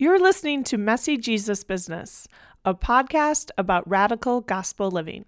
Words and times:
You're 0.00 0.20
listening 0.20 0.62
to 0.62 0.78
Messy 0.78 1.16
Jesus 1.16 1.64
Business, 1.64 2.28
a 2.64 2.72
podcast 2.72 3.50
about 3.58 3.82
radical 3.90 4.40
gospel 4.40 4.92
living. 4.92 5.24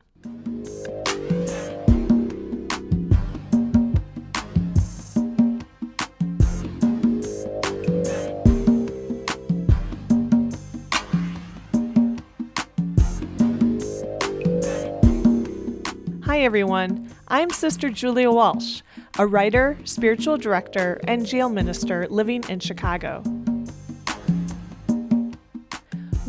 Hi, 16.23 16.43
everyone. 16.43 17.11
I'm 17.27 17.51
Sister 17.51 17.91
Julia 17.91 18.31
Walsh, 18.31 18.83
a 19.19 19.27
writer, 19.27 19.77
spiritual 19.83 20.39
director, 20.39 21.01
and 21.09 21.27
jail 21.27 21.49
minister 21.49 22.07
living 22.09 22.45
in 22.49 22.61
Chicago. 22.61 23.25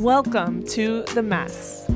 Welcome 0.02 0.64
to 0.70 1.04
The 1.14 1.22
Mess. 1.22 1.88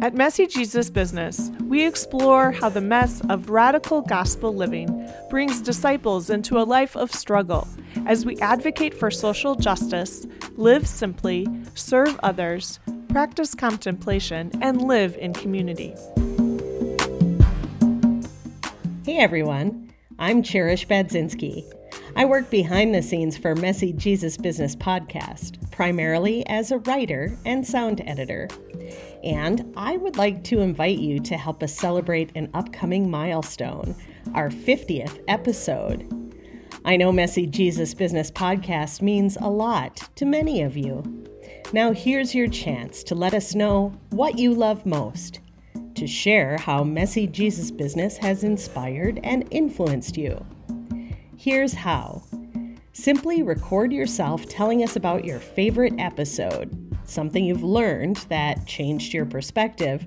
At 0.00 0.14
Messy 0.14 0.46
Jesus 0.46 0.88
Business, 0.88 1.50
we 1.64 1.84
explore 1.84 2.52
how 2.52 2.70
the 2.70 2.80
mess 2.80 3.20
of 3.28 3.50
radical 3.50 4.00
gospel 4.00 4.54
living 4.54 5.12
brings 5.28 5.60
disciples 5.60 6.30
into 6.30 6.58
a 6.58 6.64
life 6.64 6.96
of 6.96 7.12
struggle 7.12 7.68
as 8.06 8.24
we 8.24 8.38
advocate 8.38 8.94
for 8.94 9.10
social 9.10 9.56
justice, 9.56 10.26
live 10.52 10.88
simply, 10.88 11.46
serve 11.74 12.18
others, 12.22 12.80
practice 13.10 13.54
contemplation, 13.54 14.50
and 14.62 14.80
live 14.88 15.18
in 15.18 15.34
community. 15.34 15.94
Hey 19.04 19.18
everyone, 19.18 19.92
I'm 20.18 20.42
Cherish 20.42 20.88
Badzinski. 20.88 21.75
I 22.16 22.24
work 22.24 22.48
behind 22.48 22.94
the 22.94 23.02
scenes 23.02 23.36
for 23.36 23.54
Messy 23.54 23.92
Jesus 23.92 24.38
Business 24.38 24.74
podcast, 24.74 25.70
primarily 25.70 26.46
as 26.46 26.70
a 26.70 26.78
writer 26.78 27.36
and 27.44 27.64
sound 27.64 28.00
editor. 28.06 28.48
And 29.22 29.74
I 29.76 29.98
would 29.98 30.16
like 30.16 30.42
to 30.44 30.60
invite 30.60 30.96
you 30.96 31.20
to 31.20 31.36
help 31.36 31.62
us 31.62 31.74
celebrate 31.74 32.34
an 32.34 32.48
upcoming 32.54 33.10
milestone, 33.10 33.94
our 34.32 34.48
50th 34.48 35.22
episode. 35.28 36.10
I 36.86 36.96
know 36.96 37.12
Messy 37.12 37.46
Jesus 37.46 37.92
Business 37.92 38.30
podcast 38.30 39.02
means 39.02 39.36
a 39.36 39.50
lot 39.50 40.08
to 40.14 40.24
many 40.24 40.62
of 40.62 40.74
you. 40.74 41.26
Now, 41.74 41.92
here's 41.92 42.34
your 42.34 42.48
chance 42.48 43.02
to 43.02 43.14
let 43.14 43.34
us 43.34 43.54
know 43.54 43.92
what 44.08 44.38
you 44.38 44.54
love 44.54 44.86
most, 44.86 45.40
to 45.96 46.06
share 46.06 46.56
how 46.56 46.82
Messy 46.82 47.26
Jesus 47.26 47.70
Business 47.70 48.16
has 48.16 48.42
inspired 48.42 49.20
and 49.22 49.46
influenced 49.50 50.16
you. 50.16 50.42
Here's 51.38 51.74
how 51.74 52.22
simply 52.92 53.42
record 53.42 53.92
yourself 53.92 54.48
telling 54.48 54.82
us 54.82 54.96
about 54.96 55.24
your 55.24 55.38
favorite 55.38 55.92
episode, 55.98 56.98
something 57.04 57.44
you've 57.44 57.62
learned 57.62 58.16
that 58.30 58.66
changed 58.66 59.12
your 59.12 59.26
perspective, 59.26 60.06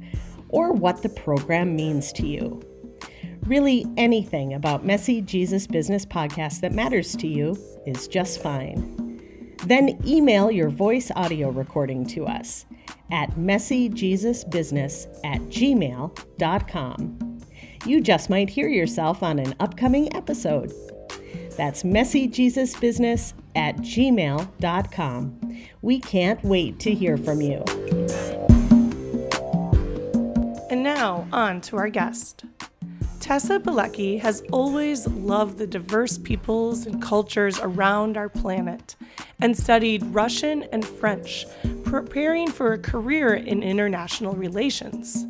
or 0.50 0.74
what 0.74 1.04
the 1.04 1.10
program 1.10 1.76
means 1.76 2.12
to 2.14 2.28
you. 2.28 2.62
Really, 3.44 3.86
anything 3.96 4.56
about 4.56 4.86
Messy 4.86 5.22
Jesus 5.22 5.68
Business 5.68 6.04
Podcast 6.06 6.62
that 6.62 6.74
matters 6.74 7.16
to 7.18 7.28
you 7.28 7.56
is 7.86 8.08
just 8.08 8.42
fine. 8.42 9.20
Then 9.66 10.00
email 10.06 10.50
your 10.50 10.70
voice 10.70 11.12
audio 11.16 11.50
recording 11.50 12.06
to 12.08 12.26
us 12.26 12.66
at 13.12 13.32
messyjesusbusiness 13.32 15.20
at 15.24 15.42
gmail.com. 15.42 17.40
You 17.86 18.02
just 18.02 18.30
might 18.30 18.50
hear 18.50 18.68
yourself 18.68 19.24
on 19.24 19.40
an 19.40 19.54
upcoming 19.60 20.14
episode. 20.16 20.74
That's 21.60 21.84
messyjesusbusiness 21.84 23.34
at 23.54 23.76
gmail.com. 23.80 25.58
We 25.82 26.00
can't 26.00 26.42
wait 26.42 26.80
to 26.80 26.94
hear 26.94 27.18
from 27.18 27.42
you. 27.42 27.66
And 30.70 30.84
now, 30.84 31.28
on 31.34 31.60
to 31.60 31.76
our 31.76 31.90
guest. 31.90 32.46
Tessa 33.20 33.60
Bielecki 33.60 34.22
has 34.22 34.42
always 34.54 35.06
loved 35.08 35.58
the 35.58 35.68
diverse 35.68 36.18
peoples 36.18 36.86
and 36.86 37.02
cultures 37.02 37.60
around 37.60 38.16
our 38.16 38.30
planet 38.30 38.96
and 39.42 39.58
studied 39.58 40.02
Russian 40.16 40.64
and 40.72 40.86
French, 40.86 41.46
preparing 41.84 42.50
for 42.50 42.72
a 42.72 42.80
career 42.80 43.34
in 43.34 43.64
international 43.64 44.32
relations. 44.32 45.28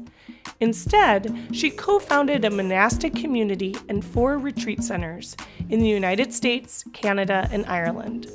Instead, 0.62 1.48
she 1.52 1.70
co 1.70 2.00
founded 2.00 2.44
a 2.44 2.50
monastic 2.50 3.16
community 3.16 3.76
and 3.88 4.04
four 4.04 4.38
retreat 4.38 4.84
centers 4.84 5.38
in 5.70 5.80
the 5.80 5.88
United 5.88 6.34
States, 6.34 6.84
Canada, 6.94 7.48
and 7.52 7.66
Ireland. 7.66 8.28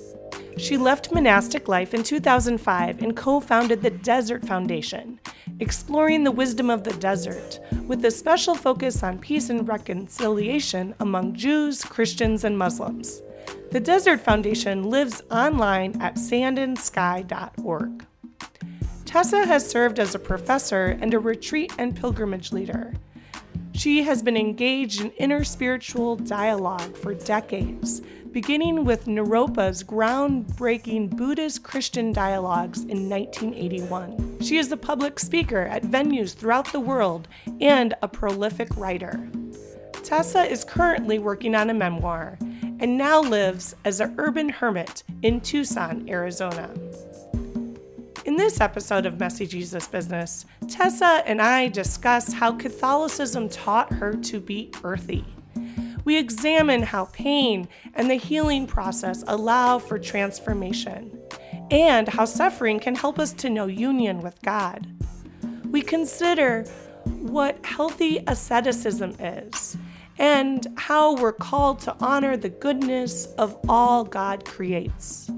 She 0.56 0.76
left 0.76 1.12
monastic 1.12 1.68
life 1.68 1.92
in 1.94 2.02
2005 2.02 3.02
and 3.02 3.16
co 3.16 3.40
founded 3.40 3.82
the 3.82 3.90
Desert 3.90 4.46
Foundation, 4.46 5.20
exploring 5.60 6.24
the 6.24 6.30
wisdom 6.30 6.70
of 6.70 6.84
the 6.84 6.94
desert, 6.94 7.60
with 7.86 8.04
a 8.04 8.10
special 8.10 8.54
focus 8.54 9.02
on 9.02 9.18
peace 9.18 9.50
and 9.50 9.68
reconciliation 9.68 10.94
among 11.00 11.34
Jews, 11.34 11.84
Christians, 11.84 12.44
and 12.44 12.56
Muslims. 12.56 13.20
The 13.72 13.80
Desert 13.80 14.20
Foundation 14.20 14.84
lives 14.84 15.22
online 15.30 16.00
at 16.00 16.14
sandandsky.org. 16.14 18.06
Tessa 19.14 19.46
has 19.46 19.64
served 19.64 20.00
as 20.00 20.16
a 20.16 20.18
professor 20.18 20.98
and 21.00 21.14
a 21.14 21.20
retreat 21.20 21.72
and 21.78 21.94
pilgrimage 21.94 22.50
leader. 22.50 22.92
She 23.72 24.02
has 24.02 24.24
been 24.24 24.36
engaged 24.36 25.02
in 25.02 25.12
interspiritual 25.12 26.26
dialogue 26.26 26.96
for 26.96 27.14
decades, 27.14 28.02
beginning 28.32 28.84
with 28.84 29.06
Naropa's 29.06 29.84
groundbreaking 29.84 31.16
Buddhist 31.16 31.62
Christian 31.62 32.12
dialogues 32.12 32.80
in 32.80 33.08
1981. 33.08 34.40
She 34.40 34.56
is 34.56 34.72
a 34.72 34.76
public 34.76 35.20
speaker 35.20 35.62
at 35.62 35.84
venues 35.84 36.34
throughout 36.34 36.72
the 36.72 36.80
world 36.80 37.28
and 37.60 37.94
a 38.02 38.08
prolific 38.08 38.76
writer. 38.76 39.30
Tessa 40.02 40.42
is 40.42 40.64
currently 40.64 41.20
working 41.20 41.54
on 41.54 41.70
a 41.70 41.74
memoir 41.74 42.36
and 42.80 42.98
now 42.98 43.20
lives 43.20 43.76
as 43.84 44.00
an 44.00 44.12
urban 44.18 44.48
hermit 44.48 45.04
in 45.22 45.40
Tucson, 45.40 46.04
Arizona. 46.08 46.68
In 48.34 48.38
this 48.38 48.60
episode 48.60 49.06
of 49.06 49.20
Messy 49.20 49.46
Jesus 49.46 49.86
Business, 49.86 50.44
Tessa 50.66 51.22
and 51.24 51.40
I 51.40 51.68
discuss 51.68 52.32
how 52.32 52.50
Catholicism 52.50 53.48
taught 53.48 53.92
her 53.92 54.12
to 54.12 54.40
be 54.40 54.72
earthy. 54.82 55.24
We 56.04 56.18
examine 56.18 56.82
how 56.82 57.04
pain 57.12 57.68
and 57.94 58.10
the 58.10 58.16
healing 58.16 58.66
process 58.66 59.22
allow 59.28 59.78
for 59.78 60.00
transformation, 60.00 61.16
and 61.70 62.08
how 62.08 62.24
suffering 62.24 62.80
can 62.80 62.96
help 62.96 63.20
us 63.20 63.32
to 63.34 63.48
know 63.48 63.66
union 63.66 64.18
with 64.18 64.42
God. 64.42 64.84
We 65.70 65.80
consider 65.80 66.64
what 67.04 67.64
healthy 67.64 68.24
asceticism 68.26 69.14
is 69.20 69.76
and 70.18 70.66
how 70.76 71.14
we're 71.14 71.32
called 71.32 71.78
to 71.82 71.94
honor 72.00 72.36
the 72.36 72.48
goodness 72.48 73.26
of 73.38 73.56
all 73.68 74.02
God 74.02 74.44
creates. 74.44 75.30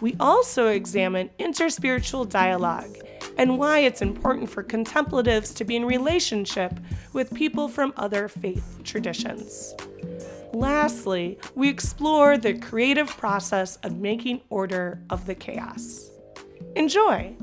We 0.00 0.14
also 0.20 0.68
examine 0.68 1.30
interspiritual 1.38 2.28
dialogue 2.28 2.96
and 3.38 3.58
why 3.58 3.80
it's 3.80 4.02
important 4.02 4.50
for 4.50 4.62
contemplatives 4.62 5.52
to 5.54 5.64
be 5.64 5.76
in 5.76 5.84
relationship 5.84 6.78
with 7.12 7.34
people 7.34 7.68
from 7.68 7.92
other 7.96 8.28
faith 8.28 8.80
traditions. 8.84 9.74
Lastly, 10.52 11.38
we 11.54 11.68
explore 11.68 12.38
the 12.38 12.58
creative 12.58 13.08
process 13.08 13.76
of 13.76 13.98
making 13.98 14.40
order 14.48 15.02
of 15.10 15.26
the 15.26 15.34
chaos. 15.34 16.10
Enjoy! 16.74 17.34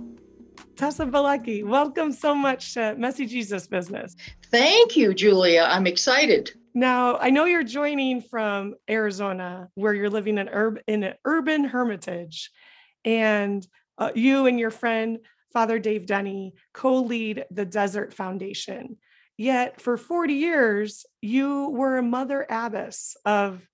Tessa 0.75 1.06
Bielecki, 1.06 1.63
welcome 1.63 2.12
so 2.12 2.34
much 2.34 2.74
to 2.74 2.96
Messy 2.97 3.28
Jesus 3.28 3.68
Business. 3.68 4.16
Thank 4.50 4.97
you, 4.97 5.13
Julia. 5.13 5.68
I'm 5.69 5.86
excited. 5.86 6.53
Now, 6.73 7.17
I 7.17 7.29
know 7.29 7.45
you're 7.45 7.63
joining 7.63 8.22
from 8.22 8.73
Arizona, 8.89 9.69
where 9.75 9.94
you're 9.94 10.09
living 10.09 10.39
in, 10.39 10.50
ur- 10.50 10.81
in 10.88 11.03
an 11.03 11.13
urban 11.23 11.65
hermitage, 11.65 12.50
and 13.06 13.65
uh, 14.00 14.09
you 14.15 14.48
and 14.48 14.59
your 14.59 14.71
friend, 14.71 15.19
Father 15.51 15.77
Dave 15.77 16.07
Denny, 16.07 16.56
co 16.74 17.01
lead 17.01 17.45
the 17.51 17.65
Desert 17.65 18.12
Foundation. 18.12 18.98
Yet, 19.38 19.81
for 19.81 19.98
40 19.98 20.33
years, 20.33 21.06
you 21.21 21.69
were 21.69 21.98
a 21.98 22.03
mother 22.03 22.45
abbess 22.50 23.15
of, 23.24 23.68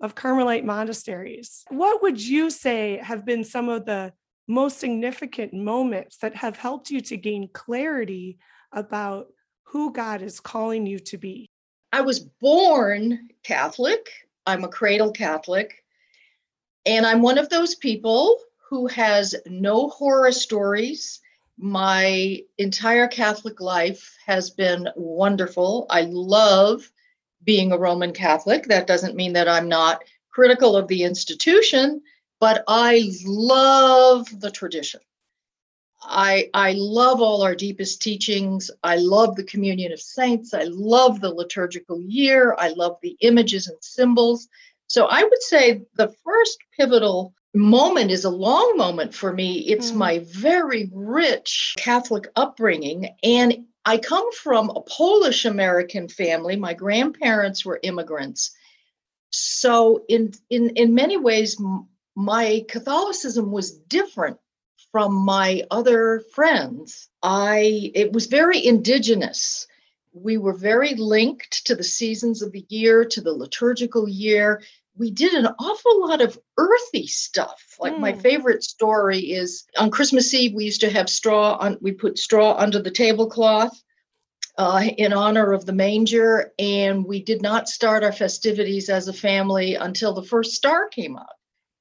of 0.00 0.14
Carmelite 0.14 0.64
monasteries. 0.64 1.64
What 1.70 2.02
would 2.02 2.20
you 2.20 2.50
say 2.50 3.00
have 3.02 3.24
been 3.24 3.42
some 3.42 3.68
of 3.68 3.84
the 3.84 4.12
most 4.46 4.78
significant 4.78 5.54
moments 5.54 6.18
that 6.18 6.36
have 6.36 6.56
helped 6.56 6.90
you 6.90 7.00
to 7.00 7.16
gain 7.16 7.48
clarity 7.52 8.38
about 8.72 9.26
who 9.64 9.92
God 9.92 10.22
is 10.22 10.38
calling 10.38 10.86
you 10.86 11.00
to 11.00 11.18
be? 11.18 11.50
I 11.94 12.00
was 12.00 12.18
born 12.18 13.28
Catholic. 13.44 14.10
I'm 14.48 14.64
a 14.64 14.68
cradle 14.68 15.12
Catholic. 15.12 15.84
And 16.84 17.06
I'm 17.06 17.22
one 17.22 17.38
of 17.38 17.50
those 17.50 17.76
people 17.76 18.36
who 18.68 18.88
has 18.88 19.36
no 19.46 19.90
horror 19.90 20.32
stories. 20.32 21.20
My 21.56 22.40
entire 22.58 23.06
Catholic 23.06 23.60
life 23.60 24.16
has 24.26 24.50
been 24.50 24.88
wonderful. 24.96 25.86
I 25.88 26.00
love 26.10 26.90
being 27.44 27.70
a 27.70 27.78
Roman 27.78 28.12
Catholic. 28.12 28.64
That 28.64 28.88
doesn't 28.88 29.14
mean 29.14 29.34
that 29.34 29.48
I'm 29.48 29.68
not 29.68 30.02
critical 30.32 30.76
of 30.76 30.88
the 30.88 31.04
institution, 31.04 32.02
but 32.40 32.64
I 32.66 33.12
love 33.24 34.26
the 34.40 34.50
tradition. 34.50 35.00
I, 36.06 36.50
I 36.54 36.72
love 36.76 37.20
all 37.20 37.42
our 37.42 37.54
deepest 37.54 38.02
teachings. 38.02 38.70
I 38.82 38.96
love 38.96 39.36
the 39.36 39.44
communion 39.44 39.92
of 39.92 40.00
saints. 40.00 40.54
I 40.54 40.64
love 40.64 41.20
the 41.20 41.32
liturgical 41.32 42.00
year. 42.00 42.54
I 42.58 42.68
love 42.68 42.98
the 43.02 43.16
images 43.20 43.66
and 43.66 43.78
symbols. 43.80 44.48
So 44.86 45.06
I 45.06 45.22
would 45.22 45.42
say 45.42 45.82
the 45.96 46.14
first 46.24 46.58
pivotal 46.76 47.34
moment 47.54 48.10
is 48.10 48.24
a 48.24 48.30
long 48.30 48.76
moment 48.76 49.14
for 49.14 49.32
me. 49.32 49.60
It's 49.60 49.92
mm. 49.92 49.96
my 49.96 50.18
very 50.26 50.90
rich 50.92 51.74
Catholic 51.78 52.28
upbringing. 52.36 53.10
And 53.22 53.66
I 53.84 53.98
come 53.98 54.32
from 54.32 54.70
a 54.70 54.82
Polish 54.82 55.44
American 55.44 56.08
family. 56.08 56.56
My 56.56 56.74
grandparents 56.74 57.64
were 57.64 57.80
immigrants. 57.82 58.54
So 59.30 60.04
in 60.08 60.32
in 60.48 60.70
in 60.70 60.94
many 60.94 61.16
ways 61.16 61.60
my 62.14 62.64
Catholicism 62.68 63.50
was 63.50 63.72
different 63.72 64.38
from 64.94 65.12
my 65.12 65.60
other 65.72 66.22
friends. 66.36 67.08
I 67.20 67.90
it 67.96 68.12
was 68.12 68.26
very 68.26 68.64
indigenous. 68.64 69.66
We 70.12 70.38
were 70.38 70.56
very 70.56 70.94
linked 70.94 71.66
to 71.66 71.74
the 71.74 71.82
seasons 71.82 72.42
of 72.42 72.52
the 72.52 72.64
year, 72.68 73.04
to 73.06 73.20
the 73.20 73.32
liturgical 73.32 74.08
year. 74.08 74.62
We 74.96 75.10
did 75.10 75.34
an 75.34 75.48
awful 75.58 76.00
lot 76.00 76.20
of 76.20 76.38
earthy 76.58 77.08
stuff. 77.08 77.60
Like 77.80 77.94
mm. 77.94 77.98
my 77.98 78.12
hmm. 78.12 78.20
favorite 78.20 78.62
story 78.62 79.18
is 79.18 79.64
on 79.76 79.90
Christmas 79.90 80.32
Eve, 80.32 80.54
we 80.54 80.66
used 80.66 80.82
to 80.82 80.90
have 80.90 81.10
straw 81.10 81.56
on, 81.56 81.76
we 81.80 81.90
put 81.90 82.16
straw 82.16 82.54
under 82.56 82.80
the 82.80 82.92
tablecloth 82.92 83.76
uh, 84.58 84.84
in 84.96 85.12
honor 85.12 85.52
of 85.52 85.66
the 85.66 85.72
manger. 85.72 86.52
And 86.56 87.04
we 87.04 87.20
did 87.20 87.42
not 87.42 87.68
start 87.68 88.04
our 88.04 88.12
festivities 88.12 88.88
as 88.88 89.08
a 89.08 89.12
family 89.12 89.74
until 89.74 90.14
the 90.14 90.22
first 90.22 90.52
star 90.52 90.86
came 90.86 91.16
out. 91.16 91.34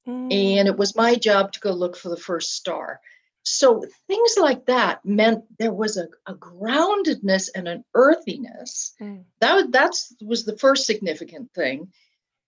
Mm. 0.08 0.34
And 0.34 0.68
it 0.68 0.78
was 0.78 0.96
my 0.96 1.16
job 1.16 1.54
to 1.54 1.60
go 1.60 1.72
look 1.72 1.96
for 1.96 2.10
the 2.10 2.18
first 2.18 2.54
star. 2.54 3.00
So 3.44 3.84
things 4.08 4.36
like 4.38 4.66
that 4.68 5.04
meant 5.06 5.44
there 5.60 5.74
was 5.74 5.98
a, 5.98 6.08
a 6.26 6.34
groundedness 6.34 7.50
and 7.54 7.68
an 7.68 7.84
earthiness. 7.94 8.94
Mm. 9.02 9.26
That 9.42 9.72
that's 9.72 10.16
was 10.22 10.46
the 10.46 10.58
first 10.58 10.86
significant 10.86 11.54
thing. 11.54 11.92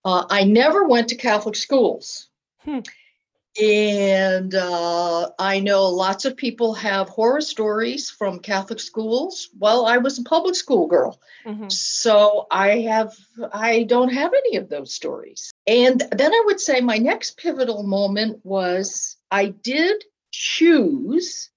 Uh, 0.04 0.24
I 0.30 0.44
never 0.44 0.86
went 0.86 1.08
to 1.08 1.16
Catholic 1.16 1.56
schools. 1.56 2.28
Hmm. 2.60 2.80
And 3.60 4.54
uh, 4.54 5.30
I 5.38 5.60
know 5.60 5.86
lots 5.86 6.24
of 6.24 6.36
people 6.36 6.74
have 6.74 7.08
horror 7.08 7.40
stories 7.40 8.10
from 8.10 8.40
Catholic 8.40 8.80
schools. 8.80 9.48
Well, 9.58 9.86
I 9.86 9.98
was 9.98 10.18
a 10.18 10.24
public 10.24 10.54
school 10.54 10.86
girl. 10.86 11.20
Mm-hmm. 11.46 11.68
So 11.70 12.46
I 12.50 12.80
have, 12.80 13.14
I 13.52 13.84
don't 13.84 14.12
have 14.12 14.32
any 14.34 14.56
of 14.56 14.68
those 14.68 14.92
stories. 14.92 15.52
And 15.66 16.02
then 16.12 16.32
I 16.32 16.42
would 16.46 16.60
say 16.60 16.80
my 16.80 16.98
next 16.98 17.38
pivotal 17.38 17.82
moment 17.82 18.40
was 18.44 19.16
I 19.30 19.46
did 19.46 20.04
choose 20.32 21.50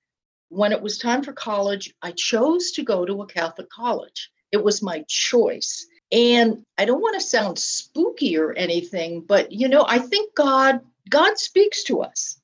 when 0.50 0.72
it 0.72 0.82
was 0.82 0.98
time 0.98 1.24
for 1.24 1.34
college, 1.34 1.94
I 2.02 2.12
chose 2.12 2.72
to 2.72 2.84
go 2.84 3.06
to 3.06 3.22
a 3.22 3.28
Catholic 3.28 3.70
college. 3.70 4.32
It 4.52 4.64
was 4.64 4.82
my 4.82 5.04
choice. 5.08 5.86
And 6.12 6.64
I 6.78 6.86
don't 6.86 7.02
want 7.02 7.16
to 7.16 7.22
sound 7.22 7.60
spooky 7.60 8.38
or 8.38 8.52
anything, 8.54 9.22
but 9.22 9.52
you 9.52 9.68
know, 9.68 9.86
I 9.88 10.00
think 10.00 10.34
God 10.34 10.82
God 11.10 11.38
speaks 11.38 11.84
to 11.86 12.02
us. 12.02 12.40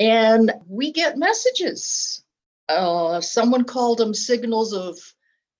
And 0.00 0.52
we 0.66 0.92
get 0.92 1.18
messages. 1.18 2.24
Uh, 2.68 3.20
someone 3.20 3.64
called 3.64 3.98
them 3.98 4.14
signals 4.14 4.72
of 4.72 4.98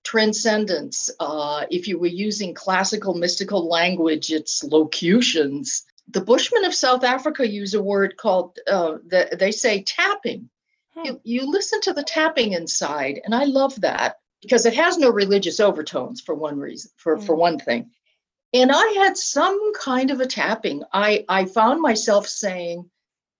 transcendence. 0.03 1.09
Uh, 1.19 1.65
if 1.69 1.87
you 1.87 1.97
were 1.97 2.07
using 2.07 2.53
classical 2.53 3.13
mystical 3.13 3.67
language, 3.67 4.31
it's 4.31 4.63
locutions. 4.63 5.85
The 6.09 6.21
Bushmen 6.21 6.65
of 6.65 6.73
South 6.73 7.03
Africa 7.03 7.49
use 7.49 7.73
a 7.73 7.81
word 7.81 8.17
called, 8.17 8.59
uh, 8.67 8.97
the, 9.07 9.35
they 9.39 9.51
say 9.51 9.83
tapping. 9.83 10.49
Hmm. 10.95 11.05
You, 11.05 11.21
you 11.23 11.49
listen 11.49 11.81
to 11.81 11.93
the 11.93 12.03
tapping 12.03 12.53
inside, 12.53 13.21
and 13.23 13.33
I 13.33 13.45
love 13.45 13.79
that 13.81 14.17
because 14.41 14.65
it 14.65 14.75
has 14.75 14.97
no 14.97 15.09
religious 15.09 15.59
overtones 15.59 16.19
for 16.19 16.35
one 16.35 16.59
reason, 16.59 16.91
for, 16.97 17.17
hmm. 17.17 17.23
for 17.23 17.35
one 17.35 17.59
thing. 17.59 17.91
And 18.53 18.71
I 18.71 18.85
had 18.97 19.17
some 19.17 19.73
kind 19.73 20.11
of 20.11 20.19
a 20.19 20.27
tapping. 20.27 20.83
I, 20.93 21.25
I 21.27 21.45
found 21.45 21.81
myself 21.81 22.27
saying, 22.27 22.89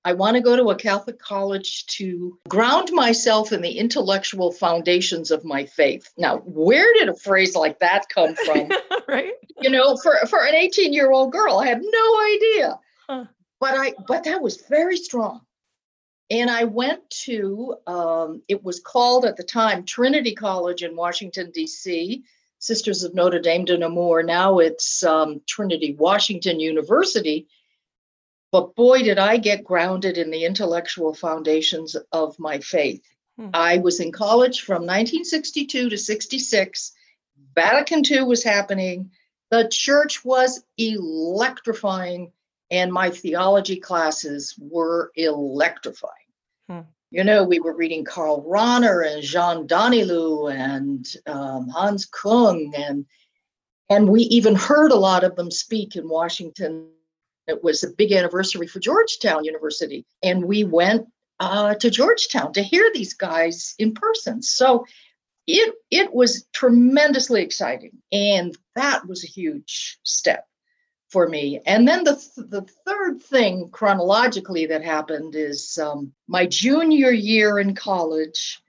I 0.05 0.13
want 0.13 0.35
to 0.35 0.41
go 0.41 0.55
to 0.55 0.69
a 0.69 0.75
Catholic 0.75 1.19
college 1.19 1.85
to 1.85 2.37
ground 2.49 2.89
myself 2.91 3.53
in 3.53 3.61
the 3.61 3.77
intellectual 3.77 4.51
foundations 4.51 5.31
of 5.31 5.45
my 5.45 5.65
faith. 5.65 6.11
Now, 6.17 6.39
where 6.39 6.93
did 6.93 7.07
a 7.07 7.15
phrase 7.15 7.55
like 7.55 7.79
that 7.79 8.09
come 8.09 8.35
from? 8.45 8.69
right. 9.07 9.33
You 9.61 9.69
know, 9.69 9.95
for, 9.95 10.17
for 10.27 10.45
an 10.45 10.55
18 10.55 10.91
year 10.91 11.11
old 11.11 11.31
girl, 11.31 11.59
I 11.59 11.67
had 11.67 11.81
no 11.81 12.21
idea. 12.33 12.79
Huh. 13.07 13.25
But 13.59 13.75
I 13.75 13.93
but 14.07 14.25
that 14.25 14.41
was 14.41 14.57
very 14.67 14.97
strong. 14.97 15.41
And 16.29 16.49
I 16.49 16.65
went 16.65 17.09
to 17.25 17.75
um, 17.87 18.41
it 18.49 18.61
was 18.61 18.81
called 18.81 19.23
at 19.23 19.37
the 19.37 19.43
time 19.43 19.85
Trinity 19.85 20.35
College 20.35 20.83
in 20.83 20.97
Washington, 20.97 21.51
D.C. 21.51 22.23
Sisters 22.63 23.03
of 23.03 23.13
Notre 23.13 23.39
Dame 23.39 23.65
de 23.65 23.77
Namur. 23.77 24.23
Now 24.23 24.59
it's 24.59 25.03
um, 25.03 25.41
Trinity 25.45 25.95
Washington 25.99 26.61
University. 26.61 27.45
But 28.53 28.73
boy, 28.73 29.03
did 29.03 29.19
I 29.19 29.35
get 29.35 29.65
grounded 29.65 30.17
in 30.17 30.31
the 30.31 30.45
intellectual 30.45 31.13
foundations 31.13 31.97
of 32.13 32.39
my 32.39 32.59
faith. 32.59 33.03
Hmm. 33.37 33.49
I 33.53 33.79
was 33.79 33.99
in 33.99 34.13
college 34.13 34.61
from 34.61 34.83
1962 34.83 35.89
to 35.89 35.97
66. 35.97 36.93
Vatican 37.53 38.01
II 38.09 38.23
was 38.23 38.45
happening. 38.45 39.11
The 39.51 39.67
church 39.69 40.23
was 40.23 40.63
electrifying, 40.77 42.31
and 42.71 42.93
my 42.93 43.09
theology 43.09 43.75
classes 43.75 44.55
were 44.57 45.11
electrifying. 45.17 46.31
Hmm 46.69 46.92
you 47.13 47.23
know, 47.23 47.43
we 47.43 47.59
were 47.59 47.75
reading 47.75 48.03
Karl 48.03 48.43
Rahner 48.43 49.07
and 49.07 49.21
Jean 49.21 49.67
Danielou 49.67 50.51
and 50.51 51.05
um, 51.27 51.69
Hans 51.69 52.05
Kung, 52.07 52.73
and 52.75 53.05
and 53.87 54.09
we 54.09 54.21
even 54.23 54.55
heard 54.55 54.91
a 54.91 54.95
lot 54.95 55.23
of 55.23 55.35
them 55.35 55.51
speak 55.51 55.95
in 55.95 56.09
Washington. 56.09 56.89
It 57.45 57.63
was 57.63 57.83
a 57.83 57.91
big 57.91 58.11
anniversary 58.11 58.65
for 58.65 58.79
Georgetown 58.79 59.45
University, 59.45 60.07
and 60.23 60.43
we 60.45 60.63
went 60.63 61.05
uh, 61.39 61.75
to 61.75 61.91
Georgetown 61.91 62.51
to 62.53 62.63
hear 62.63 62.89
these 62.91 63.13
guys 63.13 63.75
in 63.77 63.93
person. 63.93 64.41
So 64.41 64.83
it 65.45 65.75
it 65.91 66.11
was 66.15 66.47
tremendously 66.51 67.43
exciting, 67.43 67.91
and 68.11 68.57
that 68.75 69.07
was 69.07 69.23
a 69.23 69.27
huge 69.27 69.99
step 70.01 70.47
for 71.13 71.29
me. 71.29 71.61
And 71.67 71.87
then 71.87 72.03
the, 72.03 72.15
th- 72.15 72.49
the 72.49 72.65
third 72.85 73.21
thing 73.21 73.69
chronologically 73.71 74.65
that 74.65 74.83
happened 74.83 75.35
is 75.35 75.77
um, 75.77 76.11
my 76.27 76.47
junior 76.47 77.11
year 77.11 77.59
in 77.59 77.75
college, 77.75 78.59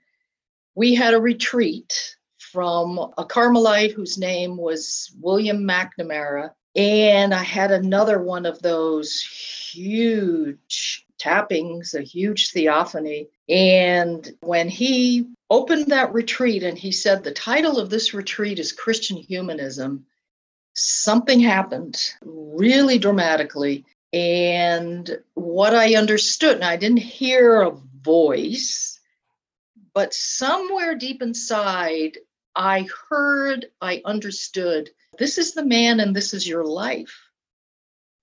we 0.75 0.93
had 0.93 1.15
a 1.15 1.19
retreat 1.19 2.15
from 2.37 2.99
a 3.17 3.25
Carmelite 3.25 3.93
whose 3.93 4.19
name 4.19 4.57
was 4.57 5.11
William 5.19 5.67
McNamara. 5.67 6.51
And 6.75 7.33
I 7.33 7.41
had 7.41 7.71
another 7.71 8.21
one 8.21 8.45
of 8.45 8.61
those 8.61 9.21
huge 9.21 11.05
tappings, 11.17 11.95
a 11.95 12.01
huge 12.01 12.51
theophany. 12.51 13.29
And 13.49 14.31
when 14.41 14.69
he 14.69 15.29
opened 15.49 15.87
that 15.87 16.13
retreat 16.13 16.61
and 16.61 16.77
he 16.77 16.91
said, 16.91 17.23
The 17.23 17.31
title 17.31 17.79
of 17.79 17.89
this 17.89 18.13
retreat 18.13 18.59
is 18.59 18.71
Christian 18.71 19.17
Humanism, 19.17 20.05
something 20.75 21.39
happened 21.39 22.13
really 22.23 22.97
dramatically. 22.97 23.85
And 24.13 25.17
what 25.33 25.73
I 25.73 25.95
understood, 25.95 26.55
and 26.55 26.63
I 26.63 26.77
didn't 26.77 26.97
hear 26.97 27.61
a 27.61 27.77
voice, 28.01 28.99
but 29.93 30.13
somewhere 30.13 30.95
deep 30.95 31.21
inside, 31.21 32.17
I 32.55 32.87
heard, 33.09 33.67
I 33.81 34.01
understood 34.05 34.89
this 35.17 35.37
is 35.37 35.53
the 35.53 35.65
man 35.65 35.99
and 35.99 36.15
this 36.15 36.33
is 36.33 36.47
your 36.47 36.65
life. 36.65 37.17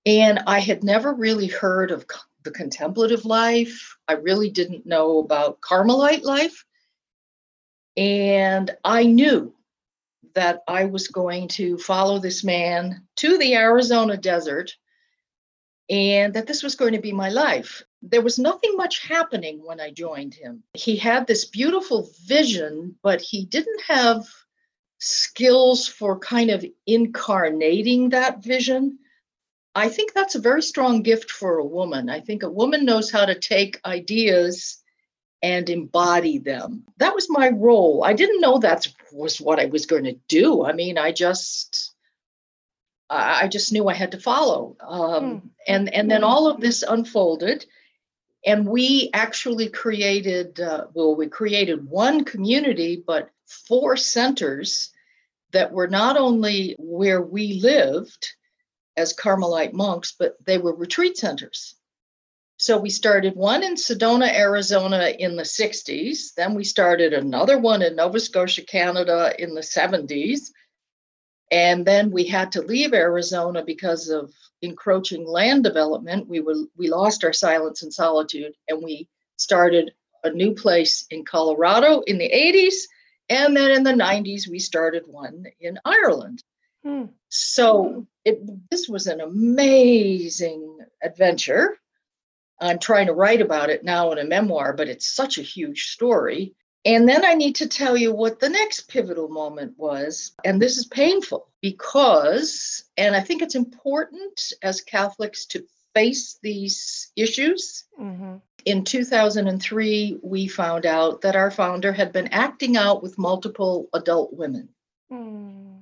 And 0.05 0.39
I 0.47 0.59
had 0.59 0.83
never 0.83 1.13
really 1.13 1.47
heard 1.47 1.91
of 1.91 2.05
the 2.43 2.51
contemplative 2.51 3.25
life. 3.25 3.95
I 4.07 4.13
really 4.13 4.49
didn't 4.49 4.85
know 4.85 5.19
about 5.19 5.61
Carmelite 5.61 6.23
life. 6.23 6.65
And 7.95 8.75
I 8.83 9.03
knew 9.03 9.53
that 10.35 10.63
I 10.67 10.85
was 10.85 11.07
going 11.07 11.47
to 11.49 11.77
follow 11.77 12.19
this 12.19 12.43
man 12.43 13.07
to 13.17 13.37
the 13.37 13.55
Arizona 13.55 14.17
desert 14.17 14.75
and 15.89 16.33
that 16.33 16.47
this 16.47 16.63
was 16.63 16.75
going 16.75 16.93
to 16.93 17.01
be 17.01 17.11
my 17.11 17.29
life. 17.29 17.83
There 18.01 18.21
was 18.21 18.39
nothing 18.39 18.75
much 18.75 19.05
happening 19.07 19.61
when 19.63 19.79
I 19.79 19.91
joined 19.91 20.33
him. 20.33 20.63
He 20.73 20.95
had 20.95 21.27
this 21.27 21.45
beautiful 21.45 22.09
vision, 22.25 22.95
but 23.03 23.21
he 23.21 23.45
didn't 23.45 23.81
have 23.87 24.25
skills 24.99 25.87
for 25.87 26.19
kind 26.19 26.49
of 26.49 26.65
incarnating 26.87 28.09
that 28.09 28.43
vision. 28.43 28.99
I 29.75 29.89
think 29.89 30.13
that's 30.13 30.35
a 30.35 30.39
very 30.39 30.61
strong 30.61 31.01
gift 31.01 31.31
for 31.31 31.57
a 31.57 31.65
woman. 31.65 32.09
I 32.09 32.21
think 32.21 32.43
a 32.43 32.49
woman 32.49 32.85
knows 32.85 33.11
how 33.11 33.25
to 33.25 33.37
take 33.37 33.81
ideas 33.85 34.82
and 35.43 35.69
embody 35.69 36.37
them. 36.37 36.85
That 36.97 37.13
was 37.13 37.29
my 37.29 37.49
role. 37.49 38.01
I 38.03 38.13
didn't 38.13 38.39
know 38.39 38.59
that 38.59 38.87
was 39.11 39.41
what 39.41 39.59
I 39.59 39.65
was 39.65 39.85
going 39.85 40.05
to 40.05 40.17
do. 40.29 40.65
I 40.65 40.71
mean, 40.71 40.97
I 40.97 41.11
just 41.11 41.93
I, 43.09 43.47
just 43.47 43.71
knew 43.71 43.87
I 43.87 43.93
had 43.93 44.13
to 44.13 44.19
follow. 44.19 44.75
Um, 44.79 45.41
Hmm. 45.41 45.47
And 45.67 45.93
and 45.93 46.09
then 46.09 46.23
all 46.23 46.47
of 46.47 46.59
this 46.59 46.83
unfolded, 46.83 47.65
and 48.45 48.65
we 48.65 49.09
actually 49.13 49.69
created. 49.69 50.59
Uh, 50.59 50.87
well, 50.93 51.15
we 51.15 51.27
created 51.27 51.87
one 51.87 52.23
community, 52.25 53.03
but 53.05 53.29
four 53.45 53.97
centers 53.97 54.91
that 55.51 55.71
were 55.71 55.87
not 55.87 56.17
only 56.17 56.75
where 56.79 57.21
we 57.21 57.61
lived 57.61 58.33
as 58.97 59.13
Carmelite 59.13 59.73
monks, 59.73 60.13
but 60.17 60.35
they 60.45 60.57
were 60.57 60.75
retreat 60.75 61.17
centers. 61.17 61.75
So 62.63 62.77
we 62.77 62.89
started 62.89 63.35
one 63.35 63.61
in 63.61 63.75
Sedona, 63.75 64.33
Arizona 64.33 65.13
in 65.19 65.35
the 65.35 65.43
60s. 65.43 66.33
Then 66.37 66.53
we 66.53 66.63
started 66.63 67.11
another 67.11 67.59
one 67.59 67.81
in 67.81 67.97
Nova 67.97 68.21
Scotia, 68.21 68.61
Canada 68.61 69.33
in 69.37 69.53
the 69.53 69.59
70s. 69.59 70.43
And 71.51 71.85
then 71.85 72.09
we 72.09 72.23
had 72.23 72.53
to 72.53 72.61
leave 72.61 72.93
Arizona 72.93 73.65
because 73.65 74.07
of 74.07 74.31
encroaching 74.61 75.27
land 75.27 75.65
development. 75.65 76.29
We 76.29 76.39
were 76.39 76.55
we 76.77 76.87
lost 76.87 77.25
our 77.25 77.33
silence 77.33 77.83
and 77.83 77.93
solitude 77.93 78.53
and 78.69 78.81
we 78.81 79.09
started 79.35 79.91
a 80.23 80.29
new 80.29 80.53
place 80.55 81.05
in 81.09 81.25
Colorado 81.25 81.99
in 82.07 82.17
the 82.17 82.29
80s 82.29 82.75
and 83.27 83.57
then 83.57 83.71
in 83.71 83.83
the 83.83 83.91
90s 83.91 84.47
we 84.47 84.59
started 84.59 85.03
one 85.05 85.47
in 85.59 85.79
Ireland. 85.83 86.41
Hmm. 86.85 87.07
So 87.27 88.07
it 88.23 88.39
this 88.71 88.87
was 88.87 89.07
an 89.07 89.19
amazing 89.19 90.77
adventure. 91.03 91.77
I'm 92.59 92.79
trying 92.79 93.07
to 93.07 93.13
write 93.13 93.41
about 93.41 93.69
it 93.69 93.83
now 93.83 94.11
in 94.11 94.17
a 94.19 94.23
memoir, 94.23 94.73
but 94.73 94.87
it's 94.87 95.07
such 95.13 95.37
a 95.37 95.43
huge 95.43 95.91
story. 95.91 96.55
And 96.85 97.07
then 97.07 97.23
I 97.23 97.33
need 97.33 97.55
to 97.55 97.67
tell 97.67 97.95
you 97.95 98.13
what 98.13 98.39
the 98.39 98.49
next 98.49 98.89
pivotal 98.89 99.29
moment 99.29 99.73
was. 99.77 100.33
And 100.43 100.61
this 100.61 100.77
is 100.77 100.85
painful 100.85 101.47
because, 101.61 102.83
and 102.97 103.15
I 103.15 103.21
think 103.21 103.41
it's 103.41 103.55
important 103.55 104.53
as 104.61 104.81
Catholics 104.81 105.45
to 105.47 105.65
face 105.93 106.39
these 106.41 107.11
issues. 107.15 107.85
Mhm. 107.99 108.41
In 108.65 108.83
2003, 108.83 110.19
we 110.23 110.47
found 110.47 110.85
out 110.85 111.21
that 111.21 111.35
our 111.35 111.51
founder 111.51 111.91
had 111.93 112.11
been 112.11 112.27
acting 112.29 112.75
out 112.77 113.03
with 113.03 113.17
multiple 113.17 113.89
adult 113.93 114.33
women 114.33 114.69
Hmm. 115.09 115.79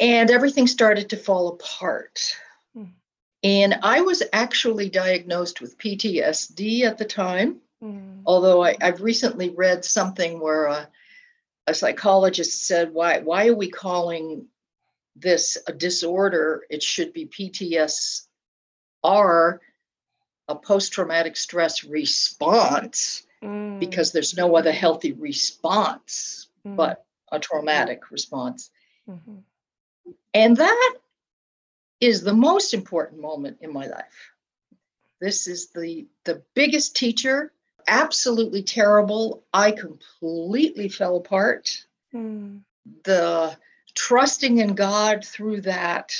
and 0.00 0.30
everything 0.30 0.66
started 0.66 1.10
to 1.10 1.16
fall 1.16 1.48
apart. 1.48 2.36
And 3.42 3.74
I 3.82 4.02
was 4.02 4.22
actually 4.32 4.88
diagnosed 4.88 5.60
with 5.60 5.78
PTSD 5.78 6.82
at 6.82 6.98
the 6.98 7.04
time, 7.04 7.60
Hmm. 7.80 8.20
although 8.24 8.62
I, 8.64 8.76
I've 8.80 9.00
recently 9.02 9.50
read 9.50 9.84
something 9.84 10.38
where 10.38 10.66
a, 10.66 10.88
a 11.66 11.74
psychologist 11.74 12.64
said, 12.64 12.94
why, 12.94 13.18
why 13.18 13.48
are 13.48 13.56
we 13.56 13.68
calling 13.70 14.46
this 15.16 15.58
a 15.66 15.72
disorder? 15.72 16.62
It 16.70 16.80
should 16.82 17.12
be 17.12 17.26
PTSR, 17.26 18.28
a 20.48 20.54
post 20.54 20.92
traumatic 20.92 21.36
stress 21.36 21.82
response, 21.84 23.26
Hmm. 23.40 23.80
because 23.80 24.12
there's 24.12 24.36
no 24.36 24.54
other 24.56 24.70
healthy 24.70 25.10
response 25.12 26.46
Hmm. 26.62 26.76
but 26.76 27.04
a 27.32 27.40
traumatic 27.40 28.12
response. 28.12 28.70
Mhm. 29.08 29.42
And 30.32 30.56
that 30.58 30.94
is 32.02 32.20
the 32.20 32.34
most 32.34 32.74
important 32.74 33.20
moment 33.20 33.58
in 33.60 33.72
my 33.72 33.86
life. 33.86 34.32
This 35.20 35.46
is 35.46 35.68
the 35.70 36.08
the 36.24 36.42
biggest 36.52 36.96
teacher, 36.96 37.52
absolutely 37.86 38.64
terrible. 38.64 39.44
I 39.54 39.70
completely 39.70 40.88
fell 40.88 41.16
apart. 41.16 41.86
Hmm. 42.10 42.58
The 43.04 43.56
trusting 43.94 44.58
in 44.58 44.74
God 44.74 45.24
through 45.24 45.60
that 45.60 46.12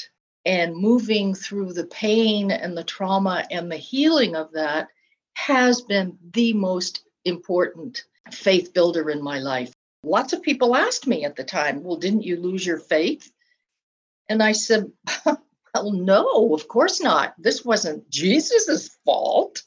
and 0.47 0.77
moving 0.77 1.35
through 1.35 1.73
the 1.73 1.87
pain 1.87 2.53
and 2.53 2.79
the 2.79 2.85
trauma 2.85 3.45
and 3.51 3.71
the 3.71 3.77
healing 3.77 4.37
of 4.37 4.53
that 4.53 4.87
has 5.35 5.81
been 5.81 6.17
the 6.33 6.53
most 6.53 7.05
important 7.25 8.05
faith 8.31 8.73
builder 8.73 9.11
in 9.11 9.21
my 9.21 9.41
life. 9.41 9.73
Lots 10.05 10.33
of 10.33 10.43
people 10.43 10.77
asked 10.77 11.09
me 11.09 11.25
at 11.25 11.35
the 11.35 11.45
time, 11.45 11.83
Well, 11.83 11.97
didn't 11.97 12.23
you 12.23 12.37
lose 12.37 12.65
your 12.65 12.79
faith? 12.79 13.33
And 14.29 14.41
I 14.41 14.53
said, 14.53 14.93
Well, 15.75 15.93
no, 15.93 16.55
of 16.55 16.69
course 16.69 17.01
not. 17.01 17.35
This 17.39 17.65
wasn't 17.65 18.09
Jesus's 18.11 18.99
fault. 19.05 19.63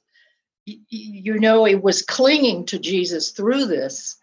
You 0.66 1.40
know, 1.40 1.66
it 1.66 1.82
was 1.82 2.02
clinging 2.02 2.66
to 2.68 2.80
Jesus 2.80 3.32
through 3.32 3.66
this, 3.66 4.18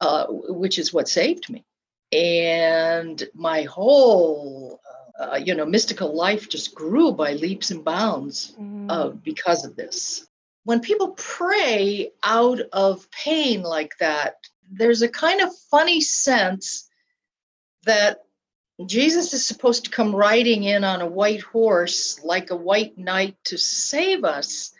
uh, 0.00 0.26
which 0.28 0.78
is 0.78 0.92
what 0.92 1.08
saved 1.08 1.48
me. 1.50 1.64
And 2.12 3.22
my 3.34 3.62
whole, 3.62 4.80
uh, 5.18 5.40
you 5.42 5.54
know, 5.54 5.64
mystical 5.66 6.14
life 6.14 6.48
just 6.48 6.74
grew 6.74 7.12
by 7.12 7.32
leaps 7.32 7.70
and 7.70 7.84
bounds 7.84 8.54
Hmm. 8.56 8.90
uh, 8.90 9.08
because 9.10 9.64
of 9.64 9.76
this. 9.76 10.26
When 10.64 10.80
people 10.80 11.10
pray 11.16 12.12
out 12.22 12.60
of 12.72 13.10
pain 13.10 13.62
like 13.62 13.96
that, 13.98 14.36
there's 14.70 15.02
a 15.02 15.08
kind 15.08 15.40
of 15.40 15.56
funny 15.70 16.00
sense 16.00 16.88
that 17.84 18.24
Jesus 18.88 19.32
is 19.34 19.44
supposed 19.44 19.84
to 19.84 19.90
come 19.90 20.14
riding 20.14 20.64
in 20.64 20.84
on 20.84 21.00
a 21.00 21.06
white 21.06 21.42
horse 21.42 22.22
like 22.24 22.50
a 22.50 22.56
white 22.56 22.96
knight 22.98 23.36
to 23.44 23.58
save 23.58 24.24
us. 24.24 24.72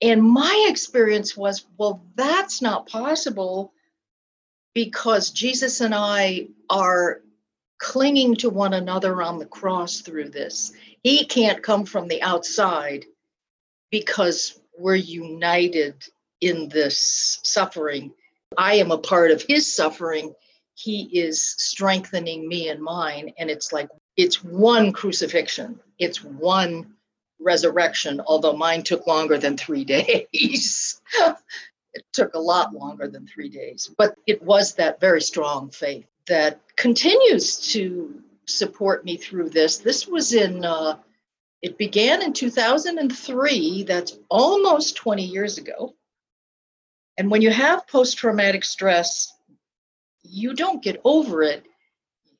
And 0.00 0.22
my 0.22 0.66
experience 0.68 1.36
was 1.36 1.64
well, 1.78 2.04
that's 2.16 2.60
not 2.60 2.88
possible 2.88 3.72
because 4.74 5.30
Jesus 5.30 5.80
and 5.80 5.94
I 5.94 6.48
are 6.68 7.20
clinging 7.78 8.36
to 8.36 8.50
one 8.50 8.74
another 8.74 9.20
on 9.22 9.38
the 9.38 9.46
cross 9.46 10.00
through 10.00 10.30
this. 10.30 10.72
He 11.02 11.24
can't 11.24 11.62
come 11.62 11.84
from 11.84 12.08
the 12.08 12.22
outside 12.22 13.04
because 13.90 14.58
we're 14.78 14.94
united 14.94 15.94
in 16.40 16.68
this 16.68 17.40
suffering. 17.42 18.12
I 18.56 18.74
am 18.74 18.90
a 18.90 18.98
part 18.98 19.30
of 19.30 19.42
his 19.42 19.72
suffering. 19.72 20.34
He 20.74 21.02
is 21.18 21.42
strengthening 21.42 22.48
me 22.48 22.68
and 22.68 22.82
mine. 22.82 23.32
And 23.38 23.50
it's 23.50 23.72
like, 23.72 23.88
it's 24.16 24.42
one 24.42 24.92
crucifixion, 24.92 25.80
it's 25.98 26.22
one 26.22 26.94
resurrection, 27.40 28.20
although 28.26 28.56
mine 28.56 28.82
took 28.82 29.06
longer 29.06 29.38
than 29.38 29.56
three 29.56 29.84
days. 29.96 31.00
it 31.94 32.04
took 32.12 32.34
a 32.34 32.38
lot 32.38 32.74
longer 32.74 33.08
than 33.08 33.26
three 33.26 33.48
days. 33.48 33.90
But 33.96 34.14
it 34.26 34.42
was 34.42 34.74
that 34.74 35.00
very 35.00 35.20
strong 35.20 35.70
faith 35.70 36.06
that 36.26 36.60
continues 36.76 37.72
to 37.72 38.22
support 38.46 39.04
me 39.04 39.16
through 39.16 39.50
this. 39.50 39.78
This 39.78 40.06
was 40.06 40.32
in, 40.32 40.64
uh, 40.64 40.98
it 41.62 41.78
began 41.78 42.22
in 42.22 42.32
2003. 42.32 43.84
That's 43.84 44.18
almost 44.28 44.96
20 44.96 45.24
years 45.24 45.58
ago. 45.58 45.94
And 47.18 47.30
when 47.30 47.42
you 47.42 47.50
have 47.50 47.86
post 47.86 48.16
traumatic 48.16 48.64
stress, 48.64 49.31
you 50.22 50.54
don't 50.54 50.82
get 50.82 51.00
over 51.04 51.42
it, 51.42 51.66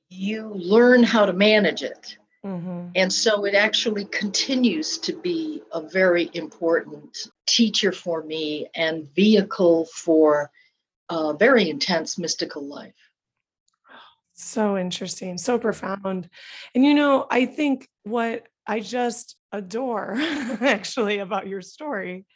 you 0.09 0.49
learn 0.55 1.03
how 1.03 1.27
to 1.27 1.33
manage 1.33 1.83
it. 1.83 2.17
Mhm. 2.45 2.93
And 2.95 3.13
so 3.13 3.45
it 3.45 3.55
actually 3.55 4.05
continues 4.07 4.99
to 4.99 5.17
be 5.17 5.63
a 5.73 5.81
very 5.81 6.31
important 6.35 7.29
teacher 7.47 7.93
for 7.93 8.23
me 8.23 8.69
and 8.75 9.09
vehicle 9.15 9.87
for 9.87 10.51
a 11.09 11.35
very 11.35 11.69
intense 11.71 12.19
mystical 12.19 12.67
life. 12.67 12.95
So 14.33 14.77
interesting, 14.77 15.39
so 15.39 15.59
profound. 15.59 16.29
And 16.75 16.85
you 16.85 16.95
know, 16.95 17.27
I 17.31 17.47
think 17.47 17.89
what 18.03 18.49
I 18.67 18.81
just 18.81 19.37
adore 19.53 20.15
actually 20.19 21.19
about 21.19 21.47
your 21.47 21.61
story 21.61 22.27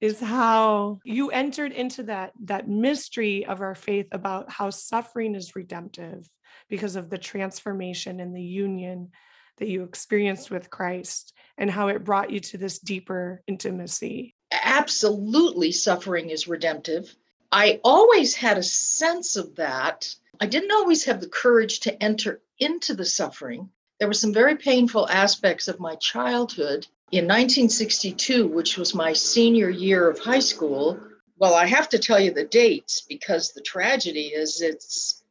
is 0.00 0.20
how 0.20 0.98
you 1.04 1.30
entered 1.30 1.72
into 1.72 2.04
that 2.04 2.32
that 2.44 2.68
mystery 2.68 3.44
of 3.46 3.60
our 3.60 3.74
faith 3.74 4.06
about 4.12 4.50
how 4.50 4.70
suffering 4.70 5.34
is 5.34 5.56
redemptive 5.56 6.28
because 6.68 6.96
of 6.96 7.10
the 7.10 7.18
transformation 7.18 8.20
and 8.20 8.34
the 8.34 8.42
union 8.42 9.10
that 9.58 9.68
you 9.68 9.82
experienced 9.84 10.50
with 10.50 10.70
Christ 10.70 11.34
and 11.58 11.70
how 11.70 11.88
it 11.88 12.04
brought 12.04 12.30
you 12.30 12.40
to 12.40 12.58
this 12.58 12.78
deeper 12.78 13.42
intimacy. 13.46 14.34
Absolutely, 14.50 15.70
suffering 15.70 16.30
is 16.30 16.48
redemptive. 16.48 17.14
I 17.52 17.80
always 17.84 18.34
had 18.34 18.58
a 18.58 18.62
sense 18.62 19.36
of 19.36 19.56
that. 19.56 20.14
I 20.40 20.46
didn't 20.46 20.72
always 20.72 21.04
have 21.04 21.20
the 21.20 21.28
courage 21.28 21.80
to 21.80 22.02
enter 22.02 22.40
into 22.58 22.94
the 22.94 23.04
suffering. 23.04 23.68
There 23.98 24.08
were 24.08 24.14
some 24.14 24.32
very 24.32 24.56
painful 24.56 25.08
aspects 25.10 25.68
of 25.68 25.78
my 25.78 25.96
childhood. 25.96 26.86
In 27.12 27.24
1962, 27.24 28.46
which 28.46 28.76
was 28.76 28.94
my 28.94 29.12
senior 29.12 29.68
year 29.68 30.08
of 30.08 30.20
high 30.20 30.38
school, 30.38 31.00
well, 31.38 31.54
I 31.54 31.66
have 31.66 31.88
to 31.88 31.98
tell 31.98 32.20
you 32.20 32.32
the 32.32 32.44
dates 32.44 33.00
because 33.00 33.52
the 33.52 33.62
tragedy 33.62 34.26
is 34.26 34.60
it's 34.60 35.24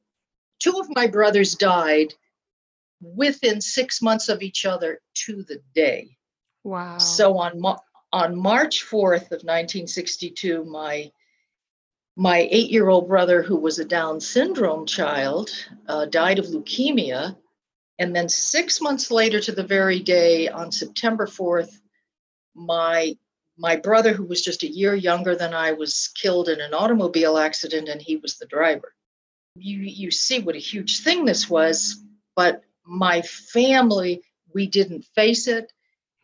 two 0.60 0.78
of 0.80 0.88
my 0.96 1.08
brothers 1.08 1.56
died 1.56 2.14
within 3.02 3.62
six 3.62 4.02
months 4.02 4.28
of 4.28 4.42
each 4.42 4.66
other 4.66 5.00
to 5.26 5.44
the 5.44 5.62
day. 5.74 6.18
Wow. 6.64 6.98
So 6.98 7.38
on 7.38 7.64
on 8.12 8.36
March 8.36 8.84
4th 8.86 9.32
of 9.32 9.44
1962, 9.44 10.66
my 10.66 11.12
my 12.18 12.50
eight-year-old 12.52 13.08
brother, 13.08 13.42
who 13.42 13.56
was 13.56 13.80
a 13.80 13.86
Down 13.86 14.20
syndrome 14.20 14.86
child, 14.86 15.52
uh, 15.88 16.04
died 16.06 16.38
of 16.38 16.48
leukemia, 16.48 17.38
And 18.00 18.16
then 18.16 18.30
six 18.30 18.80
months 18.82 19.12
later, 19.12 19.42
to 19.42 19.52
the 19.52 19.64
very 19.64 20.00
day, 20.00 20.48
on 20.48 20.72
September 20.72 21.28
4th, 21.28 21.80
my 22.56 23.18
my 23.62 23.76
brother, 23.76 24.14
who 24.14 24.24
was 24.24 24.42
just 24.42 24.64
a 24.64 24.72
year 24.72 24.96
younger 24.96 25.36
than 25.36 25.54
I, 25.54 25.74
was 25.74 26.08
killed 26.16 26.48
in 26.48 26.62
an 26.62 26.74
automobile 26.74 27.38
accident, 27.38 27.90
and 27.90 28.02
he 28.02 28.16
was 28.16 28.38
the 28.38 28.46
driver. 28.46 28.94
You 29.56 29.80
you 29.80 30.12
see 30.12 30.40
what 30.40 30.56
a 30.56 30.60
huge 30.60 31.02
thing 31.02 31.26
this 31.26 31.50
was, 31.50 32.02
but 32.38 32.64
my 32.86 33.22
family, 33.22 34.24
we 34.54 34.66
didn't 34.68 35.06
face 35.14 35.48
it, 35.48 35.72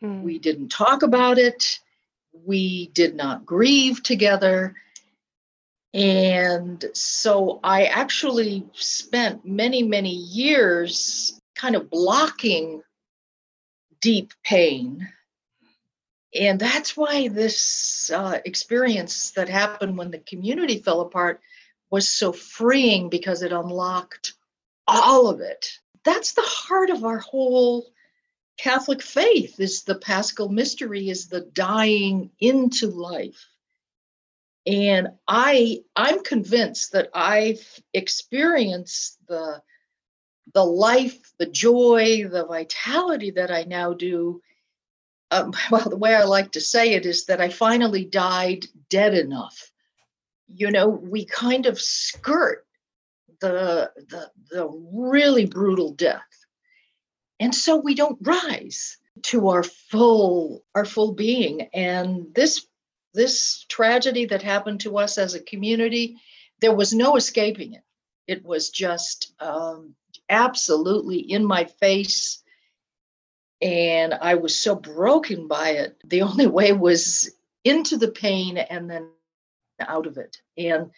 Mm. 0.02 0.22
we 0.22 0.38
didn't 0.38 0.68
talk 0.68 1.02
about 1.02 1.38
it, 1.38 1.78
we 2.32 2.88
did 2.88 3.14
not 3.14 3.46
grieve 3.46 4.02
together. 4.02 4.74
And 5.94 6.84
so 6.92 7.60
I 7.64 7.84
actually 7.86 8.66
spent 8.74 9.46
many, 9.46 9.82
many 9.82 10.14
years 10.14 11.35
kind 11.56 11.74
of 11.74 11.90
blocking 11.90 12.82
deep 14.00 14.32
pain. 14.44 15.08
And 16.34 16.60
that's 16.60 16.96
why 16.96 17.28
this 17.28 18.10
uh, 18.10 18.40
experience 18.44 19.32
that 19.32 19.48
happened 19.48 19.96
when 19.96 20.10
the 20.10 20.18
community 20.18 20.78
fell 20.78 21.00
apart 21.00 21.40
was 21.90 22.08
so 22.08 22.32
freeing 22.32 23.08
because 23.08 23.42
it 23.42 23.52
unlocked 23.52 24.34
all 24.86 25.28
of 25.28 25.40
it. 25.40 25.78
That's 26.04 26.34
the 26.34 26.42
heart 26.42 26.90
of 26.90 27.04
our 27.04 27.18
whole 27.18 27.86
Catholic 28.58 29.02
faith 29.02 29.60
is 29.60 29.82
the 29.82 29.96
paschal 29.96 30.48
mystery 30.48 31.08
is 31.08 31.28
the 31.28 31.40
dying 31.40 32.30
into 32.40 32.88
life. 32.88 33.46
And 34.66 35.08
I 35.28 35.82
I'm 35.94 36.22
convinced 36.22 36.92
that 36.92 37.10
I've 37.14 37.80
experienced 37.92 39.18
the 39.28 39.62
the 40.56 40.64
life, 40.64 41.34
the 41.38 41.44
joy, 41.44 42.26
the 42.26 42.46
vitality 42.46 43.32
that 43.32 43.50
I 43.50 43.64
now 43.64 43.92
do. 43.92 44.40
Um, 45.30 45.52
well, 45.70 45.86
the 45.86 45.98
way 45.98 46.14
I 46.14 46.24
like 46.24 46.52
to 46.52 46.62
say 46.62 46.94
it 46.94 47.04
is 47.04 47.26
that 47.26 47.42
I 47.42 47.50
finally 47.50 48.06
died 48.06 48.64
dead 48.88 49.12
enough. 49.12 49.70
You 50.48 50.70
know, 50.70 50.88
we 50.88 51.26
kind 51.26 51.66
of 51.66 51.78
skirt 51.78 52.64
the 53.40 53.92
the 54.08 54.30
the 54.50 54.66
really 54.94 55.44
brutal 55.44 55.92
death 55.92 56.46
and 57.38 57.54
so 57.54 57.76
we 57.76 57.94
don't 57.94 58.18
rise 58.22 58.96
to 59.24 59.48
our 59.48 59.62
full 59.62 60.64
our 60.74 60.86
full 60.86 61.12
being 61.12 61.68
and 61.74 62.34
this 62.34 62.66
this 63.12 63.66
tragedy 63.68 64.24
that 64.24 64.40
happened 64.40 64.80
to 64.80 64.96
us 64.96 65.18
as 65.18 65.34
a 65.34 65.40
community 65.40 66.16
there 66.62 66.74
was 66.74 66.94
no 66.94 67.16
escaping 67.16 67.74
it 67.74 67.84
it 68.26 68.42
was 68.42 68.70
just 68.70 69.34
um, 69.38 69.94
absolutely 70.28 71.18
in 71.18 71.44
my 71.44 71.64
face 71.64 72.42
and 73.62 74.14
i 74.14 74.34
was 74.34 74.58
so 74.58 74.74
broken 74.74 75.46
by 75.48 75.70
it 75.70 75.96
the 76.04 76.22
only 76.22 76.46
way 76.46 76.72
was 76.72 77.30
into 77.64 77.96
the 77.96 78.08
pain 78.10 78.58
and 78.58 78.90
then 78.90 79.08
out 79.80 80.06
of 80.06 80.18
it 80.18 80.38
and 80.58 80.90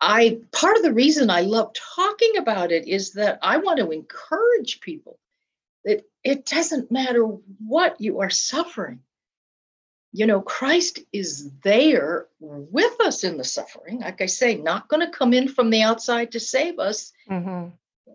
i 0.00 0.38
part 0.52 0.76
of 0.76 0.82
the 0.82 0.92
reason 0.92 1.30
i 1.30 1.40
love 1.40 1.72
talking 1.94 2.36
about 2.36 2.70
it 2.72 2.86
is 2.86 3.12
that 3.12 3.38
i 3.42 3.56
want 3.56 3.78
to 3.78 3.90
encourage 3.90 4.80
people 4.80 5.18
that 5.84 6.04
it 6.24 6.44
doesn't 6.44 6.90
matter 6.90 7.22
what 7.22 8.00
you 8.00 8.20
are 8.20 8.30
suffering. 8.30 9.00
You 10.12 10.26
know, 10.26 10.40
Christ 10.40 11.00
is 11.12 11.50
there 11.62 12.26
with 12.40 13.00
us 13.00 13.24
in 13.24 13.36
the 13.36 13.44
suffering. 13.44 14.00
Like 14.00 14.20
I 14.20 14.26
say, 14.26 14.56
not 14.56 14.88
going 14.88 15.00
to 15.00 15.12
come 15.12 15.32
in 15.32 15.48
from 15.48 15.70
the 15.70 15.82
outside 15.82 16.32
to 16.32 16.40
save 16.40 16.78
us. 16.78 17.12
Mhm. 17.30 17.72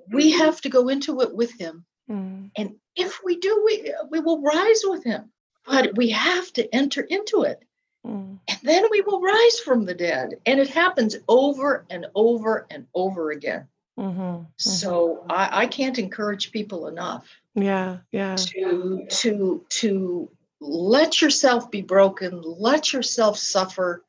We 0.09 0.31
have 0.31 0.61
to 0.61 0.69
go 0.69 0.89
into 0.89 1.21
it 1.21 1.33
with 1.33 1.59
him. 1.59 1.85
Mm. 2.09 2.51
And 2.57 2.75
if 2.95 3.21
we 3.23 3.37
do, 3.37 3.63
we, 3.65 3.93
we 4.09 4.19
will 4.19 4.41
rise 4.41 4.81
with 4.83 5.03
him. 5.03 5.31
But 5.65 5.95
we 5.95 6.09
have 6.09 6.51
to 6.53 6.75
enter 6.75 7.01
into 7.01 7.43
it. 7.43 7.63
Mm. 8.05 8.39
And 8.47 8.59
then 8.63 8.85
we 8.91 9.01
will 9.01 9.21
rise 9.21 9.59
from 9.59 9.85
the 9.85 9.93
dead. 9.93 10.39
And 10.45 10.59
it 10.59 10.69
happens 10.69 11.15
over 11.27 11.85
and 11.89 12.07
over 12.15 12.65
and 12.69 12.87
over 12.93 13.31
again. 13.31 13.67
Mhm. 13.97 14.47
So 14.57 15.23
I, 15.29 15.63
I 15.63 15.67
can't 15.67 15.99
encourage 15.99 16.51
people 16.51 16.87
enough. 16.87 17.29
Yeah, 17.53 17.99
yeah. 18.11 18.35
to 18.35 19.05
to 19.07 19.65
to 19.69 20.31
let 20.59 21.21
yourself 21.21 21.69
be 21.69 21.81
broken 21.81 22.41
let 22.41 22.93
yourself 22.93 23.37
suffer 23.37 24.03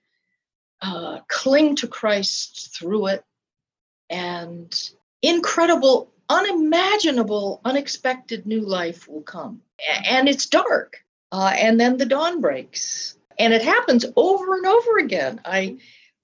uh, 0.80 1.18
cling 1.28 1.74
to 1.76 1.88
christ 1.88 2.74
through 2.78 3.08
it 3.08 3.24
and 4.08 4.90
incredible 5.26 6.10
unimaginable 6.28 7.60
unexpected 7.64 8.46
new 8.46 8.60
life 8.60 9.08
will 9.08 9.22
come. 9.22 9.60
And 10.06 10.28
it's 10.28 10.46
dark 10.46 11.04
uh, 11.32 11.52
and 11.56 11.80
then 11.80 11.96
the 11.96 12.06
dawn 12.06 12.40
breaks. 12.40 13.16
And 13.38 13.52
it 13.52 13.62
happens 13.62 14.06
over 14.16 14.54
and 14.54 14.66
over 14.66 14.98
again. 14.98 15.40
I 15.44 15.78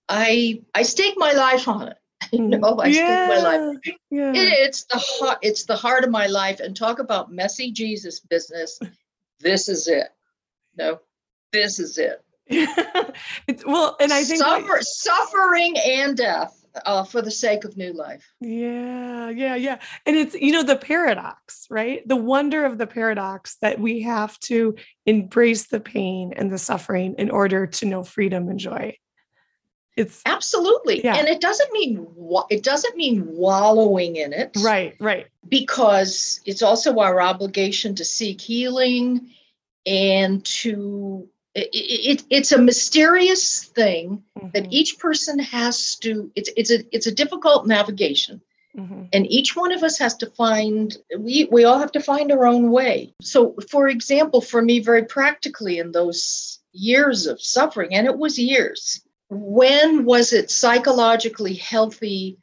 i 0.09 0.61
i 0.75 0.83
stake 0.83 1.15
my 1.17 1.33
life 1.33 1.69
on 1.69 1.89
it. 1.89 1.97
You 2.33 2.47
know 2.47 2.79
i 2.79 2.93
stake 2.93 3.29
my 3.29 3.39
life. 3.39 3.79
Yeah. 4.11 4.33
it's 4.35 4.85
the 4.85 4.99
heart 4.99 5.39
it's 5.43 5.65
the 5.65 5.77
heart 5.77 6.05
of 6.05 6.11
my 6.11 6.27
life. 6.27 6.61
And 6.61 6.77
talk 6.77 6.99
about 7.01 7.33
messy 7.33 7.73
jesus 7.73 8.21
business. 8.21 8.79
This 9.41 9.69
is 9.69 9.89
it. 9.89 10.09
No 10.77 11.01
this 11.53 11.79
is 11.79 11.99
it. 11.99 12.23
Well, 13.67 13.97
and 14.01 14.13
I 14.13 14.23
think 14.23 14.39
Suffer, 14.39 14.79
suffering 14.83 15.77
and 15.79 16.17
death 16.17 16.60
uh, 16.87 17.05
for 17.05 17.23
the 17.23 17.31
sake 17.31 17.65
of 17.65 17.77
new 17.77 17.93
life 17.93 18.33
Yeah, 18.41 19.31
yeah, 19.31 19.55
yeah. 19.55 19.81
And 20.07 20.17
it's, 20.17 20.35
you 20.35 20.53
know, 20.53 20.63
the 20.63 20.77
paradox, 20.77 21.67
right? 21.71 22.07
The 22.07 22.17
wonder 22.17 22.65
of 22.65 22.79
the 22.79 22.87
paradox 22.87 23.57
that 23.63 23.81
we 23.81 24.03
have 24.03 24.39
to 24.41 24.77
embrace 25.07 25.67
the 25.67 25.81
pain 25.81 26.33
and 26.37 26.51
the 26.51 26.59
suffering 26.59 27.15
in 27.19 27.31
order 27.31 27.67
to 27.67 27.87
know 27.87 28.03
freedom 28.03 28.49
and 28.49 28.59
joy. 28.59 28.97
It's 29.97 30.23
absolutely 30.25 31.05
Yeah. 31.05 31.17
and 31.17 31.29
it 31.29 31.41
doesn't 31.41 31.73
mean 31.73 32.07
it 32.49 32.63
doesn't 32.63 32.97
mean 32.97 33.27
wallowing 33.27 34.17
in 34.17 34.33
it 34.33 34.53
right, 34.63 34.95
right. 35.01 35.27
because 35.49 36.41
it's 36.47 36.63
also 36.63 36.99
our 37.01 37.21
obligation 37.21 37.95
to 37.97 38.05
seek 38.05 38.41
healing 38.41 39.31
and 39.85 40.45
to 40.45 41.29
it, 41.55 41.69
it, 41.73 42.25
it's 42.31 42.53
a 42.53 42.59
mysterious 42.59 43.65
thing 43.65 44.23
that 44.55 44.65
Mhm, 44.65 44.69
each 44.71 44.99
person 44.99 45.39
has 45.39 45.97
to 45.97 46.31
it's 46.35 46.51
it's 46.57 46.71
a 46.71 46.85
it's 46.95 47.07
a 47.07 47.15
difficult 47.15 47.67
navigation. 47.67 48.41
Mhm, 48.77 49.09
and 49.13 49.31
each 49.31 49.57
one 49.57 49.73
of 49.73 49.83
us 49.83 49.99
has 49.99 50.17
to 50.19 50.27
find 50.27 50.97
we 51.19 51.49
we 51.51 51.65
all 51.65 51.79
have 51.79 51.93
to 51.93 52.01
find 52.01 52.31
our 52.31 52.47
own 52.47 52.71
way. 52.71 53.15
So 53.21 53.55
for 53.71 53.89
example 53.89 54.41
for 54.41 54.63
me 54.63 54.81
very 54.81 55.05
practically 55.05 55.79
in 55.79 55.93
those 55.93 56.61
years 56.73 57.27
of 57.27 57.43
suffering 57.43 57.95
and 57.95 58.07
it 58.07 58.17
was 58.17 58.39
years 58.39 59.03
when 59.29 60.05
was 60.05 60.33
it 60.33 60.51
psychologically 60.51 61.55
healthy 61.55 62.39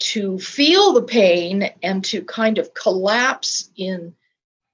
to 0.00 0.38
feel 0.38 0.92
the 0.92 1.02
pain 1.02 1.70
and 1.82 2.04
to 2.04 2.22
kind 2.22 2.58
of 2.58 2.72
collapse 2.74 3.70
in 3.76 4.14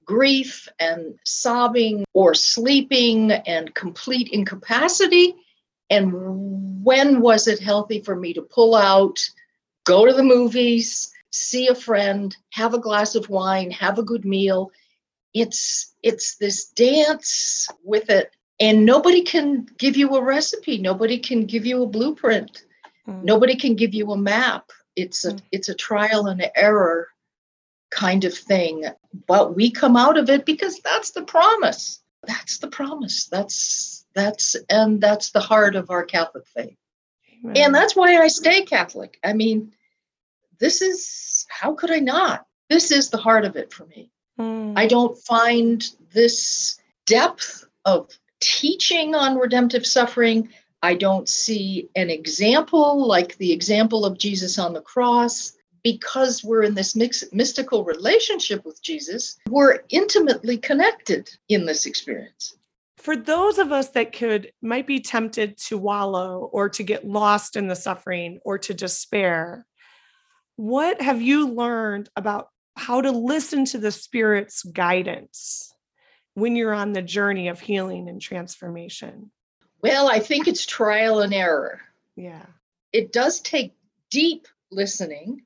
grief 0.04 0.68
and 0.78 1.18
sobbing 1.24 2.04
or 2.12 2.34
sleeping 2.34 3.32
and 3.32 3.74
complete 3.74 4.28
incapacity 4.32 5.34
and 5.90 6.84
when 6.84 7.20
was 7.20 7.46
it 7.46 7.60
healthy 7.60 8.00
for 8.00 8.16
me 8.16 8.32
to 8.34 8.42
pull 8.42 8.74
out 8.74 9.18
go 9.84 10.06
to 10.06 10.12
the 10.14 10.22
movies, 10.22 11.12
see 11.30 11.68
a 11.68 11.74
friend, 11.74 12.34
have 12.50 12.74
a 12.74 12.80
glass 12.80 13.14
of 13.14 13.28
wine, 13.28 13.70
have 13.70 13.98
a 13.98 14.02
good 14.02 14.24
meal. 14.24 14.70
It's 15.34 15.94
it's 16.02 16.36
this 16.36 16.66
dance 16.70 17.68
with 17.82 18.10
it 18.10 18.30
and 18.60 18.86
nobody 18.86 19.22
can 19.22 19.66
give 19.78 19.96
you 19.96 20.14
a 20.16 20.22
recipe, 20.22 20.78
nobody 20.78 21.18
can 21.18 21.44
give 21.46 21.66
you 21.66 21.82
a 21.82 21.86
blueprint. 21.86 22.64
mm. 23.06 23.22
Nobody 23.22 23.56
can 23.56 23.74
give 23.74 23.94
you 23.94 24.10
a 24.12 24.16
map. 24.16 24.70
It's 24.96 25.24
a 25.24 25.32
Mm. 25.32 25.42
it's 25.52 25.68
a 25.68 25.74
trial 25.74 26.28
and 26.28 26.50
error 26.56 27.08
kind 27.90 28.24
of 28.24 28.34
thing, 28.34 28.84
but 29.26 29.54
we 29.54 29.70
come 29.70 29.96
out 29.96 30.18
of 30.18 30.28
it 30.30 30.44
because 30.44 30.80
that's 30.80 31.12
the 31.12 31.22
promise. 31.22 32.02
That's 32.26 32.58
the 32.58 32.68
promise. 32.68 33.26
That's 33.26 34.06
that's 34.14 34.56
and 34.68 35.00
that's 35.00 35.30
the 35.30 35.40
heart 35.40 35.76
of 35.76 35.90
our 35.90 36.04
Catholic 36.04 36.46
faith 36.46 36.76
Amen. 37.44 37.64
and 37.64 37.74
that's 37.74 37.96
why 37.96 38.16
I 38.16 38.28
stay 38.28 38.62
Catholic. 38.62 39.18
I 39.24 39.32
mean, 39.32 39.72
this 40.58 40.82
is 40.82 41.46
how 41.48 41.74
could 41.74 41.90
I 41.90 41.98
not? 41.98 42.46
This 42.68 42.90
is 42.90 43.10
the 43.10 43.18
heart 43.18 43.44
of 43.44 43.56
it 43.56 43.72
for 43.72 43.86
me. 43.86 44.10
Mm, 44.38 44.74
I 44.76 44.86
don't 44.86 45.16
find 45.18 45.84
this 46.12 46.80
depth 47.06 47.66
of 47.84 48.10
teaching 48.40 49.14
on 49.14 49.36
redemptive 49.36 49.86
suffering. 49.86 50.48
I 50.82 50.94
don't 50.94 51.28
see 51.28 51.88
an 51.96 52.10
example 52.10 53.06
like 53.06 53.36
the 53.36 53.52
example 53.52 54.04
of 54.04 54.18
Jesus 54.18 54.58
on 54.58 54.72
the 54.72 54.80
cross. 54.80 55.52
Because 55.84 56.42
we're 56.42 56.64
in 56.64 56.74
this 56.74 56.96
mix, 56.96 57.22
mystical 57.32 57.84
relationship 57.84 58.64
with 58.64 58.82
Jesus, 58.82 59.38
we're 59.48 59.80
intimately 59.90 60.56
connected 60.58 61.30
in 61.48 61.66
this 61.66 61.86
experience. 61.86 62.56
for 62.96 63.16
those 63.16 63.58
of 63.58 63.70
us 63.70 63.90
that 63.90 64.12
could 64.12 64.50
might 64.62 64.86
be 64.86 64.98
tempted 64.98 65.58
to 65.58 65.76
wallow 65.78 66.48
or 66.52 66.68
to 66.70 66.82
get 66.82 67.06
lost 67.06 67.54
in 67.54 67.68
the 67.68 67.76
suffering 67.76 68.40
or 68.44 68.56
to 68.58 68.72
despair 68.74 69.66
what 70.56 71.00
have 71.02 71.20
you 71.20 71.48
learned 71.48 72.08
about 72.16 72.48
how 72.76 73.00
to 73.00 73.10
listen 73.10 73.64
to 73.66 73.78
the 73.78 73.90
spirit's 73.92 74.62
guidance 74.62 75.72
when 76.34 76.56
you're 76.56 76.74
on 76.74 76.92
the 76.92 77.02
journey 77.02 77.48
of 77.48 77.60
healing 77.60 78.08
and 78.08 78.20
transformation? 78.20 79.30
Well, 79.82 80.08
I 80.08 80.18
think 80.20 80.48
it's 80.48 80.64
trial 80.64 81.20
and 81.20 81.34
error. 81.34 81.80
Yeah. 82.16 82.46
It 82.92 83.12
does 83.12 83.40
take 83.40 83.74
deep 84.10 84.46
listening, 84.70 85.42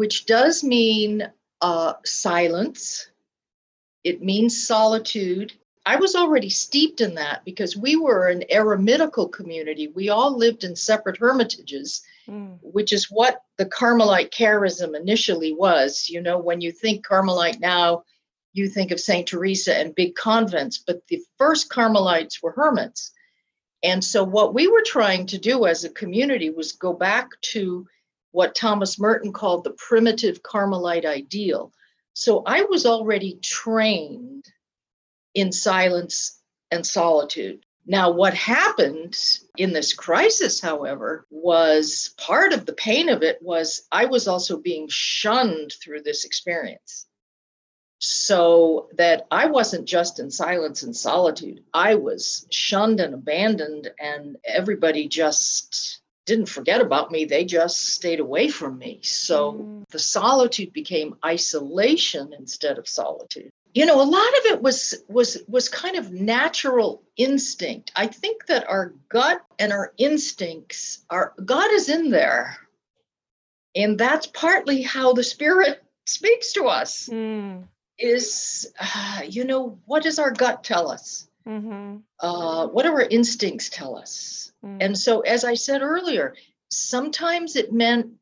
which 0.00 0.24
does 0.24 0.64
mean 0.64 1.30
uh, 1.60 1.92
silence. 2.06 3.10
It 4.02 4.22
means 4.22 4.66
solitude. 4.66 5.52
I 5.84 5.96
was 5.96 6.14
already 6.14 6.48
steeped 6.48 7.02
in 7.02 7.16
that 7.16 7.44
because 7.44 7.76
we 7.76 7.96
were 7.96 8.28
an 8.28 8.44
eremitical 8.50 9.30
community. 9.30 9.88
We 9.88 10.08
all 10.08 10.34
lived 10.34 10.64
in 10.64 10.74
separate 10.74 11.18
hermitages, 11.18 12.00
mm. 12.26 12.58
which 12.62 12.94
is 12.94 13.10
what 13.10 13.42
the 13.58 13.66
Carmelite 13.66 14.30
charism 14.30 14.98
initially 14.98 15.52
was. 15.52 16.08
You 16.08 16.22
know, 16.22 16.38
when 16.38 16.62
you 16.62 16.72
think 16.72 17.04
Carmelite 17.04 17.60
now, 17.60 18.04
you 18.54 18.70
think 18.70 18.92
of 18.92 19.00
St. 19.00 19.28
Teresa 19.28 19.76
and 19.76 19.94
big 19.94 20.14
convents, 20.14 20.78
but 20.78 21.06
the 21.08 21.20
first 21.36 21.68
Carmelites 21.68 22.42
were 22.42 22.52
hermits. 22.52 23.12
And 23.82 24.02
so, 24.02 24.24
what 24.24 24.54
we 24.54 24.66
were 24.66 24.82
trying 24.82 25.26
to 25.26 25.36
do 25.36 25.66
as 25.66 25.84
a 25.84 25.90
community 25.90 26.48
was 26.48 26.72
go 26.72 26.94
back 26.94 27.28
to 27.52 27.86
what 28.32 28.54
Thomas 28.54 28.98
Merton 28.98 29.32
called 29.32 29.64
the 29.64 29.72
primitive 29.72 30.42
Carmelite 30.42 31.06
ideal. 31.06 31.72
So, 32.14 32.42
I 32.46 32.62
was 32.62 32.86
already 32.86 33.38
trained 33.42 34.46
in 35.34 35.52
silence 35.52 36.40
and 36.70 36.86
solitude. 36.86 37.64
Now, 37.86 38.10
what 38.10 38.34
happened 38.34 39.18
in 39.56 39.72
this 39.72 39.94
crisis, 39.94 40.60
however, 40.60 41.26
was 41.30 42.14
part 42.18 42.52
of 42.52 42.66
the 42.66 42.74
pain 42.74 43.08
of 43.08 43.22
it 43.22 43.38
was 43.40 43.86
I 43.90 44.04
was 44.04 44.28
also 44.28 44.58
being 44.58 44.86
shunned 44.88 45.72
through 45.82 46.02
this 46.02 46.24
experience 46.24 47.06
so 48.00 48.88
that 48.96 49.26
I 49.30 49.46
wasn't 49.46 49.86
just 49.86 50.20
in 50.20 50.30
silence 50.30 50.82
and 50.82 50.96
solitude. 50.96 51.62
I 51.74 51.96
was 51.96 52.46
shunned 52.50 53.00
and 53.00 53.12
abandoned, 53.14 53.90
and 53.98 54.36
everybody 54.44 55.06
just 55.06 55.99
didn't 56.30 56.46
forget 56.46 56.80
about 56.80 57.10
me. 57.10 57.24
They 57.24 57.44
just 57.44 57.88
stayed 57.88 58.20
away 58.20 58.50
from 58.50 58.78
me. 58.78 59.00
So 59.02 59.54
mm. 59.54 59.88
the 59.88 59.98
solitude 59.98 60.72
became 60.72 61.16
isolation 61.24 62.32
instead 62.38 62.78
of 62.78 62.88
solitude. 62.88 63.50
You 63.74 63.84
know, 63.84 64.00
a 64.00 64.04
lot 64.04 64.38
of 64.38 64.44
it 64.46 64.62
was 64.62 65.02
was 65.08 65.38
was 65.48 65.68
kind 65.68 65.96
of 65.96 66.12
natural 66.12 67.02
instinct. 67.16 67.90
I 67.96 68.06
think 68.06 68.46
that 68.46 68.68
our 68.68 68.94
gut 69.08 69.44
and 69.58 69.72
our 69.72 69.92
instincts 69.98 71.04
are 71.10 71.34
God 71.44 71.72
is 71.72 71.88
in 71.88 72.10
there. 72.10 72.56
And 73.74 73.98
that's 73.98 74.28
partly 74.28 74.82
how 74.82 75.12
the 75.12 75.24
spirit 75.24 75.82
speaks 76.06 76.52
to 76.52 76.66
us. 76.66 77.08
Mm 77.10 77.64
is, 78.00 78.72
uh, 78.80 79.20
you 79.28 79.44
know, 79.44 79.78
what 79.84 80.02
does 80.02 80.18
our 80.18 80.30
gut 80.30 80.64
tell 80.64 80.90
us? 80.90 81.28
Mm-hmm. 81.46 81.96
Uh, 82.18 82.66
what 82.68 82.84
do 82.84 82.92
our 82.92 83.02
instincts 83.02 83.68
tell 83.70 83.96
us? 83.96 84.52
Mm-hmm. 84.64 84.78
And 84.80 84.98
so, 84.98 85.20
as 85.20 85.44
I 85.44 85.54
said 85.54 85.82
earlier, 85.82 86.34
sometimes 86.70 87.56
it 87.56 87.72
meant 87.72 88.12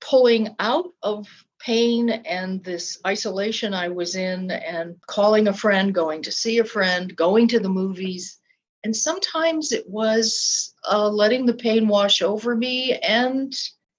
pulling 0.00 0.54
out 0.58 0.88
of 1.02 1.28
pain 1.60 2.10
and 2.10 2.64
this 2.64 2.98
isolation 3.06 3.72
I 3.72 3.88
was 3.88 4.16
in 4.16 4.50
and 4.50 4.96
calling 5.06 5.46
a 5.46 5.52
friend, 5.52 5.94
going 5.94 6.22
to 6.22 6.32
see 6.32 6.58
a 6.58 6.64
friend, 6.64 7.14
going 7.14 7.48
to 7.48 7.60
the 7.60 7.68
movies. 7.68 8.38
And 8.84 8.96
sometimes 8.96 9.70
it 9.70 9.88
was 9.88 10.74
uh, 10.90 11.08
letting 11.08 11.46
the 11.46 11.54
pain 11.54 11.86
wash 11.86 12.22
over 12.22 12.56
me 12.56 12.94
and 12.94 13.54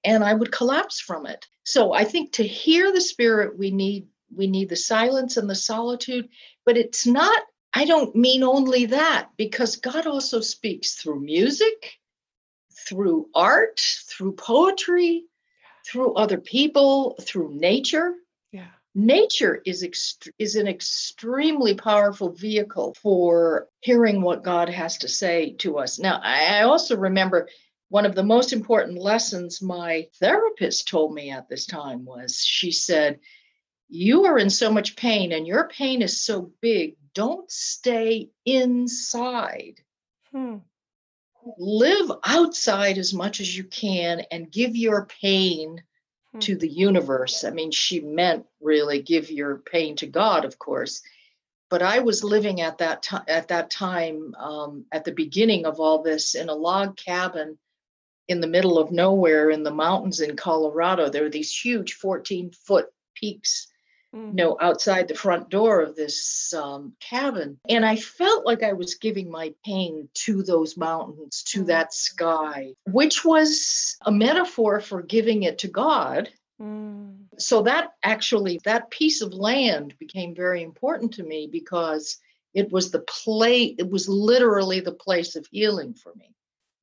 and 0.05 0.21
I 0.21 0.33
would 0.33 0.51
collapse 0.51 0.99
from 0.99 1.25
it. 1.25 1.45
So 1.63 1.93
I 1.93 2.03
think 2.03 2.33
to 2.33 2.43
hear 2.43 2.91
the 2.91 2.99
spirit, 2.99 3.57
we 3.57 3.71
need 3.71 4.07
we 4.35 4.47
need 4.47 4.67
the 4.67 4.75
silence 4.75 5.37
and 5.37 5.49
the 5.49 5.55
solitude 5.55 6.27
but 6.65 6.77
it's 6.77 7.05
not 7.05 7.43
i 7.73 7.85
don't 7.85 8.15
mean 8.15 8.43
only 8.43 8.85
that 8.85 9.29
because 9.37 9.77
god 9.77 10.07
also 10.07 10.41
speaks 10.41 10.95
through 10.95 11.19
music 11.19 11.99
through 12.87 13.27
art 13.35 13.79
through 13.79 14.33
poetry 14.33 15.25
through 15.85 16.13
other 16.13 16.37
people 16.37 17.15
through 17.21 17.53
nature. 17.55 18.15
Yeah. 18.51 18.67
Nature 18.95 19.61
is 19.65 19.83
ext- 19.83 20.29
is 20.39 20.55
an 20.55 20.67
extremely 20.67 21.73
powerful 21.73 22.29
vehicle 22.29 22.95
for 23.01 23.67
hearing 23.79 24.21
what 24.21 24.43
god 24.43 24.69
has 24.69 24.97
to 24.99 25.07
say 25.07 25.53
to 25.59 25.77
us. 25.77 25.99
Now 25.99 26.19
i 26.23 26.61
also 26.61 26.95
remember 26.95 27.49
one 27.89 28.05
of 28.05 28.15
the 28.15 28.23
most 28.23 28.53
important 28.53 28.97
lessons 28.97 29.61
my 29.61 30.07
therapist 30.19 30.87
told 30.87 31.13
me 31.13 31.31
at 31.31 31.49
this 31.49 31.65
time 31.65 32.05
was 32.05 32.43
she 32.43 32.71
said 32.71 33.19
you 33.93 34.25
are 34.25 34.39
in 34.39 34.49
so 34.49 34.71
much 34.71 34.95
pain 34.95 35.31
and 35.31 35.45
your 35.45 35.67
pain 35.67 36.01
is 36.01 36.19
so 36.19 36.51
big, 36.61 36.95
don't 37.13 37.49
stay 37.51 38.31
inside. 38.43 39.81
Hmm. 40.31 40.57
Live 41.59 42.11
outside 42.23 42.97
as 42.97 43.13
much 43.13 43.39
as 43.39 43.55
you 43.55 43.63
can 43.63 44.21
and 44.31 44.51
give 44.51 44.75
your 44.75 45.05
pain 45.21 45.83
hmm. 46.31 46.39
to 46.39 46.55
the 46.55 46.67
universe. 46.67 47.43
I 47.43 47.51
mean, 47.51 47.69
she 47.69 47.99
meant 47.99 48.47
really 48.59 48.99
give 48.99 49.29
your 49.29 49.57
pain 49.57 49.95
to 49.97 50.07
God, 50.07 50.43
of 50.43 50.57
course. 50.57 51.03
But 51.69 51.83
I 51.83 51.99
was 51.99 52.23
living 52.23 52.61
at 52.61 52.79
that 52.79 53.03
time 53.03 53.25
at 53.27 53.49
that 53.49 53.69
time 53.69 54.33
um, 54.39 54.85
at 54.91 55.05
the 55.05 55.11
beginning 55.11 55.65
of 55.67 55.79
all 55.79 56.01
this 56.01 56.33
in 56.33 56.49
a 56.49 56.55
log 56.55 56.97
cabin 56.97 57.59
in 58.27 58.41
the 58.41 58.47
middle 58.47 58.79
of 58.79 58.91
nowhere 58.91 59.51
in 59.51 59.61
the 59.61 59.71
mountains 59.71 60.19
in 60.19 60.35
Colorado. 60.35 61.09
There 61.09 61.23
were 61.23 61.29
these 61.29 61.55
huge 61.55 61.93
14 61.93 62.51
foot 62.51 62.87
peaks 63.15 63.67
mm. 64.13 64.27
you 64.27 64.33
know, 64.33 64.57
outside 64.59 65.07
the 65.07 65.15
front 65.15 65.49
door 65.49 65.81
of 65.81 65.95
this 65.95 66.53
um, 66.53 66.93
cabin. 66.99 67.57
And 67.67 67.85
I 67.85 67.95
felt 67.95 68.45
like 68.45 68.63
I 68.63 68.73
was 68.73 68.95
giving 68.95 69.29
my 69.29 69.53
pain 69.65 70.09
to 70.25 70.43
those 70.43 70.77
mountains, 70.77 71.43
to 71.47 71.63
mm. 71.63 71.67
that 71.67 71.93
sky, 71.93 72.73
which 72.85 73.25
was 73.25 73.97
a 74.05 74.11
metaphor 74.11 74.79
for 74.79 75.01
giving 75.01 75.43
it 75.43 75.59
to 75.59 75.67
God. 75.67 76.29
Mm. 76.61 77.25
So 77.37 77.63
that 77.63 77.93
actually, 78.03 78.59
that 78.63 78.91
piece 78.91 79.21
of 79.21 79.33
land 79.33 79.95
became 79.99 80.35
very 80.35 80.63
important 80.63 81.15
to 81.15 81.23
me 81.23 81.49
because 81.51 82.17
it 82.53 82.71
was 82.71 82.91
the 82.91 82.99
place, 82.99 83.75
it 83.79 83.89
was 83.89 84.07
literally 84.07 84.79
the 84.79 84.91
place 84.91 85.35
of 85.35 85.47
healing 85.51 85.95
for 85.95 86.13
me. 86.15 86.32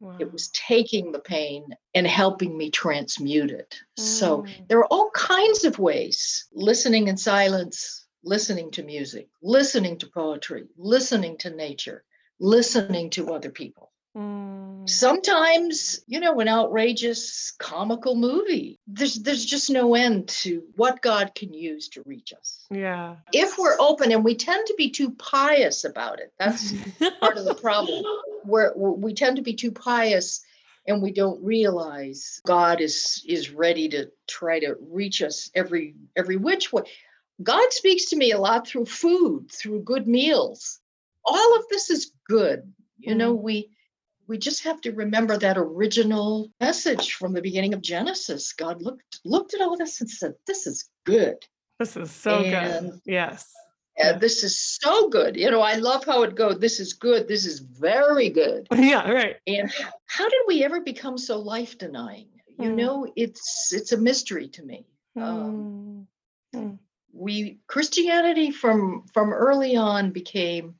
Wow. 0.00 0.16
It 0.18 0.32
was 0.32 0.48
taking 0.48 1.12
the 1.12 1.18
pain 1.18 1.74
and 1.94 2.06
helping 2.06 2.56
me 2.56 2.70
transmute 2.70 3.50
it. 3.50 3.78
Mm. 3.98 4.02
So 4.02 4.46
there 4.68 4.78
are 4.78 4.86
all 4.86 5.10
kinds 5.10 5.64
of 5.64 5.78
ways 5.78 6.46
listening 6.52 7.08
in 7.08 7.18
silence, 7.18 8.06
listening 8.24 8.70
to 8.72 8.82
music, 8.82 9.28
listening 9.42 9.98
to 9.98 10.06
poetry, 10.06 10.68
listening 10.78 11.36
to 11.38 11.50
nature, 11.50 12.02
listening 12.38 13.10
to 13.10 13.32
other 13.34 13.50
people. 13.50 13.92
Mm. 14.16 14.88
Sometimes, 14.88 16.00
you 16.06 16.18
know, 16.18 16.40
an 16.40 16.48
outrageous 16.48 17.52
comical 17.58 18.16
movie. 18.16 18.80
There's 18.86 19.16
there's 19.16 19.44
just 19.44 19.70
no 19.70 19.94
end 19.94 20.28
to 20.28 20.64
what 20.76 21.02
God 21.02 21.34
can 21.34 21.52
use 21.52 21.90
to 21.90 22.02
reach 22.06 22.32
us. 22.32 22.66
Yeah. 22.70 23.16
If 23.32 23.58
we're 23.58 23.78
open 23.78 24.10
and 24.10 24.24
we 24.24 24.34
tend 24.34 24.66
to 24.66 24.74
be 24.76 24.90
too 24.90 25.10
pious 25.10 25.84
about 25.84 26.20
it. 26.20 26.32
That's 26.38 26.72
part 27.20 27.36
of 27.36 27.44
the 27.44 27.54
problem. 27.54 28.02
Where 28.44 28.72
we 28.76 29.14
tend 29.14 29.36
to 29.36 29.42
be 29.42 29.54
too 29.54 29.72
pious 29.72 30.44
and 30.86 31.02
we 31.02 31.12
don't 31.12 31.42
realize 31.42 32.40
God 32.46 32.80
is 32.80 33.24
is 33.26 33.50
ready 33.50 33.88
to 33.90 34.10
try 34.28 34.60
to 34.60 34.76
reach 34.80 35.22
us 35.22 35.50
every 35.54 35.94
every 36.16 36.36
which 36.36 36.72
way. 36.72 36.82
God 37.42 37.72
speaks 37.72 38.06
to 38.10 38.16
me 38.16 38.32
a 38.32 38.38
lot 38.38 38.66
through 38.66 38.86
food, 38.86 39.50
through 39.50 39.82
good 39.82 40.06
meals. 40.06 40.80
All 41.24 41.56
of 41.56 41.64
this 41.70 41.90
is 41.90 42.12
good. 42.28 42.72
You 42.98 43.14
mm. 43.14 43.18
know, 43.18 43.34
we 43.34 43.70
we 44.26 44.38
just 44.38 44.64
have 44.64 44.80
to 44.82 44.92
remember 44.92 45.36
that 45.38 45.58
original 45.58 46.50
message 46.60 47.14
from 47.14 47.32
the 47.32 47.42
beginning 47.42 47.74
of 47.74 47.82
Genesis. 47.82 48.52
God 48.52 48.82
looked 48.82 49.20
looked 49.24 49.54
at 49.54 49.60
all 49.60 49.76
this 49.76 50.00
and 50.00 50.10
said, 50.10 50.34
"This 50.46 50.66
is 50.66 50.88
good." 51.04 51.36
This 51.78 51.96
is 51.96 52.10
so 52.10 52.40
and, 52.40 52.90
good. 52.90 53.00
Yes. 53.06 53.52
Yeah. 54.00 54.18
This 54.18 54.42
is 54.42 54.58
so 54.58 55.08
good. 55.08 55.36
You 55.36 55.50
know, 55.50 55.60
I 55.60 55.74
love 55.74 56.04
how 56.04 56.22
it 56.22 56.34
goes. 56.34 56.58
This 56.58 56.80
is 56.80 56.94
good. 56.94 57.28
This 57.28 57.44
is 57.46 57.58
very 57.60 58.30
good. 58.30 58.66
Yeah, 58.80 59.08
right. 59.10 59.36
And 59.46 59.70
how, 60.06 60.28
did 60.28 60.42
we 60.48 60.64
ever 60.64 60.80
become 60.80 61.18
so 61.18 61.38
life 61.38 61.76
denying? 61.76 62.28
You 62.58 62.70
mm. 62.70 62.76
know, 62.76 63.12
it's 63.14 63.72
it's 63.72 63.92
a 63.92 63.96
mystery 63.96 64.48
to 64.48 64.62
me. 64.62 64.86
Mm. 65.16 65.22
Um, 65.22 66.06
mm. 66.54 66.78
We 67.12 67.58
Christianity 67.66 68.50
from 68.50 69.04
from 69.12 69.32
early 69.32 69.76
on 69.76 70.10
became 70.10 70.74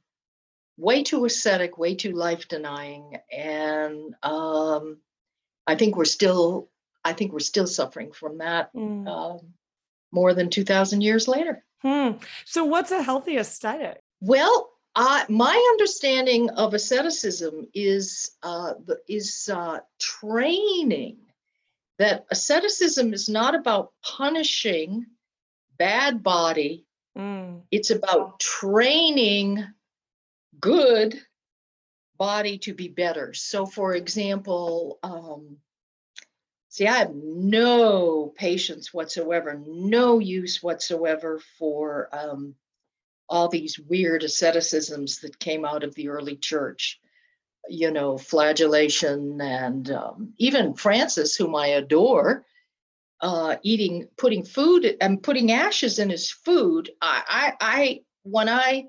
way 0.77 1.03
too 1.03 1.25
ascetic, 1.27 1.79
way 1.79 1.95
too 1.95 2.13
life 2.13 2.49
denying, 2.49 3.19
and 3.31 4.15
um, 4.23 4.99
I 5.67 5.75
think 5.77 5.97
we're 5.97 6.05
still 6.05 6.71
I 7.05 7.13
think 7.13 7.33
we're 7.33 7.41
still 7.41 7.67
suffering 7.67 8.13
from 8.13 8.39
that 8.39 8.75
mm. 8.75 9.07
um, 9.07 9.41
more 10.11 10.35
than 10.35 10.51
two 10.51 10.65
thousand 10.65 11.03
years 11.03 11.29
later. 11.29 11.65
Hmm. 11.83 12.13
So, 12.45 12.65
what's 12.65 12.91
a 12.91 13.03
healthy 13.03 13.37
ascetic? 13.37 14.01
Well, 14.21 14.71
uh, 14.95 15.25
my 15.29 15.55
understanding 15.73 16.51
of 16.51 16.75
asceticism 16.75 17.69
is 17.75 18.33
uh, 18.43 18.75
is 19.09 19.49
uh, 19.53 19.81
training 19.99 21.19
that 21.99 22.27
asceticism 22.31 23.15
is 23.15 23.29
not 23.29 23.55
about 23.55 23.93
punishing 24.03 25.07
bad 25.79 26.23
body. 26.23 26.87
Mm. 27.17 27.63
It's 27.71 27.91
about 27.91 28.41
training 28.41 29.65
good 30.61 31.21
body 32.19 32.59
to 32.59 32.75
be 32.75 32.89
better. 32.89 33.33
So, 33.33 33.65
for 33.67 33.95
example, 33.95 34.99
um, 35.03 35.57
see, 36.71 36.87
I 36.87 36.97
have 36.97 37.15
no 37.15 38.33
patience 38.37 38.95
whatsoever, 38.95 39.61
no 39.67 40.21
use 40.21 40.63
whatsoever 40.63 41.41
for 41.59 42.09
um, 42.13 42.55
all 43.29 43.49
these 43.49 43.79
weird 43.79 44.23
asceticisms 44.23 45.19
that 45.19 45.39
came 45.39 45.65
out 45.65 45.85
of 45.85 45.95
the 45.95 46.09
early 46.09 46.37
church. 46.37 46.99
You 47.69 47.91
know, 47.91 48.17
flagellation, 48.17 49.39
and 49.41 49.91
um, 49.91 50.33
even 50.39 50.75
Francis, 50.75 51.37
whom 51.37 51.55
I 51.55 51.67
adore, 51.69 52.47
uh, 53.21 53.57
eating, 53.63 54.09
putting 54.17 54.45
food 54.45 54.97
and 55.01 55.23
putting 55.23 55.53
ashes 55.53 55.99
in 55.99 56.09
his 56.09 56.31
food. 56.31 56.91
I, 57.03 57.23
I, 57.29 57.53
I 57.61 58.01
when 58.23 58.49
I 58.49 58.87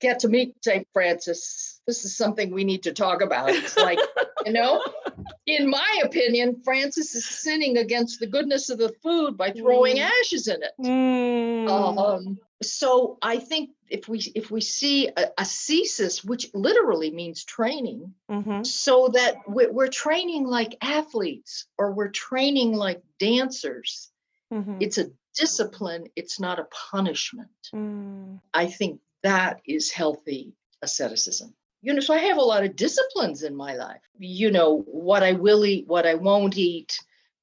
get 0.00 0.18
to 0.20 0.28
meet 0.28 0.62
St. 0.62 0.86
Francis, 0.92 1.80
this 1.86 2.04
is 2.04 2.16
something 2.16 2.50
we 2.52 2.64
need 2.64 2.82
to 2.82 2.92
talk 2.92 3.22
about. 3.22 3.50
It's 3.50 3.76
like, 3.78 3.98
you 4.44 4.52
know, 4.52 4.84
in 5.46 5.68
my 5.68 6.00
opinion, 6.04 6.60
Francis 6.62 7.14
is 7.14 7.28
sinning 7.28 7.76
against 7.78 8.20
the 8.20 8.26
goodness 8.26 8.70
of 8.70 8.78
the 8.78 8.92
food 9.02 9.36
by 9.36 9.50
throwing 9.50 9.96
Mm. 9.96 10.10
ashes 10.20 10.46
in 10.48 10.62
it. 10.62 10.72
Mm. 10.80 11.68
Um, 11.68 12.38
so 12.62 13.18
I 13.20 13.38
think 13.38 13.70
if 13.88 14.08
we 14.08 14.18
if 14.34 14.50
we 14.50 14.60
see 14.60 15.08
a, 15.08 15.30
ascesis, 15.38 16.22
which 16.24 16.48
literally 16.54 17.10
means 17.10 17.44
training, 17.44 18.14
Mhm. 18.30 18.64
so 18.64 19.08
that 19.08 19.34
we're, 19.48 19.72
we're 19.72 19.88
training 19.88 20.44
like 20.46 20.76
athletes 20.80 21.66
or 21.76 21.92
we're 21.92 22.10
training 22.10 22.74
like 22.74 23.02
dancers, 23.18 24.10
Mhm. 24.52 24.78
it's 24.80 24.98
a 24.98 25.10
discipline. 25.36 26.08
It's 26.14 26.38
not 26.38 26.58
a 26.60 26.68
punishment. 26.90 27.50
Mm. 27.74 28.40
I 28.54 28.66
think 28.66 29.00
that 29.22 29.60
is 29.66 29.90
healthy 29.90 30.52
asceticism. 30.82 31.54
You 31.82 31.92
know, 31.92 32.00
so 32.00 32.14
I 32.14 32.18
have 32.18 32.38
a 32.38 32.42
lot 32.42 32.64
of 32.64 32.76
disciplines 32.76 33.42
in 33.42 33.56
my 33.56 33.74
life. 33.74 34.00
You 34.18 34.52
know, 34.52 34.82
what 34.86 35.22
I 35.24 35.32
will 35.32 35.64
eat, 35.66 35.88
what 35.88 36.06
I 36.06 36.14
won't 36.14 36.56
eat, 36.56 36.98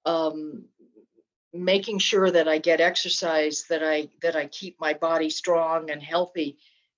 um, 0.05 0.63
making 1.53 1.99
sure 1.99 2.31
that 2.31 2.47
I 2.47 2.57
get 2.57 2.79
exercise, 2.79 3.65
that 3.69 3.83
I 3.83 4.09
that 4.21 4.37
I 4.37 4.47
keep 4.47 4.79
my 4.79 4.93
body 4.93 5.29
strong 5.29 5.91
and 5.91 6.01
healthy. 6.01 6.57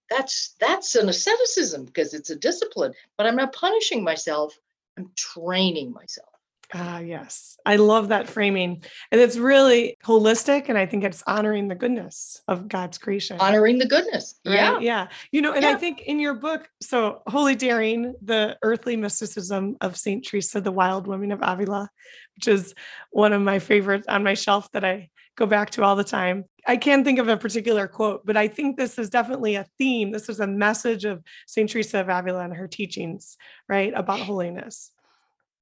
That's 0.09 0.55
that's 0.59 0.95
an 0.95 1.09
asceticism 1.09 1.85
because 1.85 2.13
it's 2.13 2.29
a 2.29 2.35
discipline. 2.35 2.93
But 3.17 3.25
I'm 3.25 3.35
not 3.35 3.53
punishing 3.53 4.03
myself. 4.03 4.57
I'm 4.97 5.11
training 5.15 5.93
myself. 5.93 6.30
Ah, 6.73 6.99
yes. 6.99 7.57
I 7.65 7.75
love 7.75 8.09
that 8.09 8.29
framing. 8.29 8.83
And 9.11 9.19
it's 9.19 9.37
really 9.37 9.97
holistic. 10.05 10.69
And 10.69 10.77
I 10.77 10.85
think 10.85 11.03
it's 11.03 11.21
honoring 11.27 11.67
the 11.67 11.75
goodness 11.75 12.41
of 12.47 12.67
God's 12.69 12.97
creation. 12.97 13.37
Honoring 13.39 13.77
the 13.77 13.87
goodness. 13.87 14.39
right? 14.45 14.55
Yeah. 14.55 14.79
Yeah. 14.79 15.07
You 15.31 15.41
know, 15.41 15.53
and 15.53 15.65
I 15.65 15.75
think 15.75 16.01
in 16.01 16.19
your 16.19 16.33
book, 16.33 16.69
so 16.81 17.23
Holy 17.27 17.55
Daring, 17.55 18.15
the 18.21 18.57
earthy 18.61 18.95
mysticism 18.95 19.75
of 19.81 19.97
St. 19.97 20.25
Teresa, 20.25 20.61
the 20.61 20.71
wild 20.71 21.07
woman 21.07 21.31
of 21.31 21.39
Avila, 21.41 21.89
which 22.35 22.47
is 22.47 22.73
one 23.09 23.33
of 23.33 23.41
my 23.41 23.59
favorites 23.59 24.07
on 24.07 24.23
my 24.23 24.33
shelf 24.33 24.71
that 24.71 24.85
I 24.85 25.09
go 25.35 25.45
back 25.45 25.71
to 25.71 25.83
all 25.83 25.95
the 25.95 26.03
time. 26.03 26.45
I 26.67 26.77
can't 26.77 27.03
think 27.03 27.19
of 27.19 27.27
a 27.27 27.35
particular 27.37 27.87
quote, 27.87 28.25
but 28.25 28.37
I 28.37 28.47
think 28.47 28.77
this 28.77 28.97
is 28.97 29.09
definitely 29.09 29.55
a 29.55 29.65
theme. 29.77 30.11
This 30.11 30.29
is 30.29 30.39
a 30.39 30.47
message 30.47 31.03
of 31.03 31.21
St. 31.47 31.69
Teresa 31.69 31.99
of 31.99 32.09
Avila 32.09 32.43
and 32.45 32.53
her 32.55 32.67
teachings, 32.67 33.35
right? 33.67 33.91
About 33.95 34.19
holiness. 34.19 34.91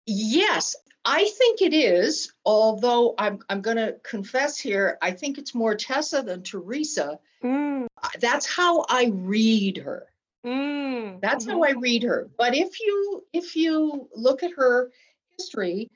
Yes, 0.05 0.75
I 1.05 1.23
think 1.25 1.61
it 1.61 1.73
is, 1.73 2.33
although 2.45 3.15
I'm 3.17 3.39
I'm 3.49 3.61
going 3.61 3.77
to 3.77 3.95
confess 4.03 4.59
here, 4.59 4.97
I 5.01 5.11
think 5.11 5.37
it's 5.37 5.55
more 5.55 5.75
Tessa 5.75 6.21
than 6.21 6.43
Teresa. 6.43 7.19
Mm, 7.43 7.87
Uh, 8.01 8.09
That's 8.19 8.45
how 8.45 8.85
I 8.89 9.11
read 9.13 9.77
her. 9.77 10.07
mm, 10.45 11.19
That's 11.21 11.45
mhm. 11.45 11.51
how 11.51 11.63
I 11.63 11.71
read 11.71 12.03
her. 12.03 12.29
But 12.37 12.55
if 12.55 12.79
you 12.79 13.23
if 13.33 13.55
you 13.55 14.09
look 14.15 14.43
at 14.43 14.51
her 14.57 14.91
history, 15.37 15.89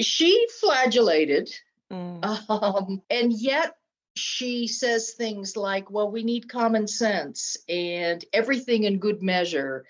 she 0.00 0.46
flagellated 0.60 1.50
Mm, 1.90 2.22
um, 2.48 3.02
and 3.10 3.32
yet 3.32 3.76
she 4.14 4.68
says 4.68 5.14
things 5.14 5.56
like, 5.56 5.90
well, 5.90 6.08
we 6.10 6.22
need 6.22 6.48
common 6.48 6.86
sense 6.86 7.56
and 7.68 8.24
everything 8.32 8.84
in 8.84 8.98
good 8.98 9.22
measure. 9.22 9.84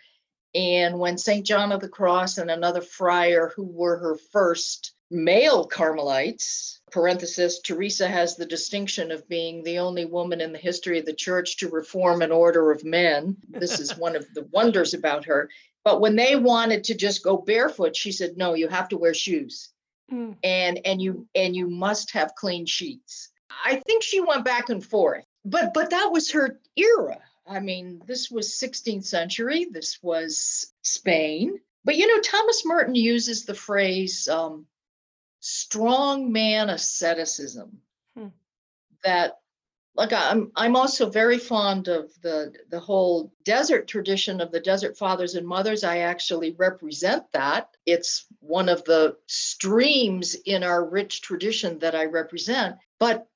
And 0.54 0.98
when 0.98 1.18
St. 1.18 1.46
John 1.46 1.72
of 1.72 1.80
the 1.80 1.88
Cross 1.88 2.38
and 2.38 2.50
another 2.50 2.80
friar 2.80 3.52
who 3.54 3.64
were 3.64 3.98
her 3.98 4.16
first 4.32 4.92
male 5.10 5.66
Carmelites, 5.66 6.80
parenthesis, 6.90 7.60
Teresa 7.60 8.08
has 8.08 8.36
the 8.36 8.46
distinction 8.46 9.10
of 9.10 9.28
being 9.28 9.62
the 9.62 9.78
only 9.78 10.04
woman 10.04 10.40
in 10.40 10.52
the 10.52 10.58
history 10.58 10.98
of 10.98 11.06
the 11.06 11.12
church 11.12 11.58
to 11.58 11.68
reform 11.68 12.22
an 12.22 12.32
order 12.32 12.70
of 12.70 12.84
men. 12.84 13.36
This 13.48 13.78
is 13.78 13.96
one 13.96 14.16
of 14.16 14.26
the 14.34 14.46
wonders 14.52 14.94
about 14.94 15.26
her. 15.26 15.50
But 15.84 16.00
when 16.00 16.16
they 16.16 16.36
wanted 16.36 16.84
to 16.84 16.94
just 16.94 17.24
go 17.24 17.36
barefoot, 17.36 17.96
she 17.96 18.12
said, 18.12 18.36
no, 18.36 18.54
you 18.54 18.68
have 18.68 18.88
to 18.90 18.98
wear 18.98 19.14
shoes 19.14 19.72
mm, 20.10 20.36
and 20.42 20.80
and 20.84 21.00
you 21.00 21.26
and 21.34 21.54
you 21.54 21.68
must 21.68 22.12
have 22.12 22.34
clean 22.34 22.66
sheets 22.66 23.30
i 23.64 23.76
think 23.86 24.02
she 24.02 24.20
went 24.20 24.44
back 24.44 24.68
and 24.68 24.84
forth 24.84 25.24
but 25.44 25.72
but 25.72 25.90
that 25.90 26.10
was 26.10 26.30
her 26.30 26.58
era 26.76 27.18
i 27.50 27.60
mean 27.60 28.00
this 28.06 28.30
was 28.30 28.48
16th 28.52 29.04
century 29.04 29.66
this 29.70 29.98
was 30.02 30.72
spain 30.82 31.60
but 31.84 31.96
you 31.96 32.06
know 32.06 32.22
thomas 32.22 32.64
merton 32.64 32.94
uses 32.94 33.44
the 33.44 33.54
phrase 33.54 34.28
um, 34.28 34.66
strong 35.40 36.32
man 36.32 36.70
asceticism 36.70 37.80
Hmm. 38.16 38.28
that 39.04 39.38
like 39.94 40.12
I'm 40.12 40.50
I'm 40.56 40.76
also 40.76 41.10
very 41.10 41.38
fond 41.38 41.88
of 41.88 42.10
the 42.22 42.52
the 42.70 42.80
whole 42.80 43.32
desert 43.44 43.88
tradition 43.88 44.40
of 44.40 44.52
the 44.52 44.60
desert 44.60 44.96
fathers 44.96 45.34
and 45.34 45.46
mothers. 45.46 45.84
I 45.84 45.98
actually 45.98 46.54
represent 46.58 47.30
that. 47.32 47.76
It's 47.86 48.26
one 48.40 48.68
of 48.68 48.84
the 48.84 49.16
streams 49.26 50.34
in 50.34 50.62
our 50.62 50.84
rich 50.84 51.22
tradition 51.22 51.78
that 51.80 51.94
I 51.94 52.06
represent. 52.06 52.76
But 52.98 53.26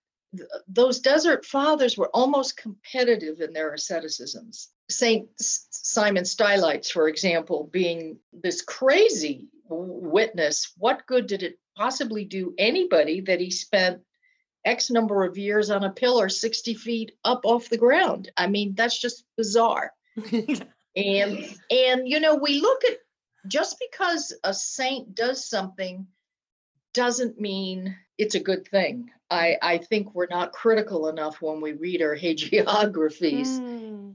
those 0.69 1.01
desert 1.01 1.45
fathers 1.45 1.97
were 1.97 2.11
almost 2.15 2.57
competitive 2.57 3.41
in 3.41 3.53
their 3.53 3.73
asceticisms. 3.73 4.71
Saint 4.91 5.29
Simon 5.39 6.25
Stylites, 6.25 6.91
for 6.91 7.09
example, 7.09 7.69
being 7.73 8.19
this 8.33 8.63
crazy 8.63 9.49
witness, 9.69 10.73
what 10.77 11.07
good 11.07 11.27
did 11.27 11.43
it 11.43 11.59
possibly 11.77 12.25
do 12.25 12.55
anybody 12.59 13.21
that 13.23 13.41
he 13.41 13.51
spent 13.51 14.03
X 14.65 14.91
number 14.91 15.25
of 15.25 15.37
years 15.37 15.71
on 15.71 15.85
a 15.85 15.91
pillar 15.91 16.29
60 16.29 16.75
feet 16.75 17.13
up 17.25 17.43
off 17.45 17.69
the 17.69 17.77
ground. 17.77 18.31
I 18.37 18.47
mean, 18.47 18.75
that's 18.75 18.99
just 18.99 19.25
bizarre. 19.37 19.93
And 20.97 21.45
and 21.71 22.09
you 22.09 22.21
know, 22.21 22.37
we 22.37 22.61
look 22.61 22.85
at 22.85 22.99
just 23.49 23.83
because 23.91 24.33
a 24.45 24.55
saint 24.55 25.15
does 25.15 25.49
something 25.49 26.07
doesn't 26.95 27.41
mean 27.41 27.97
it's 28.17 28.35
a 28.35 28.41
good 28.41 28.67
thing. 28.69 29.11
I, 29.31 29.57
I 29.61 29.79
think 29.79 30.15
we're 30.15 30.29
not 30.31 30.53
critical 30.53 31.09
enough 31.09 31.43
when 31.43 31.61
we 31.61 31.73
read 31.73 32.03
our 32.03 32.17
hagiographies. 32.17 33.49
Mm, 33.49 34.15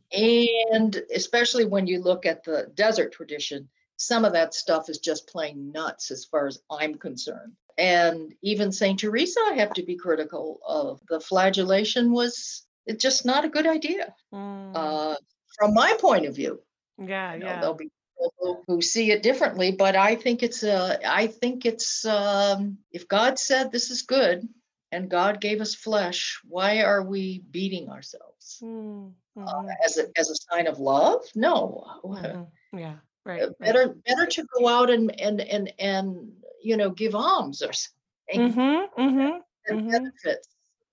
And 0.71 1.03
especially 1.13 1.65
when 1.65 1.87
you 1.87 2.01
look 2.01 2.25
at 2.25 2.43
the 2.43 2.71
desert 2.73 3.11
tradition, 3.11 3.69
some 3.97 4.23
of 4.23 4.33
that 4.33 4.53
stuff 4.53 4.89
is 4.89 4.99
just 4.99 5.27
plain 5.27 5.71
nuts 5.71 6.09
as 6.09 6.25
far 6.25 6.47
as 6.47 6.59
I'm 6.71 6.95
concerned. 6.95 7.53
And 7.77 8.33
even 8.41 8.71
St. 8.71 8.99
Teresa, 8.99 9.39
I 9.49 9.53
have 9.55 9.73
to 9.73 9.83
be 9.83 9.95
critical 9.95 10.59
of. 10.65 11.01
The 11.09 11.19
flagellation 11.19 12.11
was 12.11 12.65
it's 12.85 13.01
just 13.01 13.25
not 13.25 13.45
a 13.45 13.49
good 13.49 13.67
idea 13.67 14.13
mm. 14.33 14.71
uh, 14.75 15.15
from 15.57 15.73
my 15.73 15.95
point 15.99 16.25
of 16.25 16.35
view. 16.35 16.61
yeah, 16.97 17.33
You 17.33 17.39
know, 17.39 17.45
yeah. 17.45 17.59
there'll 17.59 17.75
be 17.75 17.91
who- 18.39 18.63
who 18.67 18.81
see 18.81 19.11
it 19.11 19.23
differently, 19.23 19.71
but 19.71 19.95
I 19.95 20.15
think 20.15 20.43
it's 20.43 20.63
uh, 20.63 20.97
I 21.05 21.27
think 21.27 21.65
it's 21.65 22.05
um, 22.05 22.77
if 22.91 23.07
God 23.07 23.39
said 23.39 23.71
this 23.71 23.89
is 23.89 24.01
good 24.03 24.47
and 24.91 25.09
God 25.09 25.39
gave 25.39 25.61
us 25.61 25.75
flesh, 25.75 26.39
why 26.47 26.81
are 26.81 27.03
we 27.03 27.39
beating 27.51 27.89
ourselves? 27.89 28.59
Mm, 28.61 29.13
uh, 29.37 29.41
mhm, 29.41 29.69
as 29.85 29.97
a 29.97 30.07
as 30.17 30.29
a 30.29 30.35
sign 30.35 30.67
of 30.67 30.79
love 30.79 31.23
no 31.35 31.85
mhm. 32.03 32.47
Yeah, 32.73 32.97
Uh, 32.97 32.97
right. 33.25 33.41
right. 33.41 33.59
better 33.59 33.95
better 34.05 34.25
to 34.25 34.43
go 34.57 34.67
out 34.67 34.89
and 34.89 35.17
and 35.19 35.41
and 35.41 35.73
and 35.79 36.31
you 36.61 36.75
know 36.77 36.89
give 36.89 37.15
alms 37.15 37.61
or 37.61 37.71
something 37.73 38.51
Mm-hmm, 38.51 39.01
mm-hmm, 39.01 39.37
that 39.67 39.77
mhm. 39.77 39.91
benefits 39.91 40.49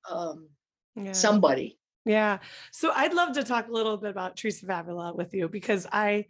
um 0.08 0.48
Yeah. 0.94 1.12
somebody 1.12 1.78
Yeah. 2.06 2.38
So 2.70 2.92
I'd 2.94 3.12
love 3.12 3.32
to 3.34 3.42
talk 3.42 3.66
a 3.68 3.72
little 3.72 3.96
bit 3.96 4.10
about 4.10 4.36
Teresa 4.36 4.64
Avila 4.70 5.12
with 5.12 5.34
you 5.34 5.48
because 5.48 5.86
I, 5.90 6.26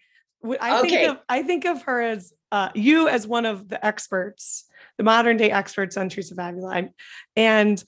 I 0.60 0.82
think 0.82 1.08
of 1.08 1.18
I 1.28 1.42
think 1.42 1.64
of 1.64 1.82
her 1.82 2.00
as 2.00 2.32
uh, 2.52 2.70
you 2.74 3.08
as 3.08 3.26
one 3.26 3.46
of 3.46 3.68
the 3.68 3.84
experts, 3.84 4.64
the 4.98 5.04
modern 5.04 5.36
day 5.36 5.50
experts 5.50 5.96
on 5.96 6.08
Teresa 6.08 6.34
of 6.34 6.38
Avila, 6.38 6.88
and 7.34 7.82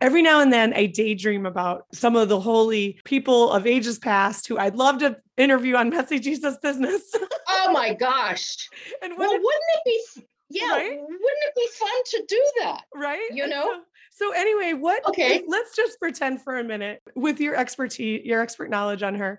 every 0.00 0.22
now 0.22 0.40
and 0.40 0.52
then 0.52 0.74
I 0.74 0.86
daydream 0.86 1.46
about 1.46 1.86
some 1.92 2.14
of 2.16 2.28
the 2.28 2.40
holy 2.40 3.00
people 3.04 3.50
of 3.50 3.66
ages 3.66 3.98
past 3.98 4.46
who 4.46 4.58
I'd 4.58 4.76
love 4.76 4.98
to 4.98 5.16
interview 5.36 5.76
on 5.76 5.90
Messy 5.90 6.18
Jesus 6.18 6.56
Business. 6.62 7.02
oh 7.48 7.70
my 7.72 7.94
gosh 8.00 8.68
and 9.02 9.14
well 9.16 9.30
wouldn't 9.32 9.44
it 9.44 9.82
be 9.84 10.22
yeah 10.50 10.72
Right? 10.72 10.98
wouldn't 11.00 11.20
it 11.20 11.54
be 11.54 11.68
fun 11.78 11.88
to 12.06 12.24
do 12.28 12.44
that 12.62 12.82
right 12.94 13.28
you 13.32 13.46
know? 13.48 13.62
so, 13.64 13.80
So 14.10 14.32
anyway, 14.32 14.72
what 14.72 15.06
Okay. 15.08 15.44
let's 15.46 15.76
just 15.76 15.98
pretend 16.00 16.42
for 16.42 16.58
a 16.58 16.64
minute 16.64 17.00
with 17.14 17.40
your 17.40 17.54
expertise, 17.54 18.24
your 18.24 18.40
expert 18.40 18.68
knowledge 18.68 19.02
on 19.04 19.14
her. 19.14 19.38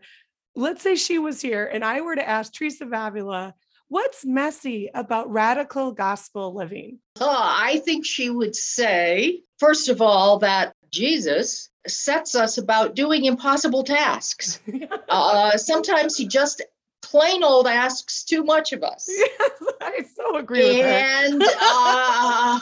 Let's 0.56 0.82
say 0.82 0.96
she 0.96 1.20
was 1.20 1.42
here 1.42 1.66
and 1.66 1.84
I 1.84 2.02
were 2.02 2.16
to 2.16 2.28
ask 2.28 2.54
Teresa 2.54 2.86
of 2.86 2.94
Avila, 2.94 3.54
what's 3.88 4.26
messy 4.26 4.90
about 4.94 5.32
radical 5.32 5.92
gospel 5.92 6.54
living? 6.54 7.00
Uh, 7.20 7.28
I 7.30 7.82
think 7.86 8.06
she 8.06 8.30
would 8.30 8.56
say, 8.56 9.42
first 9.60 9.90
of 9.90 10.02
all, 10.02 10.40
that 10.40 10.74
Jesus 10.92 11.70
sets 11.88 12.36
us 12.36 12.58
about 12.58 12.96
doing 12.96 13.26
impossible 13.26 13.84
tasks. 13.84 14.60
Uh, 15.10 15.58
sometimes 15.58 16.16
he 16.16 16.28
just 16.28 16.62
plain 17.02 17.44
old 17.44 17.66
asks 17.66 18.24
too 18.24 18.44
much 18.44 18.74
of 18.74 18.84
us. 18.84 19.08
yes, 19.10 19.52
I 19.82 20.06
so 20.16 20.38
agree 20.38 20.82
and 20.82 21.42
uh, 21.42 22.60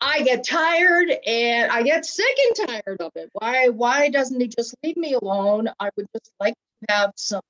I 0.00 0.22
get 0.22 0.44
tired 0.46 1.10
and 1.26 1.72
I 1.72 1.82
get 1.82 2.04
sick 2.04 2.36
and 2.46 2.68
tired 2.68 3.00
of 3.00 3.12
it. 3.16 3.30
Why 3.32 3.68
why 3.68 4.10
doesn't 4.10 4.38
he 4.38 4.48
just 4.48 4.74
leave 4.84 4.98
me 4.98 5.14
alone? 5.14 5.70
I 5.80 5.88
would 5.96 6.06
just 6.14 6.30
like 6.38 6.54
have 6.88 7.12
some 7.16 7.42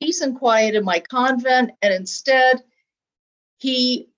peace 0.00 0.20
and 0.20 0.38
quiet 0.38 0.74
in 0.74 0.84
my 0.84 1.00
convent 1.00 1.72
and 1.82 1.94
instead 1.94 2.62
he 3.58 4.08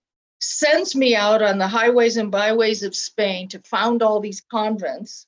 sends 0.41 0.95
me 0.95 1.15
out 1.15 1.43
on 1.43 1.59
the 1.59 1.69
highways 1.69 2.17
and 2.17 2.31
byways 2.31 2.83
of 2.83 2.95
Spain 2.95 3.49
to 3.49 3.59
found 3.61 4.03
all 4.03 4.21
these 4.21 4.41
convents 4.41 5.27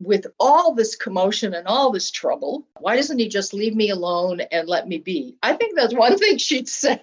with 0.00 0.26
all 0.38 0.74
this 0.74 0.94
commotion 0.94 1.54
and 1.54 1.66
all 1.66 1.90
this 1.90 2.10
trouble. 2.10 2.66
Why 2.80 2.96
doesn't 2.96 3.18
he 3.18 3.28
just 3.28 3.54
leave 3.54 3.74
me 3.74 3.90
alone 3.90 4.40
and 4.52 4.68
let 4.68 4.88
me 4.88 4.98
be? 4.98 5.36
I 5.42 5.54
think 5.54 5.76
that's 5.76 5.94
one 5.94 6.18
thing 6.18 6.38
she'd 6.38 6.68
say. 6.68 7.00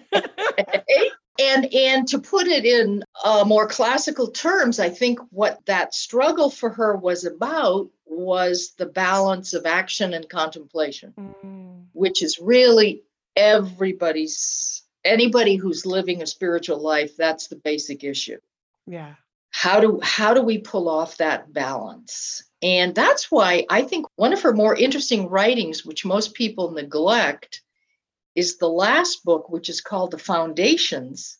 and 1.38 1.72
and 1.74 2.06
to 2.08 2.18
put 2.18 2.46
it 2.46 2.64
in 2.64 3.02
uh, 3.24 3.44
more 3.44 3.66
classical 3.66 4.28
terms 4.30 4.78
i 4.78 4.88
think 4.88 5.18
what 5.30 5.58
that 5.66 5.92
struggle 5.94 6.48
for 6.48 6.70
her 6.70 6.96
was 6.96 7.24
about 7.24 7.88
was 8.06 8.74
the 8.78 8.86
balance 8.86 9.52
of 9.52 9.66
action 9.66 10.14
and 10.14 10.28
contemplation 10.28 11.12
Mm, 11.18 11.86
which 11.92 12.22
is 12.22 12.38
really 12.38 13.02
everybody's 13.36 14.82
anybody 15.04 15.56
who's 15.56 15.84
living 15.84 16.22
a 16.22 16.26
spiritual 16.26 16.78
life 16.78 17.16
that's 17.16 17.48
the 17.48 17.56
basic 17.56 18.04
issue 18.04 18.38
yeah. 18.86 19.14
How 19.56 19.78
do 19.78 20.00
how 20.02 20.34
do 20.34 20.42
we 20.42 20.58
pull 20.58 20.88
off 20.88 21.18
that 21.18 21.52
balance? 21.52 22.42
And 22.60 22.92
that's 22.92 23.30
why 23.30 23.64
i 23.70 23.82
think 23.82 24.06
one 24.16 24.32
of 24.32 24.42
her 24.42 24.52
more 24.52 24.74
interesting 24.74 25.28
writings 25.28 25.84
which 25.84 26.04
most 26.04 26.34
people 26.34 26.72
neglect 26.72 27.62
is 28.34 28.58
the 28.58 28.68
last 28.68 29.24
book 29.24 29.48
which 29.48 29.68
is 29.68 29.80
called 29.80 30.10
the 30.10 30.18
foundations 30.18 31.38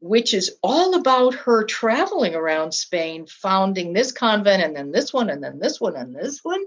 which 0.00 0.34
is 0.34 0.56
all 0.64 0.96
about 0.96 1.34
her 1.34 1.64
traveling 1.64 2.34
around 2.34 2.72
spain 2.72 3.24
founding 3.26 3.92
this 3.92 4.10
convent 4.10 4.62
and 4.62 4.74
then 4.74 4.90
this 4.90 5.12
one 5.12 5.30
and 5.30 5.42
then 5.44 5.60
this 5.60 5.80
one 5.80 5.94
and 5.94 6.12
this 6.12 6.40
one. 6.42 6.64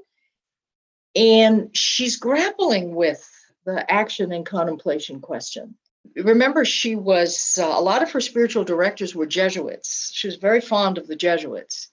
And 1.15 1.75
she's 1.75 2.15
grappling 2.15 2.95
with 2.95 3.27
the 3.65 3.91
action 3.91 4.31
and 4.31 4.45
contemplation 4.45 5.19
question 5.19 5.75
remember 6.15 6.65
she 6.65 6.95
was 6.95 7.57
uh, 7.61 7.65
a 7.65 7.81
lot 7.81 8.03
of 8.03 8.11
her 8.11 8.21
spiritual 8.21 8.63
directors 8.63 9.15
were 9.15 9.25
jesuits. 9.25 10.11
She 10.13 10.27
was 10.27 10.35
very 10.37 10.61
fond 10.61 10.97
of 10.97 11.07
the 11.07 11.15
jesuits. 11.15 11.89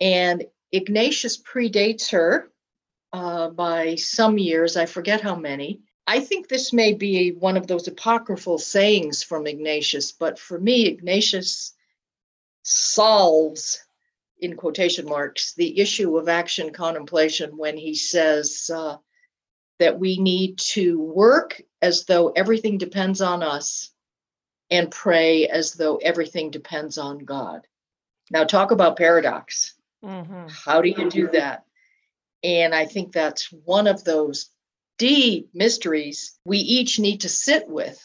And 0.00 0.44
ignatius 0.72 1.40
predates 1.40 2.10
her 2.10 2.50
uh, 3.12 3.48
by 3.50 3.94
some 3.96 4.38
years 4.38 4.76
i 4.76 4.86
forget 4.86 5.20
how 5.20 5.36
many. 5.36 5.82
I 6.06 6.20
think 6.20 6.48
this 6.48 6.72
may 6.72 6.94
be 6.94 7.30
one 7.30 7.56
of 7.56 7.66
those 7.66 7.86
apocryphal 7.86 8.58
sayings 8.58 9.22
from 9.22 9.46
ignatius 9.46 10.12
but 10.12 10.38
for 10.38 10.58
me 10.58 10.86
ignatius 10.86 11.74
solves 12.62 13.84
in 14.40 14.56
quotation 14.56 15.06
marks 15.06 15.54
the 15.54 15.78
issue 15.78 16.16
of 16.16 16.28
action 16.28 16.72
contemplation 16.72 17.56
when 17.56 17.76
he 17.76 17.94
says 17.94 18.70
uh, 18.74 18.96
that 19.82 19.98
we 19.98 20.16
need 20.16 20.58
to 20.58 21.00
work 21.00 21.60
as 21.82 22.04
though 22.04 22.28
everything 22.28 22.78
depends 22.78 23.20
on 23.20 23.42
us 23.42 23.90
and 24.70 24.92
pray 24.92 25.48
as 25.48 25.72
though 25.72 25.96
everything 25.96 26.52
depends 26.52 26.98
on 26.98 27.18
God. 27.18 27.66
Now, 28.30 28.44
talk 28.44 28.70
about 28.70 28.96
paradox. 28.96 29.74
Mhm. 30.04 30.48
How 30.48 30.82
do 30.82 30.88
you 30.88 31.10
do 31.10 31.26
that? 31.32 31.64
And 32.44 32.72
I 32.72 32.86
think 32.86 33.12
that's 33.12 33.50
one 33.52 33.88
of 33.88 34.04
those 34.04 34.50
deep 34.98 35.50
mysteries 35.52 36.38
we 36.44 36.58
each 36.58 37.00
need 37.00 37.22
to 37.22 37.28
sit 37.28 37.68
with. 37.68 38.00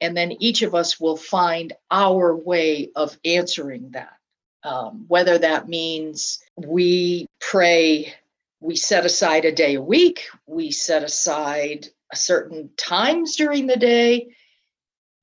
And 0.00 0.16
then 0.16 0.30
each 0.40 0.62
of 0.62 0.76
us 0.76 1.00
will 1.00 1.16
find 1.16 1.72
our 1.90 2.36
way 2.36 2.90
of 2.94 3.18
answering 3.24 3.90
that. 3.90 4.14
Um, 4.62 5.06
whether 5.08 5.38
that 5.38 5.68
means 5.68 6.38
we 6.56 7.26
pray, 7.40 8.14
we 8.60 8.76
set 8.76 9.06
aside 9.06 9.44
a 9.44 9.52
day 9.52 9.74
a 9.74 9.82
week, 9.82 10.26
we 10.46 10.70
set 10.70 11.02
aside 11.02 11.86
certain 12.14 12.70
times 12.76 13.36
during 13.36 13.66
the 13.66 13.76
day. 13.76 14.28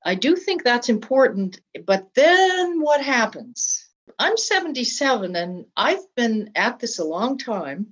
I 0.04 0.14
do 0.14 0.36
think 0.36 0.62
that's 0.62 0.88
important. 0.88 1.60
But 1.84 2.14
then 2.14 2.80
what 2.80 3.02
happens? 3.02 3.88
I'm 4.18 4.36
77 4.36 5.36
and 5.36 5.66
I've 5.76 6.14
been 6.14 6.52
at 6.54 6.78
this 6.78 6.98
a 6.98 7.04
long 7.04 7.38
time. 7.38 7.88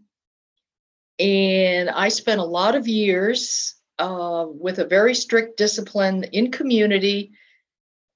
And 1.18 1.90
I 1.90 2.08
spent 2.08 2.40
a 2.40 2.44
lot 2.44 2.74
of 2.74 2.88
years 2.88 3.74
uh, 3.98 4.46
with 4.48 4.78
a 4.78 4.86
very 4.86 5.14
strict 5.14 5.56
discipline 5.56 6.24
in 6.24 6.50
community 6.50 7.32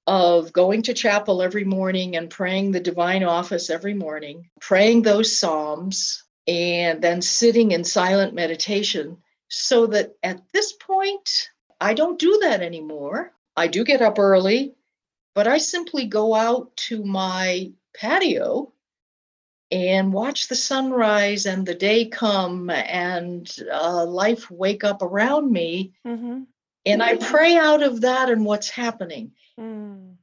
of 0.07 0.51
going 0.51 0.81
to 0.83 0.93
chapel 0.93 1.41
every 1.41 1.63
morning 1.63 2.17
and 2.17 2.29
praying 2.29 2.71
the 2.71 2.79
divine 2.79 3.23
office 3.23 3.69
every 3.69 3.93
morning, 3.93 4.49
praying 4.59 5.03
those 5.03 5.37
psalms, 5.37 6.23
and 6.47 7.01
then 7.01 7.21
sitting 7.21 7.71
in 7.71 7.83
silent 7.83 8.33
meditation. 8.33 9.17
So 9.47 9.87
that 9.87 10.15
at 10.21 10.41
this 10.53 10.73
point, 10.73 11.49
I 11.81 11.93
don't 11.93 12.19
do 12.19 12.39
that 12.43 12.61
anymore. 12.61 13.33
I 13.55 13.67
do 13.67 13.83
get 13.83 14.01
up 14.01 14.19
early, 14.19 14.75
but 15.33 15.47
I 15.47 15.57
simply 15.57 16.05
go 16.05 16.35
out 16.35 16.75
to 16.87 17.03
my 17.03 17.71
patio 17.95 18.73
and 19.71 20.13
watch 20.13 20.47
the 20.47 20.55
sunrise 20.55 21.45
and 21.45 21.65
the 21.65 21.75
day 21.75 22.05
come 22.05 22.69
and 22.69 23.49
uh, 23.71 24.05
life 24.05 24.49
wake 24.49 24.83
up 24.83 25.01
around 25.01 25.51
me. 25.51 25.93
Mhm. 26.05 26.45
And 26.85 27.03
I 27.03 27.17
pray 27.17 27.55
out 27.55 27.83
of 27.83 28.01
that 28.01 28.29
and 28.29 28.45
what's 28.45 28.69
happening. 28.69 29.33
Mm. 29.59 30.15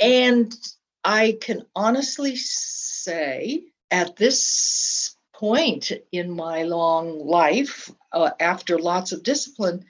And 0.00 0.56
I 1.04 1.38
can 1.40 1.66
honestly 1.76 2.36
say 2.36 3.64
at 3.90 4.16
this 4.16 5.13
point 5.34 5.92
in 6.12 6.30
my 6.30 6.62
long 6.62 7.18
life, 7.18 7.90
uh, 8.12 8.30
after 8.40 8.78
lots 8.78 9.12
of 9.12 9.22
discipline, 9.22 9.84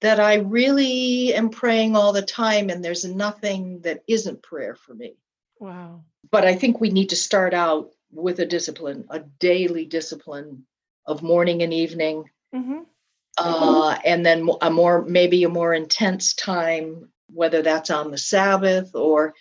that 0.00 0.20
I 0.20 0.36
really 0.36 1.34
am 1.34 1.50
praying 1.50 1.96
all 1.96 2.12
the 2.12 2.22
time, 2.22 2.70
and 2.70 2.84
there's 2.84 3.04
nothing 3.04 3.80
that 3.80 4.02
isn't 4.06 4.42
prayer 4.42 4.74
for 4.74 4.94
me. 4.94 5.16
Wow. 5.58 6.04
But 6.30 6.44
I 6.44 6.54
think 6.54 6.80
we 6.80 6.90
need 6.90 7.10
to 7.10 7.16
start 7.16 7.54
out 7.54 7.90
with 8.12 8.38
a 8.38 8.46
discipline, 8.46 9.06
a 9.10 9.20
daily 9.20 9.84
discipline 9.84 10.66
of 11.06 11.22
morning 11.22 11.62
and 11.62 11.72
evening, 11.72 12.24
hmm 12.52 12.80
uh, 13.38 13.98
and 14.04 14.24
then 14.24 14.48
a 14.62 14.70
more 14.70 15.04
maybe 15.04 15.44
a 15.44 15.48
more 15.48 15.74
intense 15.74 16.34
time, 16.34 17.10
whether 17.28 17.62
that's 17.62 17.90
on 17.90 18.10
the 18.10 18.18
Sabbath 18.18 18.94
or 18.94 19.34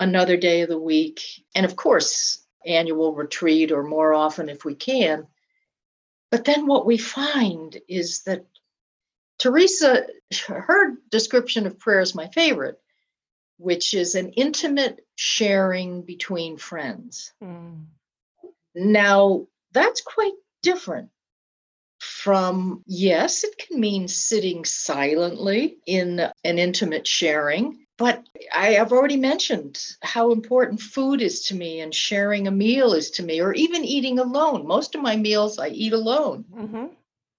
another 0.00 0.36
day 0.36 0.62
of 0.62 0.68
the 0.68 0.78
week, 0.78 1.20
and 1.54 1.66
of 1.66 1.76
course 1.76 2.43
annual 2.66 3.14
retreat 3.14 3.72
or 3.72 3.82
more 3.82 4.14
often 4.14 4.48
if 4.48 4.64
we 4.64 4.74
can. 4.74 5.26
But 6.30 6.44
then 6.44 6.66
what 6.66 6.86
we 6.86 6.98
find 6.98 7.76
is 7.88 8.22
that 8.22 8.46
Teresa, 9.38 10.06
her 10.48 10.94
description 11.10 11.66
of 11.66 11.78
prayer 11.78 12.00
is 12.00 12.14
my 12.14 12.28
favorite, 12.28 12.80
which 13.58 13.94
is 13.94 14.14
an 14.14 14.30
intimate 14.30 15.06
sharing 15.16 16.02
between 16.02 16.56
friends. 16.56 17.32
Mm. 17.42 17.86
Now, 18.74 19.46
that's 19.72 20.00
quite 20.00 20.32
different 20.62 21.10
from, 22.04 22.82
yes, 22.86 23.44
it 23.44 23.56
can 23.58 23.80
mean 23.80 24.08
sitting 24.08 24.64
silently 24.64 25.78
in 25.86 26.20
an 26.44 26.58
intimate 26.58 27.06
sharing. 27.06 27.86
But 27.96 28.24
I 28.52 28.72
have 28.72 28.92
already 28.92 29.16
mentioned 29.16 29.80
how 30.02 30.32
important 30.32 30.80
food 30.80 31.22
is 31.22 31.46
to 31.46 31.54
me 31.54 31.80
and 31.80 31.94
sharing 31.94 32.48
a 32.48 32.50
meal 32.50 32.92
is 32.92 33.10
to 33.12 33.22
me, 33.22 33.40
or 33.40 33.52
even 33.52 33.84
eating 33.84 34.18
alone. 34.18 34.66
Most 34.66 34.94
of 34.94 35.02
my 35.02 35.16
meals 35.16 35.58
I 35.58 35.68
eat 35.68 35.92
alone 35.92 36.44
hmm 36.52 36.86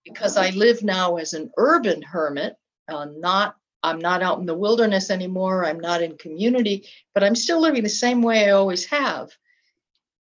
because 0.05 0.37
I 0.37 0.51
live 0.51 0.83
now 0.83 1.15
as 1.15 1.33
an 1.33 1.51
urban 1.57 2.03
hermit, 2.03 2.55
uh, 2.87 3.05
not 3.05 3.55
I'm 3.81 3.99
not 3.99 4.23
out 4.23 4.39
in 4.39 4.45
the 4.45 4.53
wilderness 4.55 5.11
anymore. 5.11 5.65
I'm 5.65 5.79
not 5.79 6.01
in 6.01 6.17
community, 6.17 6.87
but 7.13 7.23
I'm 7.23 7.35
still 7.35 7.61
living 7.61 7.83
the 7.83 7.89
same 7.89 8.21
way 8.23 8.47
I 8.47 8.51
always 8.51 8.85
have. 8.85 9.29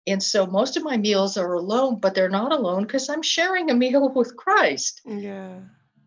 And 0.08 0.22
so 0.22 0.46
most 0.46 0.78
of 0.78 0.84
my 0.84 0.98
meals 0.98 1.38
are 1.38 1.54
alone, 1.54 2.00
but 2.00 2.14
they're 2.14 2.30
not 2.30 2.52
alone 2.52 2.84
because 2.84 3.10
I'm 3.10 3.24
sharing 3.24 3.70
a 3.70 3.76
meal 3.76 4.10
with 4.10 4.36
Christ. 4.36 5.02
Yeah. 5.06 5.60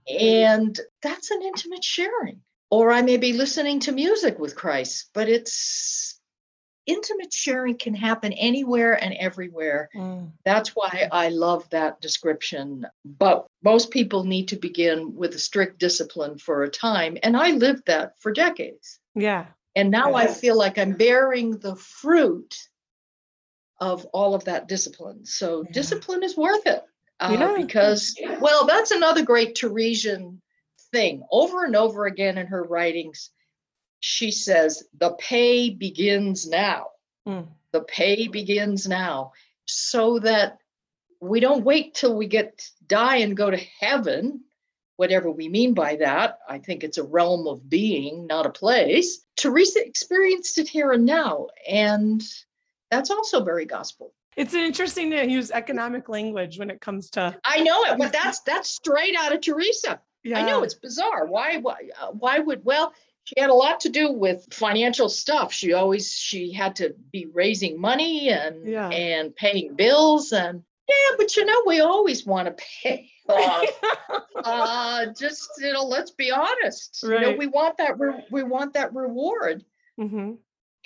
And 0.08 0.78
that's 1.02 1.30
an 1.30 1.42
intimate 1.42 1.84
sharing. 1.84 2.40
Or 2.70 2.92
I 2.92 3.02
may 3.02 3.16
be 3.16 3.32
listening 3.32 3.80
to 3.80 3.92
music 3.92 4.38
with 4.38 4.54
Christ, 4.54 5.10
but 5.14 5.28
it's 5.28 6.18
intimate 6.88 7.32
sharing 7.32 7.76
can 7.76 7.94
happen 7.94 8.32
anywhere 8.32 8.92
and 8.94 9.14
everywhere. 9.14 9.90
Mm. 9.94 10.32
That's 10.44 10.70
why 10.70 11.08
I 11.12 11.28
love 11.28 11.68
that 11.70 12.00
description. 12.00 12.86
But 13.04 13.46
most 13.62 13.90
people 13.90 14.24
need 14.24 14.48
to 14.48 14.56
begin 14.56 15.14
with 15.14 15.34
a 15.34 15.38
strict 15.38 15.78
discipline 15.78 16.38
for 16.38 16.62
a 16.62 16.70
time. 16.70 17.18
And 17.22 17.36
I 17.36 17.50
lived 17.50 17.86
that 17.86 18.18
for 18.20 18.32
decades. 18.32 18.98
Yeah. 19.14 19.46
And 19.76 19.90
now 19.90 20.14
I 20.14 20.26
feel 20.26 20.56
like 20.56 20.78
I'm 20.78 20.92
bearing 20.92 21.58
the 21.58 21.76
fruit 21.76 22.56
of 23.80 24.04
all 24.06 24.34
of 24.34 24.44
that 24.44 24.68
discipline. 24.68 25.24
So 25.24 25.62
Yeah. 25.62 25.72
discipline 25.72 26.22
is 26.22 26.36
worth 26.36 26.66
it. 26.66 26.82
Uh, 27.20 27.36
Yeah. 27.38 27.56
Because, 27.56 28.14
well, 28.40 28.66
that's 28.66 28.90
another 28.90 29.24
great 29.24 29.54
Teresian 29.56 30.40
thing. 30.92 31.22
Over 31.30 31.64
and 31.64 31.76
over 31.76 32.06
again 32.06 32.38
in 32.38 32.46
her 32.46 32.62
writings, 32.62 33.30
she 34.00 34.30
says, 34.30 34.84
the 34.94 35.10
pay 35.14 35.70
begins 35.70 36.48
now. 36.48 36.88
Mm. 37.26 37.48
The 37.72 37.82
pay 37.82 38.28
begins 38.28 38.86
now. 38.88 39.32
So 39.66 40.18
that 40.20 40.58
we 41.20 41.40
don't 41.40 41.64
wait 41.64 41.94
till 41.94 42.16
we 42.16 42.26
get 42.26 42.68
die 42.86 43.16
and 43.16 43.36
go 43.36 43.50
to 43.50 43.56
heaven, 43.80 44.44
whatever 44.96 45.30
we 45.30 45.48
mean 45.48 45.74
by 45.74 45.96
that. 45.96 46.38
I 46.48 46.58
think 46.58 46.84
it's 46.84 46.98
a 46.98 47.02
realm 47.02 47.46
of 47.48 47.68
being, 47.68 48.26
not 48.26 48.46
a 48.46 48.50
place. 48.50 49.24
Teresa 49.36 49.84
experienced 49.84 50.58
it 50.58 50.68
here 50.68 50.92
and 50.92 51.04
now. 51.04 51.48
And 51.68 52.22
that's 52.90 53.10
also 53.10 53.42
very 53.44 53.64
gospel. 53.66 54.12
It's 54.36 54.54
interesting 54.54 55.10
to 55.10 55.28
use 55.28 55.50
economic 55.50 56.08
language 56.08 56.58
when 56.58 56.70
it 56.70 56.80
comes 56.80 57.10
to. 57.10 57.36
I 57.44 57.60
know 57.60 57.82
it, 57.84 57.98
but 57.98 58.12
that's 58.12 58.40
that's 58.40 58.68
straight 58.70 59.16
out 59.18 59.34
of 59.34 59.40
Teresa. 59.40 60.00
Yeah. 60.24 60.38
I 60.38 60.46
know 60.46 60.62
it's 60.62 60.74
bizarre. 60.74 61.26
Why? 61.26 61.58
Why? 61.58 61.76
Uh, 62.00 62.08
why 62.12 62.38
would? 62.38 62.64
Well, 62.64 62.92
she 63.24 63.34
had 63.40 63.50
a 63.50 63.54
lot 63.54 63.80
to 63.80 63.88
do 63.88 64.12
with 64.12 64.46
financial 64.52 65.08
stuff. 65.08 65.52
She 65.52 65.72
always 65.72 66.12
she 66.12 66.52
had 66.52 66.76
to 66.76 66.94
be 67.12 67.26
raising 67.32 67.80
money 67.80 68.28
and 68.30 68.66
Yeah. 68.68 68.88
and 68.88 69.34
paying 69.34 69.74
bills 69.74 70.32
and 70.32 70.62
yeah. 70.88 71.16
But 71.18 71.36
you 71.36 71.44
know, 71.44 71.62
we 71.66 71.80
always 71.80 72.24
want 72.24 72.46
to 72.48 72.64
pay. 72.82 73.10
Uh, 73.28 73.66
uh, 74.36 75.06
just 75.18 75.50
you 75.58 75.70
know, 75.72 75.84
let's 75.84 76.12
be 76.12 76.30
honest. 76.30 77.00
You 77.02 77.10
know, 77.10 77.16
Right. 77.28 77.38
we 77.38 77.46
want 77.46 77.76
that. 77.76 77.98
Re- 77.98 78.24
we 78.30 78.42
want 78.42 78.72
that 78.74 78.94
reward. 78.94 79.64
hmm 79.98 80.34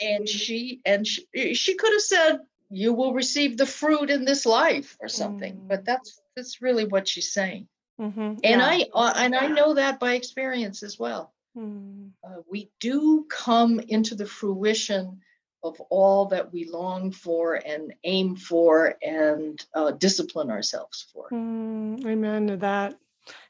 And 0.00 0.28
she 0.28 0.80
and 0.84 1.06
she, 1.06 1.54
she 1.54 1.74
could 1.74 1.92
have 1.92 2.02
said, 2.02 2.38
"You 2.70 2.92
will 2.92 3.14
receive 3.14 3.56
the 3.56 3.66
fruit 3.66 4.10
in 4.10 4.24
this 4.24 4.46
life" 4.46 4.96
or 5.00 5.08
something. 5.08 5.54
Mm. 5.54 5.68
But 5.68 5.84
that's 5.84 6.20
that's 6.36 6.62
really 6.62 6.84
what 6.86 7.06
she's 7.06 7.32
saying 7.32 7.68
hmm 7.98 8.34
and 8.42 8.62
I 8.62 8.86
uh, 8.92 9.12
and 9.16 9.34
I 9.34 9.46
know 9.48 9.74
that 9.74 10.00
by 10.00 10.14
experience 10.14 10.82
as 10.82 10.98
well. 10.98 11.32
Mm. 11.56 12.10
Uh, 12.24 12.40
we 12.50 12.70
do 12.80 13.26
come 13.30 13.80
into 13.80 14.14
the 14.14 14.26
fruition 14.26 15.20
of 15.62 15.80
all 15.90 16.26
that 16.26 16.52
we 16.52 16.68
long 16.68 17.12
for 17.12 17.54
and 17.54 17.94
aim 18.04 18.34
for 18.34 18.96
and 19.02 19.64
uh, 19.74 19.92
discipline 19.92 20.50
ourselves 20.50 21.06
for. 21.12 21.28
Mm, 21.30 22.04
amen 22.04 22.48
to 22.48 22.56
that. 22.56 22.98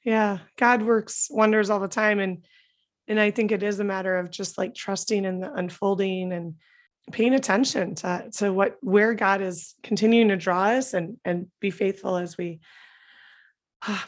Yeah, 0.04 0.38
God 0.58 0.82
works 0.82 1.28
wonders 1.30 1.70
all 1.70 1.80
the 1.80 1.88
time, 1.88 2.18
and 2.18 2.44
and 3.08 3.18
I 3.18 3.30
think 3.30 3.52
it 3.52 3.62
is 3.62 3.80
a 3.80 3.84
matter 3.84 4.16
of 4.18 4.30
just 4.30 4.58
like 4.58 4.74
trusting 4.74 5.24
in 5.24 5.40
the 5.40 5.52
unfolding 5.52 6.32
and 6.32 6.54
paying 7.10 7.34
attention 7.34 7.94
to 7.96 8.30
to 8.36 8.52
what 8.52 8.76
where 8.80 9.14
God 9.14 9.42
is 9.42 9.74
continuing 9.82 10.28
to 10.28 10.36
draw 10.36 10.64
us, 10.64 10.94
and 10.94 11.16
and 11.24 11.48
be 11.60 11.70
faithful 11.70 12.16
as 12.16 12.36
we 12.36 12.60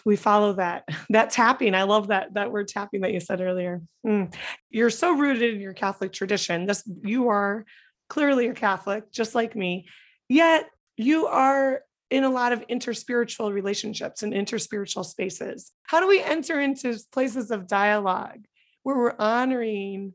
we 0.05 0.17
follow 0.17 0.55
that 0.55 0.89
that 1.11 1.31
tapping. 1.31 1.75
I 1.75 1.83
love 1.83 2.09
that 2.09 2.35
that 2.35 2.53
word 2.53 2.69
tapping 2.69 3.01
that 3.03 3.13
you 3.13 3.21
said 3.21 3.41
earlier. 3.41 3.83
Mm. 4.07 4.35
You're 4.71 4.91
so 4.91 5.13
rooted 5.13 5.55
in 5.55 5.61
your 5.61 5.75
Catholic 5.75 6.13
tradition. 6.13 6.67
This 6.67 6.89
you 7.03 7.29
are 7.29 7.65
clearly 8.09 8.49
a 8.49 8.55
Catholic, 8.55 9.11
just 9.11 9.35
like 9.35 9.57
me. 9.57 9.87
Yet 10.29 10.69
you 10.97 11.27
are 11.27 11.83
in 12.11 12.25
a 12.25 12.31
lot 12.31 12.53
of 12.53 12.67
interspiritual 12.69 13.53
relationships 13.53 14.23
and 14.23 14.33
interspiritual 14.33 15.05
spaces. 15.05 15.73
How 15.85 16.01
do 16.01 16.07
we 16.07 16.23
enter 16.23 16.61
into 16.61 16.97
places 17.13 17.51
of 17.51 17.67
dialogue 17.67 18.45
where 18.85 18.97
we're 18.97 19.17
honoring 19.19 20.15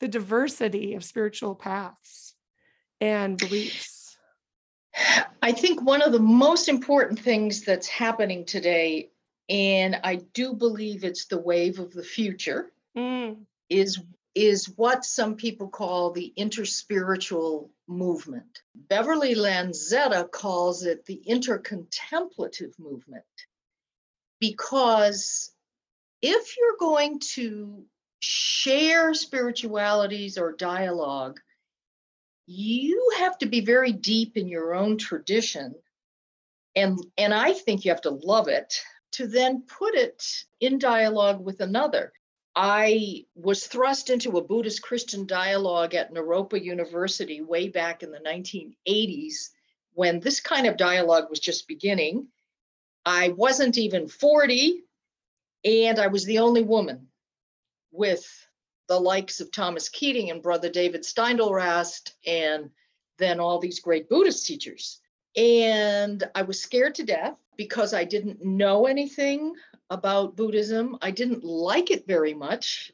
the 0.00 0.08
diversity 0.08 0.94
of 0.94 1.04
spiritual 1.04 1.54
paths 1.54 2.34
and 3.00 3.38
beliefs? 3.38 4.16
I 5.40 5.52
think 5.52 5.80
one 5.80 6.02
of 6.02 6.10
the 6.12 6.18
most 6.18 6.68
important 6.68 7.20
things 7.20 7.62
that's 7.62 7.86
happening 7.86 8.44
today, 8.44 9.10
and 9.48 10.00
I 10.02 10.16
do 10.34 10.54
believe 10.54 11.04
it's 11.04 11.26
the 11.26 11.38
wave 11.38 11.78
of 11.78 11.92
the 11.92 12.02
future, 12.02 12.72
Mm, 12.96 13.44
is 13.68 14.00
is 14.34 14.66
what 14.76 15.04
some 15.04 15.34
people 15.36 15.68
call 15.68 16.10
the 16.10 16.32
interspiritual 16.38 17.70
movement. 17.86 18.62
Beverly 18.74 19.34
Lanzetta 19.34 20.30
calls 20.30 20.84
it 20.84 21.04
the 21.06 21.20
intercontemplative 21.28 22.78
movement 22.78 23.24
because 24.40 25.52
if 26.22 26.56
you're 26.56 26.76
going 26.78 27.20
to 27.34 27.84
share 28.20 29.14
spiritualities 29.14 30.38
or 30.38 30.52
dialogue, 30.52 31.38
you 32.46 33.12
have 33.18 33.38
to 33.38 33.46
be 33.46 33.60
very 33.60 33.92
deep 33.92 34.36
in 34.36 34.48
your 34.48 34.74
own 34.74 34.96
tradition 34.96 35.74
and 36.78 37.04
and 37.16 37.34
I 37.34 37.52
think 37.52 37.84
you 37.84 37.90
have 37.90 38.02
to 38.02 38.10
love 38.10 38.48
it 38.48 38.72
to 39.12 39.26
then 39.26 39.62
put 39.62 39.94
it 39.94 40.22
in 40.60 40.78
dialogue 40.78 41.44
with 41.44 41.60
another. 41.60 42.12
I 42.54 43.24
was 43.34 43.66
thrust 43.66 44.10
into 44.10 44.36
a 44.36 44.44
Buddhist 44.44 44.82
Christian 44.82 45.26
dialogue 45.26 45.94
at 45.94 46.12
Naropa 46.12 46.62
University 46.62 47.40
way 47.40 47.68
back 47.68 48.02
in 48.02 48.10
the 48.10 48.18
1980s 48.18 49.50
when 49.94 50.20
this 50.20 50.40
kind 50.40 50.66
of 50.66 50.76
dialogue 50.76 51.30
was 51.30 51.40
just 51.40 51.68
beginning. 51.68 52.28
I 53.04 53.30
wasn't 53.30 53.78
even 53.78 54.08
40, 54.08 54.82
and 55.64 55.98
I 55.98 56.08
was 56.08 56.24
the 56.24 56.40
only 56.40 56.62
woman 56.62 57.08
with 57.90 58.26
the 58.88 58.98
likes 58.98 59.40
of 59.40 59.52
Thomas 59.52 59.88
Keating 59.88 60.30
and 60.30 60.42
Brother 60.42 60.70
David 60.70 61.02
Steindl-Rast, 61.02 62.14
and 62.26 62.70
then 63.18 63.40
all 63.40 63.58
these 63.58 63.80
great 63.80 64.08
Buddhist 64.08 64.46
teachers. 64.46 65.00
And 65.36 66.28
I 66.34 66.42
was 66.42 66.60
scared 66.60 66.94
to 66.96 67.04
death 67.04 67.38
because 67.56 67.92
I 67.92 68.04
didn't 68.04 68.44
know 68.44 68.86
anything 68.86 69.54
about 69.90 70.36
Buddhism. 70.36 70.96
I 71.02 71.10
didn't 71.10 71.44
like 71.44 71.90
it 71.90 72.06
very 72.06 72.34
much. 72.34 72.92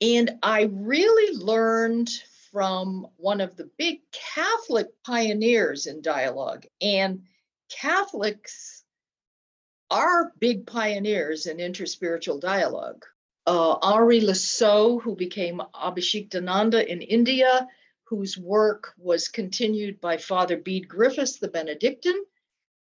And 0.00 0.38
I 0.42 0.68
really 0.72 1.36
learned 1.36 2.10
from 2.52 3.06
one 3.16 3.40
of 3.40 3.56
the 3.56 3.68
big 3.78 4.00
Catholic 4.12 4.88
pioneers 5.04 5.86
in 5.86 6.02
dialogue. 6.02 6.66
And 6.80 7.22
Catholics 7.70 8.84
are 9.90 10.32
big 10.38 10.66
pioneers 10.66 11.46
in 11.46 11.58
interspiritual 11.58 12.40
dialogue. 12.40 13.04
Uh, 13.48 13.78
Le 13.80 14.34
Saux, 14.34 15.02
who 15.02 15.16
became 15.16 15.62
Abhishiktananda 15.74 16.86
in 16.86 17.00
India, 17.00 17.66
whose 18.04 18.36
work 18.36 18.92
was 18.98 19.28
continued 19.28 20.02
by 20.02 20.18
Father 20.18 20.58
Bede 20.58 20.86
Griffiths, 20.86 21.38
the 21.38 21.48
Benedictine, 21.48 22.24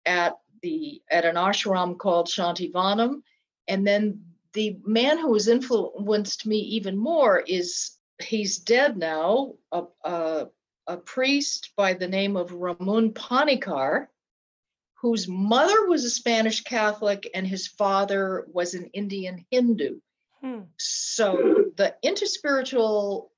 at 0.07 0.39
the 0.63 1.03
at 1.11 1.23
an 1.23 1.35
ashram 1.35 1.99
called 1.99 2.25
Shantivanam. 2.25 3.21
And 3.67 3.85
then 3.85 4.25
the 4.53 4.75
man 4.83 5.19
who 5.19 5.35
has 5.35 5.47
influenced 5.47 6.47
me 6.47 6.57
even 6.57 6.97
more 6.97 7.39
is 7.39 7.91
he's 8.19 8.57
dead 8.57 8.97
now, 8.97 9.53
a, 9.71 9.83
a, 10.03 10.47
a 10.87 10.97
priest 10.97 11.73
by 11.75 11.93
the 11.93 12.07
name 12.07 12.35
of 12.35 12.49
Raimon 12.49 13.13
Panikkar, 13.13 14.07
whose 14.95 15.27
mother 15.27 15.87
was 15.87 16.05
a 16.05 16.09
Spanish 16.09 16.61
Catholic 16.61 17.29
and 17.35 17.45
his 17.45 17.67
father 17.67 18.47
was 18.51 18.73
an 18.73 18.89
Indian 18.93 19.45
Hindu. 19.51 19.99
Hmm, 20.41 20.61
So 20.77 21.71
the 21.75 21.95
interspiritual 22.03 23.29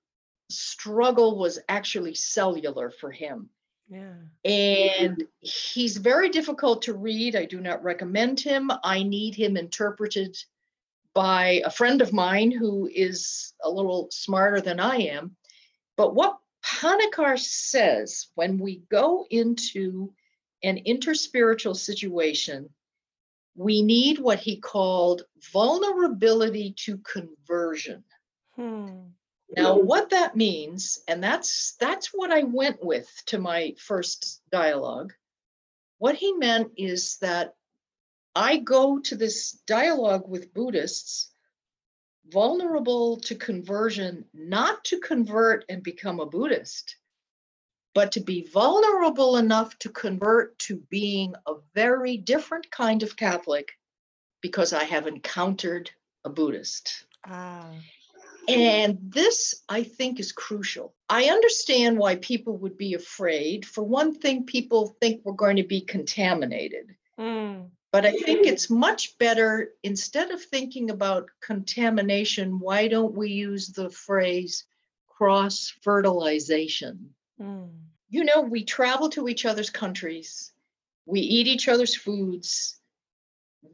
struggle 0.50 1.38
was 1.38 1.60
actually 1.68 2.16
cellular 2.16 2.90
for 2.90 3.12
him. 3.12 3.50
Yeah. 3.90 4.14
And 4.46 5.24
he's 5.40 5.98
very 5.98 6.30
difficult 6.30 6.84
to 6.84 6.94
read. 6.94 7.36
I 7.36 7.46
do 7.46 7.60
not 7.60 7.84
recommend 7.84 8.40
him. 8.40 8.72
I 8.84 9.04
need 9.04 9.36
him 9.36 9.58
interpreted 9.58 10.38
by 11.14 11.62
a 11.66 11.70
friend 11.70 12.02
of 12.02 12.14
mine 12.14 12.52
who 12.52 12.90
is 12.94 13.54
a 13.64 13.70
little 13.70 14.08
smarter 14.12 14.62
than 14.62 14.80
I 14.80 14.96
am. 14.98 15.36
But 15.98 16.16
what 16.16 16.38
Panikkar 16.64 17.38
says 17.38 18.28
when 18.36 18.60
we 18.60 18.84
go 18.90 19.26
into 19.30 20.14
an 20.64 20.78
interspiritual 20.86 21.76
situation, 21.76 22.70
we 23.56 23.82
need 23.82 24.20
what 24.20 24.40
he 24.40 24.58
called 24.58 25.24
vulnerability 25.52 26.74
to 26.86 26.98
conversion. 26.98 28.04
Hmm. 28.56 29.10
Now, 29.56 29.78
what 29.78 30.12
that 30.12 30.36
means, 30.38 31.00
and 31.10 31.22
that's 31.22 31.76
that's 31.78 32.08
what 32.14 32.32
I 32.32 32.44
went 32.44 32.84
with 32.84 33.10
to 33.28 33.38
my 33.38 33.76
first 33.78 34.42
dialogue. 34.50 35.12
What 35.98 36.16
he 36.16 36.32
meant 36.34 36.72
is 36.78 37.18
that 37.18 37.54
I 38.34 38.58
go 38.58 39.00
to 39.00 39.16
this 39.16 39.52
dialogue 39.68 40.28
with 40.28 40.54
Buddhists 40.54 41.32
vulnerable 42.28 43.18
to 43.18 43.36
conversion, 43.36 44.26
not 44.34 44.86
to 44.86 45.00
convert 45.00 45.66
and 45.68 45.84
become 45.84 46.22
a 46.22 46.26
Buddhist, 46.26 46.96
but 47.94 48.14
to 48.14 48.20
be 48.20 48.48
vulnerable 48.54 49.38
enough 49.38 49.78
to 49.80 49.90
convert 49.90 50.58
to 50.60 50.78
being 50.90 51.34
a 51.46 51.54
very 51.76 52.18
different 52.18 52.72
kind 52.72 53.04
of 53.04 53.16
Catholic 53.16 53.74
because 54.42 54.74
I 54.74 54.84
have 54.84 55.08
encountered 55.08 55.92
a 56.24 56.30
Buddhist. 56.30 57.06
Ah. 57.26 57.70
And 58.48 58.98
this, 59.02 59.62
I 59.70 59.84
think, 59.84 60.20
is 60.20 60.32
crucial. 60.32 60.96
I 61.08 61.26
understand 61.26 61.98
why 61.98 62.16
people 62.16 62.58
would 62.58 62.78
be 62.78 62.96
afraid. 62.96 63.66
For 63.66 63.84
one 63.84 64.16
thing, 64.16 64.46
people 64.46 64.96
think 65.00 65.22
we're 65.24 65.34
going 65.34 65.58
to 65.58 65.64
be 65.64 65.82
contaminated. 65.82 66.96
Mm. 67.20 67.70
But 67.92 68.06
I 68.06 68.14
think 68.14 68.48
it's 68.48 68.70
much 68.70 69.18
better, 69.18 69.74
instead 69.84 70.32
of 70.32 70.42
thinking 70.42 70.90
about 70.90 71.30
contamination, 71.42 72.60
why 72.60 72.88
don't 72.88 73.14
we 73.14 73.30
use 73.32 73.68
the 73.68 73.90
phrase 73.90 74.64
cross 75.08 75.74
fertilization? 75.82 77.14
Mm. 77.42 77.70
You 78.10 78.24
know, 78.26 78.42
we 78.42 78.64
travel 78.64 79.10
to 79.12 79.28
each 79.28 79.46
other's 79.46 79.70
countries, 79.70 80.52
we 81.06 81.22
eat 81.22 81.48
each 81.48 81.68
other's 81.68 81.96
foods, 81.96 82.78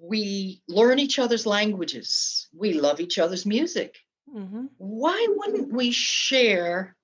we 0.02 0.62
learn 0.68 1.00
each 1.00 1.18
other's 1.20 1.46
languages, 1.46 2.48
we 2.54 2.74
love 2.74 3.00
each 3.00 3.18
other's 3.20 3.46
music. 3.46 3.98
Mm-hmm. 4.34 4.66
Why 4.78 5.28
wouldn't 5.30 5.74
we 5.74 5.92
share 5.92 6.96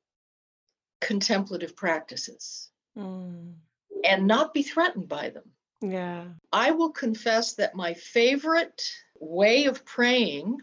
contemplative 1.01 1.76
practices 1.76 2.70
Mm. 2.95 3.55
and 4.05 4.28
not 4.28 4.53
be 4.53 4.61
threatened 4.61 5.09
by 5.09 5.30
them? 5.30 5.51
Yeah. 5.82 6.26
I 6.51 6.72
will 6.72 6.91
confess 6.91 7.55
that 7.55 7.74
my 7.76 7.95
favorite 7.95 8.84
way 9.20 9.66
of 9.66 9.84
praying, 9.84 10.59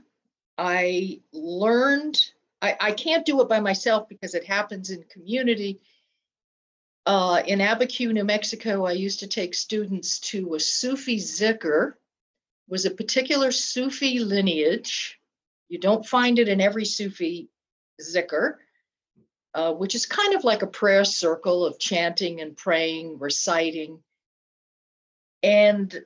I 0.57 1.21
learned, 1.33 2.21
I, 2.63 2.77
I 2.81 2.93
can't 2.93 3.25
do 3.25 3.41
it 3.41 3.49
by 3.49 3.61
myself 3.61 4.09
because 4.09 4.35
it 4.35 4.45
happens 4.45 4.91
in 4.91 5.05
community. 5.05 5.81
Uh, 7.07 7.43
in 7.47 7.61
Abiquiu, 7.61 8.13
New 8.13 8.25
Mexico, 8.25 8.85
I 8.87 8.93
used 8.93 9.21
to 9.21 9.27
take 9.27 9.55
students 9.55 10.21
to 10.21 10.55
a 10.55 10.61
Sufi 10.61 11.17
zikr, 11.17 11.95
was 12.69 12.85
a 12.85 12.91
particular 12.91 13.51
Sufi 13.51 14.21
lineage. 14.21 15.19
You 15.69 15.79
don't 15.79 16.07
find 16.07 16.39
it 16.39 16.49
in 16.49 16.61
every 16.61 16.85
Sufi 16.85 17.49
zikr, 18.01 18.57
uh, 19.55 19.73
which 19.73 19.95
is 19.95 20.07
kind 20.07 20.35
of 20.35 20.45
like 20.45 20.63
a 20.63 20.67
prayer 20.67 21.05
circle 21.05 21.65
of 21.65 21.79
chanting 21.79 22.41
and 22.41 22.57
praying, 22.57 23.19
reciting. 23.19 24.03
And 25.43 26.05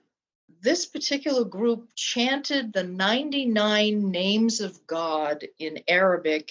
this 0.65 0.87
particular 0.87 1.45
group 1.45 1.91
chanted 1.95 2.73
the 2.73 2.83
99 2.83 4.11
names 4.11 4.61
of 4.63 4.87
God 4.87 5.47
in 5.59 5.81
Arabic. 5.87 6.51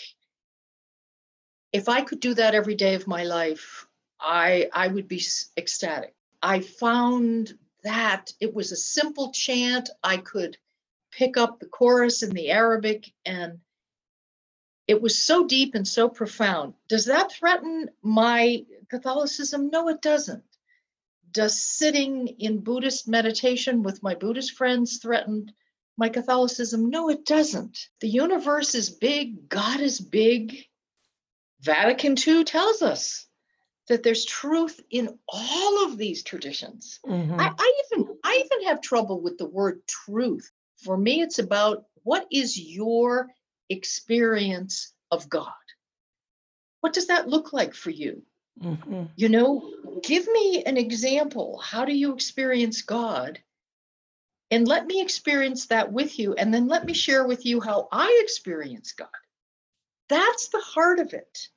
If 1.72 1.90
I 1.90 2.02
could 2.02 2.20
do 2.20 2.36
that 2.36 2.54
every 2.54 2.76
day 2.76 2.94
of 2.94 3.08
my 3.08 3.24
life, 3.24 3.88
I, 4.20 4.70
I 4.72 4.88
would 4.88 5.08
be 5.08 5.24
ecstatic. 5.58 6.14
I 6.44 6.60
found 6.60 7.58
that 7.84 8.32
it 8.40 8.54
was 8.54 8.72
a 8.72 8.78
simple 8.78 9.32
chant. 9.32 9.90
I 10.04 10.18
could 10.18 10.58
pick 11.12 11.36
up 11.36 11.60
the 11.60 11.66
chorus 11.66 12.22
in 12.22 12.30
the 12.30 12.52
Arabic, 12.52 13.12
and 13.26 13.62
it 14.88 15.02
was 15.02 15.18
so 15.18 15.48
deep 15.48 15.74
and 15.74 15.88
so 15.88 16.08
profound. 16.08 16.76
Does 16.88 17.06
that 17.06 17.32
threaten 17.32 17.90
my 18.04 18.64
Catholicism? 18.90 19.72
No, 19.72 19.90
it 19.90 20.04
doesn't 20.04 20.44
does 21.34 21.62
sitting 21.62 22.28
in 22.28 22.62
Buddhist 22.62 23.08
meditation 23.08 23.84
with 23.84 24.04
my 24.04 24.16
Buddhist 24.16 24.54
friends 24.54 25.00
threaten 25.00 25.52
my 25.98 26.10
Catholicism? 26.10 26.90
No, 26.90 27.10
it 27.10 27.26
doesn't. 27.26 27.78
The 28.00 28.08
universe 28.08 28.76
is 28.76 28.90
big, 28.90 29.50
God 29.50 29.82
is 29.82 30.00
big. 30.00 30.66
Vatican 31.62 32.16
II 32.26 32.44
tells 32.44 32.82
us 32.82 33.28
that 33.90 34.04
there's 34.04 34.26
truth 34.26 34.80
in 34.90 35.18
all 35.28 35.86
of 35.86 35.98
these 35.98 36.24
traditions. 36.24 37.00
Mhm. 37.06 37.40
I, 37.40 37.52
I 37.58 37.84
even 37.86 38.18
I 38.24 38.42
even 38.46 38.68
have 38.68 38.82
trouble 38.82 39.22
with 39.22 39.38
the 39.38 39.48
word 39.48 39.82
truth. 39.88 40.50
For 40.78 40.98
me, 40.98 41.22
it's 41.22 41.40
about 41.40 41.86
what 42.04 42.28
is 42.32 42.60
your 42.60 43.30
experience 43.70 44.94
of 45.12 45.30
God? 45.30 45.52
What 46.82 46.94
does 46.94 47.08
that 47.08 47.30
look 47.30 47.54
like 47.54 47.74
for 47.74 47.90
you? 47.90 48.24
Mhm. 48.60 49.10
You 49.16 49.30
know, 49.30 50.00
give 50.04 50.28
me 50.28 50.64
an 50.64 50.78
example. 50.78 51.58
How 51.60 51.86
do 51.86 51.96
you 51.96 52.14
experience 52.14 52.82
God? 52.82 53.42
And 54.52 54.68
let 54.68 54.86
me 54.86 55.02
experience 55.02 55.68
that 55.68 55.92
with 55.92 56.20
you. 56.20 56.34
And 56.36 56.54
then 56.54 56.68
let 56.68 56.86
me 56.86 56.94
share 56.94 57.26
with 57.26 57.46
you 57.46 57.60
how 57.60 57.88
I 57.92 58.20
experience 58.24 58.92
God. 58.94 59.10
That's 60.10 60.50
the 60.50 60.60
heart 60.62 61.00
of 61.00 61.14
it, 61.14 61.50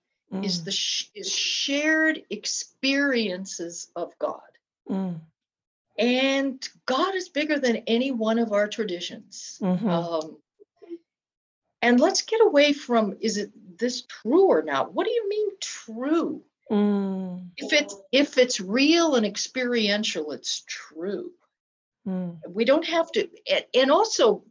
is 0.42 0.60
Mm. 0.60 0.64
the 0.64 0.72
sh- 0.72 1.10
is 1.14 1.30
shared 1.30 2.24
experiences 2.30 3.90
of 3.94 4.18
God. 4.18 4.40
Mm. 4.88 5.20
And 5.98 6.68
God 6.86 7.14
is 7.14 7.28
bigger 7.28 7.58
than 7.58 7.76
any 7.86 8.10
one 8.12 8.38
of 8.38 8.52
our 8.52 8.68
traditions. 8.68 9.58
Mhm. 9.60 9.88
Um, 9.88 10.42
and 11.82 12.00
let's 12.00 12.22
get 12.22 12.40
away 12.40 12.72
from 12.72 13.16
is 13.20 13.36
it 13.36 13.50
this 13.78 14.02
true 14.02 14.46
or 14.46 14.62
not? 14.62 14.92
What 14.94 15.06
do 15.06 15.12
you 15.12 15.28
mean 15.28 15.50
true? 15.60 16.42
Mm. 16.70 17.50
if 17.56 17.72
it's 17.72 17.96
if 18.10 18.38
it's 18.38 18.60
real 18.60 19.14
and 19.14 19.24
experiential 19.24 20.32
it's 20.32 20.64
true 20.66 21.32
Mm. 22.06 22.38
we 22.48 22.64
don't 22.64 22.86
have 22.86 23.10
to 23.12 23.28
and 23.74 23.90
also 23.90 24.44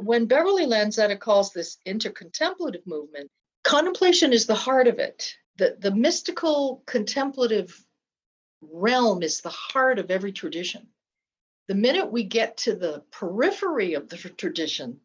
when 0.00 0.26
beverly 0.26 0.66
lanzetta 0.66 1.18
calls 1.18 1.52
this 1.52 1.78
intercontemplative 1.86 2.84
movement 2.84 3.30
contemplation 3.62 4.32
is 4.32 4.46
the 4.46 4.56
heart 4.56 4.88
of 4.88 4.98
it 4.98 5.36
the 5.56 5.76
the 5.78 5.94
mystical 5.94 6.82
contemplative 6.86 7.84
realm 8.60 9.22
is 9.22 9.40
the 9.40 9.50
heart 9.50 10.00
of 10.00 10.10
every 10.10 10.32
tradition 10.32 10.88
the 11.68 11.74
minute 11.76 12.10
we 12.10 12.24
get 12.24 12.56
to 12.56 12.74
the 12.74 13.04
periphery 13.12 13.94
of 13.94 14.08
the 14.08 14.16
tradition 14.16 14.98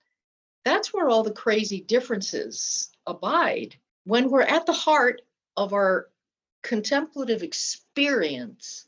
that's 0.64 0.92
where 0.92 1.10
all 1.10 1.22
the 1.22 1.32
crazy 1.32 1.82
differences 1.82 2.90
abide 3.06 3.76
when 4.06 4.30
we're 4.32 4.42
at 4.42 4.66
the 4.66 4.74
heart 4.74 5.22
of 5.56 5.74
our 5.74 6.08
contemplative 6.66 7.44
experience, 7.44 8.88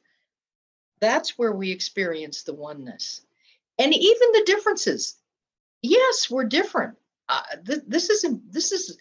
that's 0.99 1.37
where 1.37 1.51
we 1.51 1.71
experience 1.71 2.41
the 2.41 2.53
oneness. 2.53 3.21
And 3.77 3.93
even 3.93 4.31
the 4.31 4.43
differences. 4.47 5.15
Yes, 5.83 6.29
we're 6.29 6.45
different. 6.45 6.97
Uh, 7.29 7.43
th- 7.65 7.83
this 7.87 8.09
is 8.09 8.25
this 8.49 8.71
is, 8.71 8.97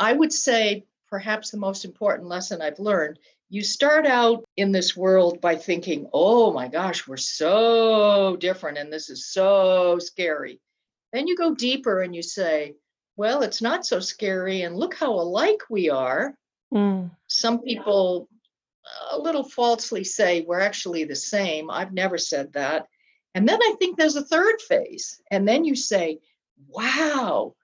I 0.00 0.14
would 0.14 0.32
say, 0.32 0.86
perhaps 1.10 1.50
the 1.50 1.58
most 1.58 1.84
important 1.84 2.28
lesson 2.28 2.62
I've 2.62 2.78
learned. 2.78 3.18
You 3.50 3.62
start 3.62 4.06
out 4.06 4.44
in 4.56 4.72
this 4.72 4.96
world 4.96 5.42
by 5.42 5.56
thinking, 5.56 6.08
"Oh 6.14 6.52
my 6.52 6.68
gosh, 6.68 7.06
we're 7.06 7.18
so 7.18 8.36
different, 8.40 8.78
and 8.78 8.90
this 8.90 9.10
is 9.10 9.26
so 9.26 9.98
scary." 9.98 10.58
Then 11.12 11.26
you 11.26 11.36
go 11.36 11.54
deeper 11.54 12.00
and 12.00 12.16
you 12.16 12.22
say, 12.22 12.76
"Well, 13.16 13.42
it's 13.42 13.60
not 13.60 13.84
so 13.84 14.00
scary, 14.00 14.62
and 14.62 14.74
look 14.74 14.94
how 14.94 15.12
alike 15.12 15.62
we 15.68 15.90
are." 15.90 16.34
Mm. 16.74 17.10
some 17.28 17.60
people 17.60 18.28
a 19.10 19.18
little 19.18 19.44
falsely 19.44 20.04
say 20.04 20.42
we're 20.42 20.60
actually 20.60 21.04
the 21.04 21.16
same. 21.16 21.70
I've 21.70 21.92
never 21.92 22.18
said 22.18 22.52
that. 22.52 22.86
And 23.34 23.48
then 23.48 23.60
I 23.60 23.74
think 23.78 23.96
there's 23.96 24.16
a 24.16 24.24
third 24.24 24.60
phase. 24.62 25.20
And 25.30 25.46
then 25.46 25.64
you 25.64 25.76
say, 25.76 26.20
wow, 26.68 27.54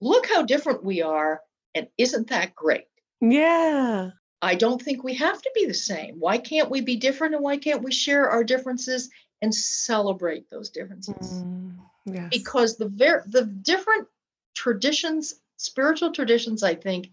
look 0.00 0.26
how 0.28 0.42
different 0.42 0.84
we 0.84 1.02
are. 1.02 1.40
And 1.74 1.88
isn't 1.98 2.28
that 2.30 2.54
great? 2.54 2.86
Yeah. 3.20 4.10
I 4.40 4.54
don't 4.54 4.80
think 4.80 5.02
we 5.02 5.14
have 5.14 5.42
to 5.42 5.50
be 5.54 5.66
the 5.66 5.74
same. 5.74 6.16
Why 6.20 6.38
can't 6.38 6.70
we 6.70 6.80
be 6.80 6.96
different? 6.96 7.34
And 7.34 7.42
why 7.42 7.56
can't 7.56 7.82
we 7.82 7.92
share 7.92 8.30
our 8.30 8.44
differences 8.44 9.10
and 9.42 9.54
celebrate 9.54 10.48
those 10.50 10.70
differences? 10.70 11.42
Mm. 11.42 11.76
Yes. 12.06 12.28
Because 12.30 12.76
the 12.76 12.88
ver- 12.88 13.24
the 13.26 13.44
different 13.44 14.06
traditions, 14.54 15.34
spiritual 15.56 16.12
traditions, 16.12 16.62
I 16.62 16.74
think, 16.74 17.10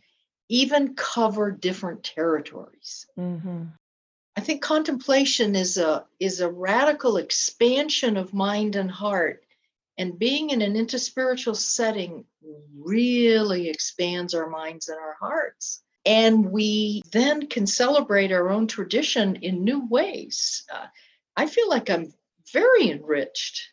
even 0.49 0.95
cover 0.95 1.51
different 1.51 2.03
territories. 2.03 3.07
Mhm. 3.17 3.71
I 4.35 4.41
think 4.41 4.61
contemplation 4.61 5.55
is 5.55 5.77
a 5.77 6.05
is 6.19 6.41
a 6.41 6.51
radical 6.51 7.17
expansion 7.17 8.17
of 8.17 8.33
mind 8.33 8.75
and 8.75 8.91
heart, 8.91 9.43
and 9.97 10.19
being 10.19 10.49
in 10.49 10.61
an 10.61 10.73
interspiritual 10.73 11.55
setting 11.55 12.25
really 12.75 13.69
expands 13.69 14.33
our 14.33 14.49
minds 14.49 14.89
and 14.89 14.99
our 14.99 15.15
hearts. 15.19 15.81
And 16.05 16.51
we 16.51 17.01
then 17.11 17.47
can 17.47 17.65
celebrate 17.65 18.31
our 18.31 18.49
own 18.49 18.67
tradition 18.67 19.37
in 19.37 19.63
new 19.63 19.87
ways. 19.87 20.63
Uh, 20.71 20.85
I 21.35 21.47
feel 21.47 21.67
like 21.67 21.89
I'm 21.89 22.13
very 22.53 22.91
enriched 22.91 23.71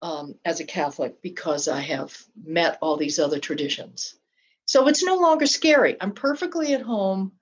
um, 0.00 0.36
as 0.44 0.60
a 0.60 0.64
Catholic 0.64 1.20
because 1.20 1.68
I 1.68 1.80
have 1.80 2.16
met 2.42 2.78
all 2.80 2.96
these 2.96 3.18
other 3.18 3.38
traditions. 3.38 4.17
So 4.68 4.86
it's 4.86 5.02
no 5.02 5.16
longer 5.16 5.46
scary. 5.46 5.96
I'm 5.98 6.12
perfectly 6.12 6.74
at 6.74 6.82
home 6.82 7.32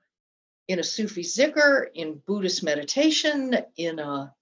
in 0.69 0.79
a 0.79 0.85
Sufi 0.85 1.23
zikr, 1.23 1.87
in 1.93 2.23
Buddhist 2.25 2.63
meditation, 2.63 3.57
in 3.77 3.99
a, 3.99 4.33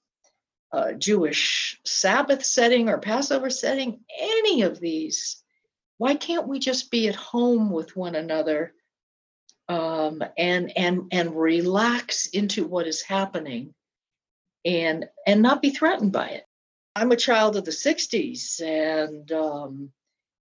a 0.70 0.94
Jewish 0.94 1.80
Sabbath 1.86 2.44
setting 2.44 2.90
or 2.90 2.98
Passover 2.98 3.48
setting, 3.48 4.00
any 4.20 4.62
of 4.62 4.78
these. 4.78 5.42
Why 5.96 6.14
can't 6.14 6.46
we 6.46 6.58
just 6.58 6.90
be 6.90 7.08
at 7.08 7.14
home 7.14 7.70
with 7.70 7.96
one 7.96 8.16
another? 8.16 8.74
Um, 9.66 10.22
and 10.36 10.76
and 10.76 11.04
and 11.10 11.34
relax 11.34 12.26
into 12.26 12.66
what 12.66 12.86
is 12.86 13.00
happening 13.00 13.72
and 14.62 15.06
and 15.26 15.40
not 15.40 15.62
be 15.62 15.70
threatened 15.70 16.12
by 16.12 16.28
it 16.28 16.44
i'm 16.94 17.12
a 17.12 17.16
child 17.16 17.56
of 17.56 17.64
the 17.64 17.70
60s 17.70 18.60
and 18.60 19.32
um, 19.32 19.90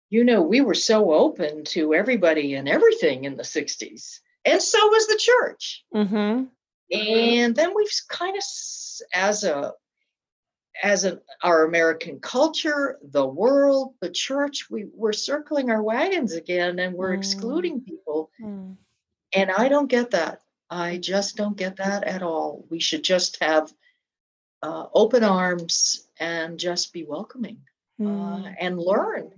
you 0.09 0.23
know 0.23 0.41
we 0.41 0.61
were 0.61 0.73
so 0.75 1.11
open 1.13 1.63
to 1.63 1.93
everybody 1.93 2.53
and 2.55 2.67
everything 2.69 3.25
in 3.25 3.35
the 3.37 3.43
60s 3.43 4.19
and 4.45 4.61
so 4.61 4.79
was 4.87 5.07
the 5.07 5.17
church 5.17 5.83
Mm-hmm. 5.93 6.45
and 6.91 7.55
then 7.55 7.73
we've 7.75 7.89
kind 8.09 8.37
of 8.37 8.43
as 9.13 9.43
a 9.43 9.73
as 10.83 11.05
an, 11.05 11.19
our 11.41 11.63
american 11.65 12.19
culture 12.19 12.97
the 13.11 13.25
world 13.25 13.93
the 14.01 14.09
church 14.09 14.69
we, 14.69 14.85
we're 14.93 15.13
circling 15.13 15.69
our 15.69 15.81
wagons 15.81 16.33
again 16.33 16.79
and 16.79 16.93
we're 16.93 17.11
Mm. 17.15 17.17
excluding 17.19 17.81
people 17.81 18.29
Mm. 18.41 18.75
and 19.33 19.51
i 19.51 19.67
don't 19.69 19.87
get 19.89 20.11
that 20.11 20.41
i 20.69 20.97
just 20.97 21.35
don't 21.37 21.57
get 21.57 21.77
that 21.77 22.03
at 22.03 22.21
all 22.23 22.65
we 22.69 22.79
should 22.79 23.03
just 23.03 23.41
have 23.41 23.71
uh, 24.63 24.87
open 24.93 25.23
arms 25.23 26.07
and 26.19 26.57
just 26.59 26.91
be 26.93 27.03
welcoming 27.05 27.59
uh, 28.01 28.03
Mm. 28.03 28.55
and 28.59 28.77
learn 28.79 29.31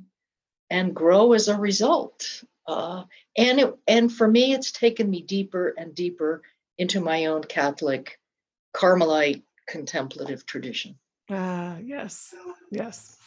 and 0.70 0.96
grow 0.96 1.34
as 1.34 1.48
a 1.48 1.58
result 1.58 2.44
uh, 2.68 3.04
and 3.38 3.60
it 3.60 3.76
and 3.88 4.12
for 4.12 4.28
me 4.28 4.54
it's 4.54 4.72
taken 4.72 5.10
me 5.10 5.22
deeper 5.22 5.74
and 5.78 5.96
deeper 5.96 6.42
into 6.78 7.00
my 7.00 7.26
own 7.26 7.44
catholic 7.44 8.20
carmelite 8.74 9.44
contemplative 9.68 10.46
tradition 10.46 10.96
Ah, 11.30 11.78
yes, 11.84 12.34
yes. 12.72 13.18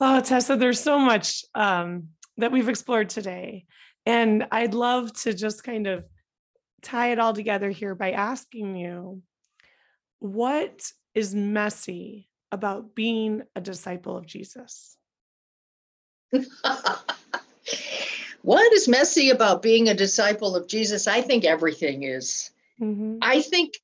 Oh, 0.00 0.20
Tessa, 0.20 0.56
there's 0.56 0.80
so 0.80 0.98
much 0.98 1.44
um, 1.54 2.08
that 2.36 2.52
we've 2.52 2.68
explored 2.68 3.08
today. 3.08 3.64
And 4.04 4.46
I'd 4.52 4.74
love 4.74 5.12
to 5.22 5.32
just 5.32 5.64
kind 5.64 5.86
of 5.86 6.04
tie 6.82 7.12
it 7.12 7.18
all 7.18 7.32
together 7.32 7.70
here 7.70 7.94
by 7.94 8.12
asking 8.12 8.76
you 8.76 9.22
what 10.18 10.90
is 11.14 11.34
messy 11.34 12.28
about 12.52 12.94
being 12.94 13.42
a 13.56 13.60
disciple 13.60 14.16
of 14.16 14.26
Jesus? 14.26 14.96
what 18.42 18.72
is 18.72 18.88
messy 18.88 19.30
about 19.30 19.62
being 19.62 19.88
a 19.88 19.94
disciple 19.94 20.56
of 20.56 20.66
jesus 20.68 21.06
i 21.06 21.20
think 21.20 21.44
everything 21.44 22.02
is 22.02 22.50
Mhm, 22.80 23.18
i 23.22 23.40
think 23.40 23.74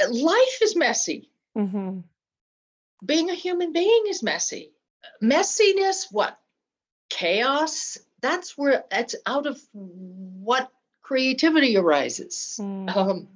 uh, 0.00 0.08
life 0.12 0.58
is 0.62 0.76
messy 0.76 1.30
mhm, 1.56 2.04
being 3.04 3.30
a 3.30 3.34
human 3.34 3.72
being 3.72 4.04
is 4.08 4.22
messy. 4.22 4.72
Messiness, 5.22 6.06
what? 6.10 6.38
Chaos? 7.10 7.98
That's 8.20 8.56
where 8.56 8.84
that's 8.90 9.14
out 9.26 9.46
of 9.46 9.60
what 9.72 10.70
creativity 11.02 11.76
arises. 11.76 12.58
mm, 12.60 12.96
Um, 12.96 13.28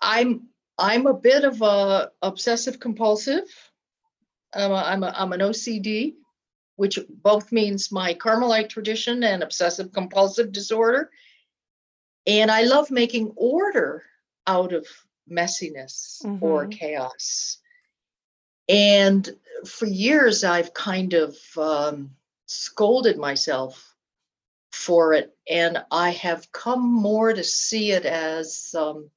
I'm 0.00 0.48
I'm 0.78 1.06
a 1.06 1.14
bit 1.14 1.44
of 1.44 1.60
a 1.62 2.10
obsessive 2.22 2.78
compulsive. 2.80 3.44
I'm 4.54 4.70
a, 4.70 4.74
I'm, 4.74 5.02
a, 5.02 5.12
I'm 5.16 5.32
an 5.32 5.40
OCD, 5.40 6.14
which 6.76 6.98
both 7.08 7.52
means 7.52 7.92
my 7.92 8.14
Carmelite 8.14 8.68
tradition 8.68 9.22
and 9.22 9.42
obsessive 9.42 9.92
compulsive 9.92 10.52
disorder. 10.52 11.10
And 12.26 12.50
I 12.50 12.62
love 12.62 12.90
making 12.90 13.32
order 13.36 14.02
out 14.46 14.72
of 14.72 14.86
messiness 15.30 16.24
or 16.40 16.66
Mhm. 16.66 16.72
chaos. 16.72 17.58
And 18.68 19.28
for 19.66 19.86
years, 19.86 20.42
I've 20.42 20.72
kind 20.74 21.12
of 21.12 21.36
um, 21.56 22.16
scolded 22.46 23.18
myself 23.18 23.94
for 24.72 25.12
it. 25.12 25.36
And 25.48 25.84
I 25.90 26.10
have 26.10 26.50
come 26.50 26.82
more 26.82 27.32
to 27.32 27.44
see 27.44 27.92
it 27.92 28.04
as 28.06 28.74
um, 28.76 29.10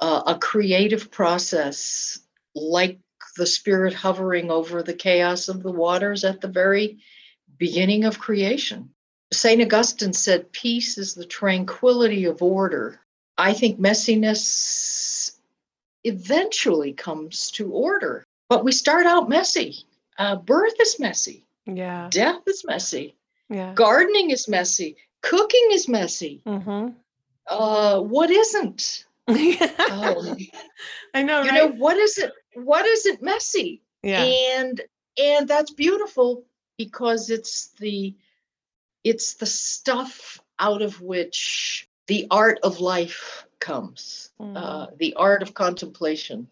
a, 0.00 0.22
a 0.28 0.38
creative 0.40 1.10
process, 1.10 2.20
like 2.54 2.98
the 3.38 3.46
spirit 3.46 3.94
hovering 3.94 4.50
over 4.50 4.82
the 4.82 4.92
chaos 4.92 5.48
of 5.48 5.62
the 5.62 5.72
waters 5.72 6.24
at 6.24 6.42
the 6.42 6.48
very 6.48 6.98
beginning 7.56 8.04
of 8.04 8.18
creation. 8.18 8.90
St. 9.32 9.62
Augustine 9.62 10.12
said, 10.12 10.52
Peace 10.52 10.98
is 10.98 11.14
the 11.14 11.24
tranquility 11.24 12.26
of 12.26 12.42
order. 12.42 13.00
I 13.38 13.54
think 13.54 13.78
messiness 13.80 15.32
eventually 16.04 16.92
comes 16.92 17.50
to 17.52 17.70
order. 17.72 18.24
But 18.48 18.64
we 18.64 18.72
start 18.72 19.06
out 19.06 19.28
messy. 19.28 19.84
Uh, 20.18 20.36
birth 20.36 20.74
is 20.80 20.98
messy. 20.98 21.44
yeah, 21.66 22.08
Death 22.10 22.42
is 22.46 22.64
messy. 22.66 23.14
yeah. 23.50 23.72
Gardening 23.74 24.30
is 24.30 24.48
messy. 24.48 24.96
Cooking 25.22 25.68
is 25.72 25.88
messy. 25.88 26.42
mhm. 26.46 26.94
Uh, 27.46 28.00
what 28.00 28.30
isn't? 28.30 29.04
Um, 29.28 29.36
I 31.14 31.22
know, 31.22 31.42
you 31.42 31.50
right? 31.50 31.54
know 31.54 31.68
what 31.76 31.96
is 31.96 32.18
it? 32.18 32.32
What 32.64 32.86
isn't 32.86 33.22
messy? 33.22 33.82
yeah. 34.02 34.22
And 34.22 34.80
and 35.20 35.48
that's 35.48 35.72
beautiful 35.72 36.44
because 36.76 37.30
it's 37.30 37.68
the 37.78 38.14
it's 39.04 39.34
the 39.34 39.46
stuff 39.46 40.40
out 40.58 40.82
of 40.82 41.00
which 41.00 41.88
the 42.06 42.26
art 42.30 42.58
of 42.62 42.80
life 42.80 43.46
comes. 43.60 44.30
Mm. 44.40 44.56
uh, 44.56 44.86
the 44.98 45.14
art 45.14 45.42
of 45.42 45.54
contemplation, 45.54 46.48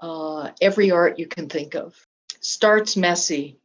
uh, 0.00 0.50
every 0.60 0.90
art 0.90 1.18
you 1.18 1.26
can 1.26 1.48
think 1.48 1.74
of, 1.74 1.94
starts 2.40 2.96
messy 2.96 3.58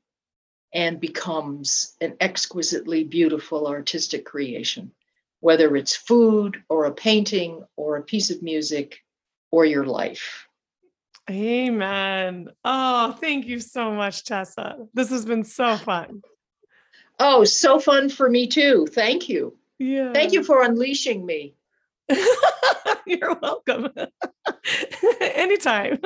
and 0.74 1.00
becomes 1.00 1.96
an 2.02 2.16
exquisitely 2.22 3.04
beautiful 3.04 3.68
artistic 3.68 4.26
creation, 4.26 4.92
whether 5.40 5.76
it's 5.76 5.96
food 5.96 6.64
or 6.70 6.86
a 6.86 6.92
painting 6.92 7.64
or 7.76 7.98
a 7.98 8.04
piece 8.04 8.30
of 8.30 8.42
music 8.42 9.04
or 9.50 9.66
your 9.66 9.86
life. 9.86 10.48
Amen. 11.32 12.50
Oh, 12.66 13.14
thank 13.22 13.46
you 13.46 13.60
so 13.62 13.92
much, 13.92 14.26
Tessa. 14.26 14.76
This 14.94 15.10
has 15.12 15.26
been 15.26 15.46
so 15.46 15.78
fun. 15.78 16.22
Oh, 17.20 17.46
so 17.46 17.80
fun 17.80 18.10
for 18.10 18.30
me 18.30 18.48
too. 18.48 18.86
Thank 18.92 19.30
you. 19.30 19.56
Yeah. 19.80 20.12
Thank 20.12 20.34
you 20.34 20.44
for 20.44 20.62
unleashing 20.64 21.26
me. 21.26 21.56
You're 23.06 23.36
welcome. 23.42 23.90
Anytime. 25.22 26.00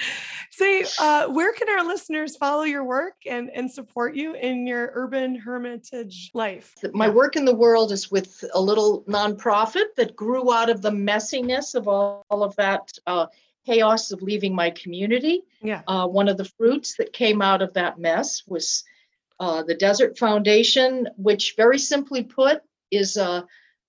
Say, 0.50 0.84
uh, 1.00 1.28
where 1.28 1.52
can 1.52 1.68
our 1.68 1.84
listeners 1.84 2.36
follow 2.36 2.62
your 2.62 2.84
work 2.84 3.14
and, 3.26 3.50
and 3.50 3.70
support 3.70 4.14
you 4.14 4.34
in 4.34 4.66
your 4.66 4.90
urban 4.94 5.34
hermitage 5.34 6.30
life? 6.34 6.74
My 6.92 7.08
work 7.08 7.36
in 7.36 7.44
the 7.44 7.54
world 7.54 7.92
is 7.92 8.10
with 8.10 8.44
a 8.54 8.60
little 8.60 9.04
nonprofit 9.08 9.94
that 9.96 10.16
grew 10.16 10.52
out 10.52 10.70
of 10.70 10.82
the 10.82 10.90
messiness 10.90 11.74
of 11.74 11.86
all, 11.86 12.24
all 12.30 12.42
of 12.42 12.56
that 12.56 12.90
uh, 13.06 13.26
chaos 13.68 14.10
of 14.12 14.22
leaving 14.22 14.54
my 14.54 14.70
community. 14.82 15.36
Yeah. 15.62 15.82
Uh, 15.86 16.06
one 16.20 16.28
of 16.30 16.36
the 16.38 16.50
fruits 16.56 16.90
that 16.98 17.12
came 17.22 17.40
out 17.50 17.62
of 17.62 17.74
that 17.74 17.98
mess 17.98 18.42
was 18.46 18.84
uh, 19.40 19.62
the 19.62 19.74
Desert 19.86 20.18
Foundation, 20.18 21.08
which, 21.16 21.54
very 21.56 21.78
simply 21.78 22.22
put, 22.24 22.62
is 22.90 23.16
a, 23.16 23.46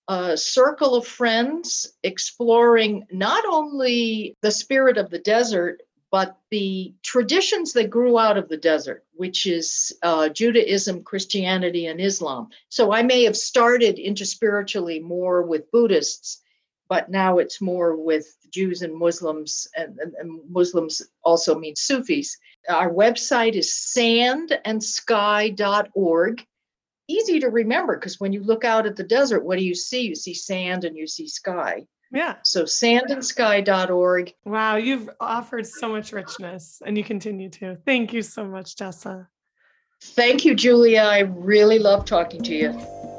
a 0.08 0.38
circle 0.38 0.94
of 0.96 1.08
friends 1.08 1.68
exploring 2.04 3.06
not 3.12 3.44
only 3.46 4.36
the 4.42 4.52
spirit 4.52 4.98
of 4.98 5.10
the 5.10 5.24
desert, 5.36 5.82
but 6.12 6.38
the 6.50 6.94
traditions 7.04 7.74
that 7.74 7.90
grew 7.90 8.18
out 8.18 8.38
of 8.38 8.50
the 8.50 8.58
desert, 8.58 9.02
which 9.14 9.46
is 9.46 9.94
uh, 10.02 10.28
Judaism, 10.30 11.04
Christianity, 11.04 11.86
and 11.86 12.02
Islam. 12.02 12.50
So 12.70 12.92
I 12.92 13.04
may 13.04 13.24
have 13.26 13.38
started 13.38 13.98
interspiritually 13.98 15.02
more 15.02 15.44
with 15.44 15.72
Buddhists, 15.72 16.42
but 16.88 17.10
now 17.10 17.38
it's 17.38 17.62
more 17.62 17.96
with 17.96 18.26
Jews 18.52 18.82
and 18.82 18.96
Muslims, 18.96 19.68
and, 19.76 19.98
and, 20.00 20.14
and 20.16 20.40
Muslims 20.50 21.02
also 21.24 21.58
mean 21.58 21.76
Sufis. 21.76 22.38
Our 22.70 22.92
website 22.92 23.54
is 23.54 23.72
sandandsky.org. 23.72 26.46
Easy 27.08 27.40
to 27.40 27.50
remember 27.50 27.96
because 27.96 28.20
when 28.20 28.34
you 28.34 28.44
look 28.44 28.64
out 28.64 28.86
at 28.86 28.96
the 28.96 29.04
desert, 29.04 29.44
what 29.44 29.58
do 29.58 29.66
you 29.66 29.74
see? 29.74 30.02
You 30.02 30.16
see 30.16 30.34
sand 30.34 30.86
and 30.86 30.96
you 30.96 31.08
see 31.08 31.28
sky. 31.28 31.88
Yeah. 32.12 32.36
So 32.44 32.64
sandandsky.org. 32.64 34.34
Wow. 34.46 34.76
You've 34.76 35.10
offered 35.20 35.66
so 35.66 35.90
much 35.90 36.12
richness 36.12 36.82
and 36.86 36.98
you 36.98 37.04
continue 37.04 37.50
to. 37.50 37.78
Thank 37.86 38.14
you 38.14 38.22
so 38.22 38.46
much, 38.46 38.76
Tessa. 38.76 39.28
Thank 40.02 40.46
you, 40.46 40.56
Julia. 40.56 41.02
I 41.02 41.20
really 41.20 41.80
love 41.80 42.06
talking 42.06 42.42
to 42.44 42.56
you. 42.56 43.19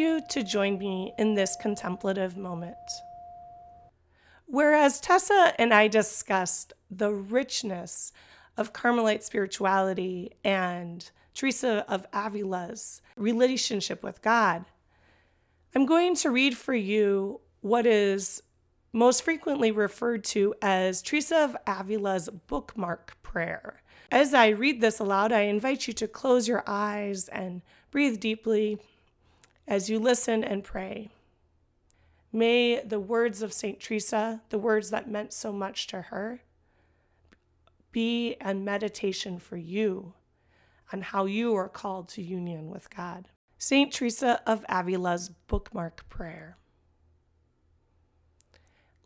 You 0.00 0.20
to 0.30 0.42
join 0.42 0.78
me 0.78 1.12
in 1.18 1.34
this 1.34 1.56
contemplative 1.60 2.36
moment. 2.36 2.76
Whereas 4.46 5.00
Tessa 5.00 5.54
and 5.58 5.72
I 5.72 5.86
discussed 5.86 6.72
the 6.90 7.12
richness 7.12 8.12
of 8.56 8.72
Carmelite 8.72 9.22
spirituality 9.22 10.32
and 10.42 11.08
Teresa 11.34 11.84
of 11.88 12.06
Avila's 12.12 13.00
relationship 13.16 14.02
with 14.02 14.22
God, 14.22 14.64
I'm 15.74 15.86
going 15.86 16.16
to 16.16 16.30
read 16.30 16.56
for 16.56 16.74
you 16.74 17.40
what 17.60 17.86
is 17.86 18.42
most 18.92 19.22
frequently 19.22 19.70
referred 19.70 20.24
to 20.24 20.54
as 20.60 21.00
Teresa 21.00 21.44
of 21.44 21.56
Avila's 21.66 22.28
bookmark 22.48 23.16
prayer. 23.22 23.82
As 24.10 24.34
I 24.34 24.48
read 24.48 24.80
this 24.80 24.98
aloud, 24.98 25.30
I 25.30 25.42
invite 25.42 25.86
you 25.86 25.94
to 25.94 26.08
close 26.08 26.48
your 26.48 26.64
eyes 26.66 27.28
and 27.28 27.62
breathe 27.92 28.18
deeply 28.18 28.80
as 29.66 29.88
you 29.88 29.98
listen 29.98 30.42
and 30.42 30.64
pray. 30.64 31.10
May 32.32 32.80
the 32.82 33.00
words 33.00 33.42
of 33.42 33.52
St. 33.52 33.80
Teresa, 33.80 34.42
the 34.50 34.58
words 34.58 34.90
that 34.90 35.10
meant 35.10 35.32
so 35.32 35.52
much 35.52 35.86
to 35.88 36.02
her, 36.02 36.42
be 37.92 38.36
a 38.40 38.54
meditation 38.54 39.38
for 39.38 39.56
you 39.56 40.14
on 40.92 41.02
how 41.02 41.24
you 41.24 41.54
are 41.54 41.68
called 41.68 42.08
to 42.10 42.22
union 42.22 42.70
with 42.70 42.88
God. 42.94 43.28
St. 43.58 43.92
Teresa 43.92 44.40
of 44.46 44.64
Avila's 44.68 45.28
bookmark 45.28 46.08
prayer. 46.08 46.56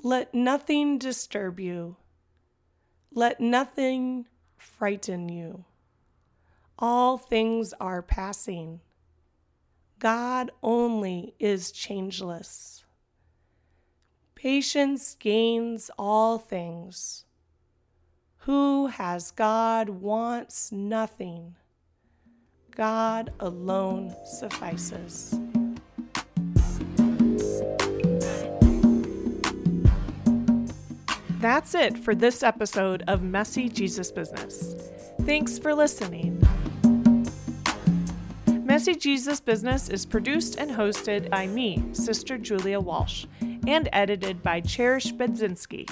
Let 0.02 0.34
nothing 0.34 0.98
disturb 0.98 1.58
you. 1.58 1.96
Let 3.10 3.40
nothing 3.40 4.26
frighten 4.56 5.28
you. 5.28 5.64
All 6.78 7.16
things 7.16 7.72
are 7.80 8.02
passing. 8.02 8.80
God 10.04 10.50
only 10.62 11.32
is 11.40 11.72
changeless. 11.72 12.84
Patience 14.34 15.16
gains 15.18 15.90
all 15.98 16.36
things. 16.36 17.24
Who 18.40 18.88
has 18.88 19.30
God 19.30 19.88
wants 19.88 20.70
nothing. 20.70 21.54
God 22.76 23.32
alone 23.40 24.14
suffices. 24.26 25.40
That's 31.40 31.74
it 31.74 31.96
for 31.96 32.14
this 32.14 32.42
episode 32.42 33.04
of 33.06 33.22
Messy 33.22 33.70
Jesus 33.70 34.12
Business. 34.12 34.74
Thanks 35.22 35.58
for 35.58 35.74
listening. 35.74 36.46
Messy 38.74 38.96
Jesus 38.96 39.38
Business 39.38 39.88
is 39.88 40.04
produced 40.04 40.56
and 40.56 40.68
hosted 40.68 41.30
by 41.30 41.46
me, 41.46 41.80
Sister 41.92 42.36
Julia 42.36 42.80
Walsh, 42.80 43.24
and 43.68 43.88
edited 43.92 44.42
by 44.42 44.60
Cherish 44.60 45.12
Bedzinski. 45.12 45.88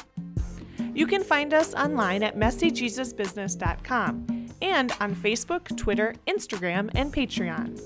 You 0.93 1.07
can 1.07 1.23
find 1.23 1.55
us 1.55 1.75
online 1.75 2.25
at 2.25 2.37
messyjesusbusiness.com 2.37 4.49
and 4.61 4.93
on 4.99 5.15
Facebook, 5.15 5.77
Twitter, 5.77 6.17
Instagram, 6.27 6.91
and 6.97 7.15
Patreon. 7.15 7.81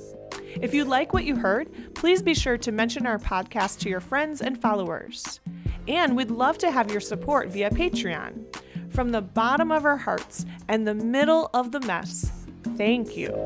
If 0.62 0.72
you 0.72 0.86
like 0.86 1.12
what 1.12 1.24
you 1.24 1.36
heard, 1.36 1.94
please 1.94 2.22
be 2.22 2.32
sure 2.32 2.56
to 2.56 2.72
mention 2.72 3.06
our 3.06 3.18
podcast 3.18 3.80
to 3.80 3.90
your 3.90 4.00
friends 4.00 4.40
and 4.40 4.58
followers. 4.58 5.40
And 5.86 6.16
we'd 6.16 6.30
love 6.30 6.56
to 6.56 6.70
have 6.70 6.90
your 6.90 7.02
support 7.02 7.50
via 7.50 7.68
Patreon. 7.68 8.46
From 8.94 9.10
the 9.10 9.20
bottom 9.20 9.70
of 9.70 9.84
our 9.84 9.98
hearts 9.98 10.46
and 10.68 10.88
the 10.88 10.94
middle 10.94 11.50
of 11.52 11.70
the 11.70 11.80
mess, 11.80 12.32
thank 12.76 13.16
you. 13.16 13.44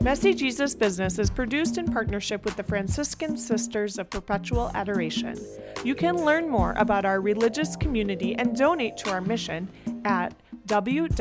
Messy 0.00 0.32
Jesus 0.32 0.74
Business 0.74 1.18
is 1.18 1.28
produced 1.28 1.76
in 1.76 1.86
partnership 1.86 2.44
with 2.44 2.56
the 2.56 2.62
Franciscan 2.62 3.36
Sisters 3.36 3.98
of 3.98 4.08
Perpetual 4.08 4.70
Adoration. 4.74 5.36
You 5.84 5.94
can 5.94 6.24
learn 6.24 6.48
more 6.48 6.74
about 6.76 7.04
our 7.04 7.20
religious 7.20 7.76
community 7.76 8.34
and 8.36 8.56
donate 8.56 8.96
to 8.98 9.10
our 9.10 9.20
mission 9.20 9.68
at 10.04 10.34
www.fspa.org. 10.66 11.14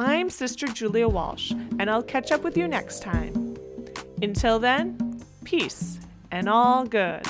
I'm 0.00 0.30
Sister 0.30 0.66
Julia 0.68 1.08
Walsh, 1.08 1.50
and 1.50 1.90
I'll 1.90 2.02
catch 2.02 2.30
up 2.32 2.42
with 2.42 2.56
you 2.56 2.68
next 2.68 3.02
time. 3.02 3.56
Until 4.22 4.58
then, 4.58 5.20
peace 5.44 5.98
and 6.30 6.48
all 6.48 6.84
good. 6.84 7.22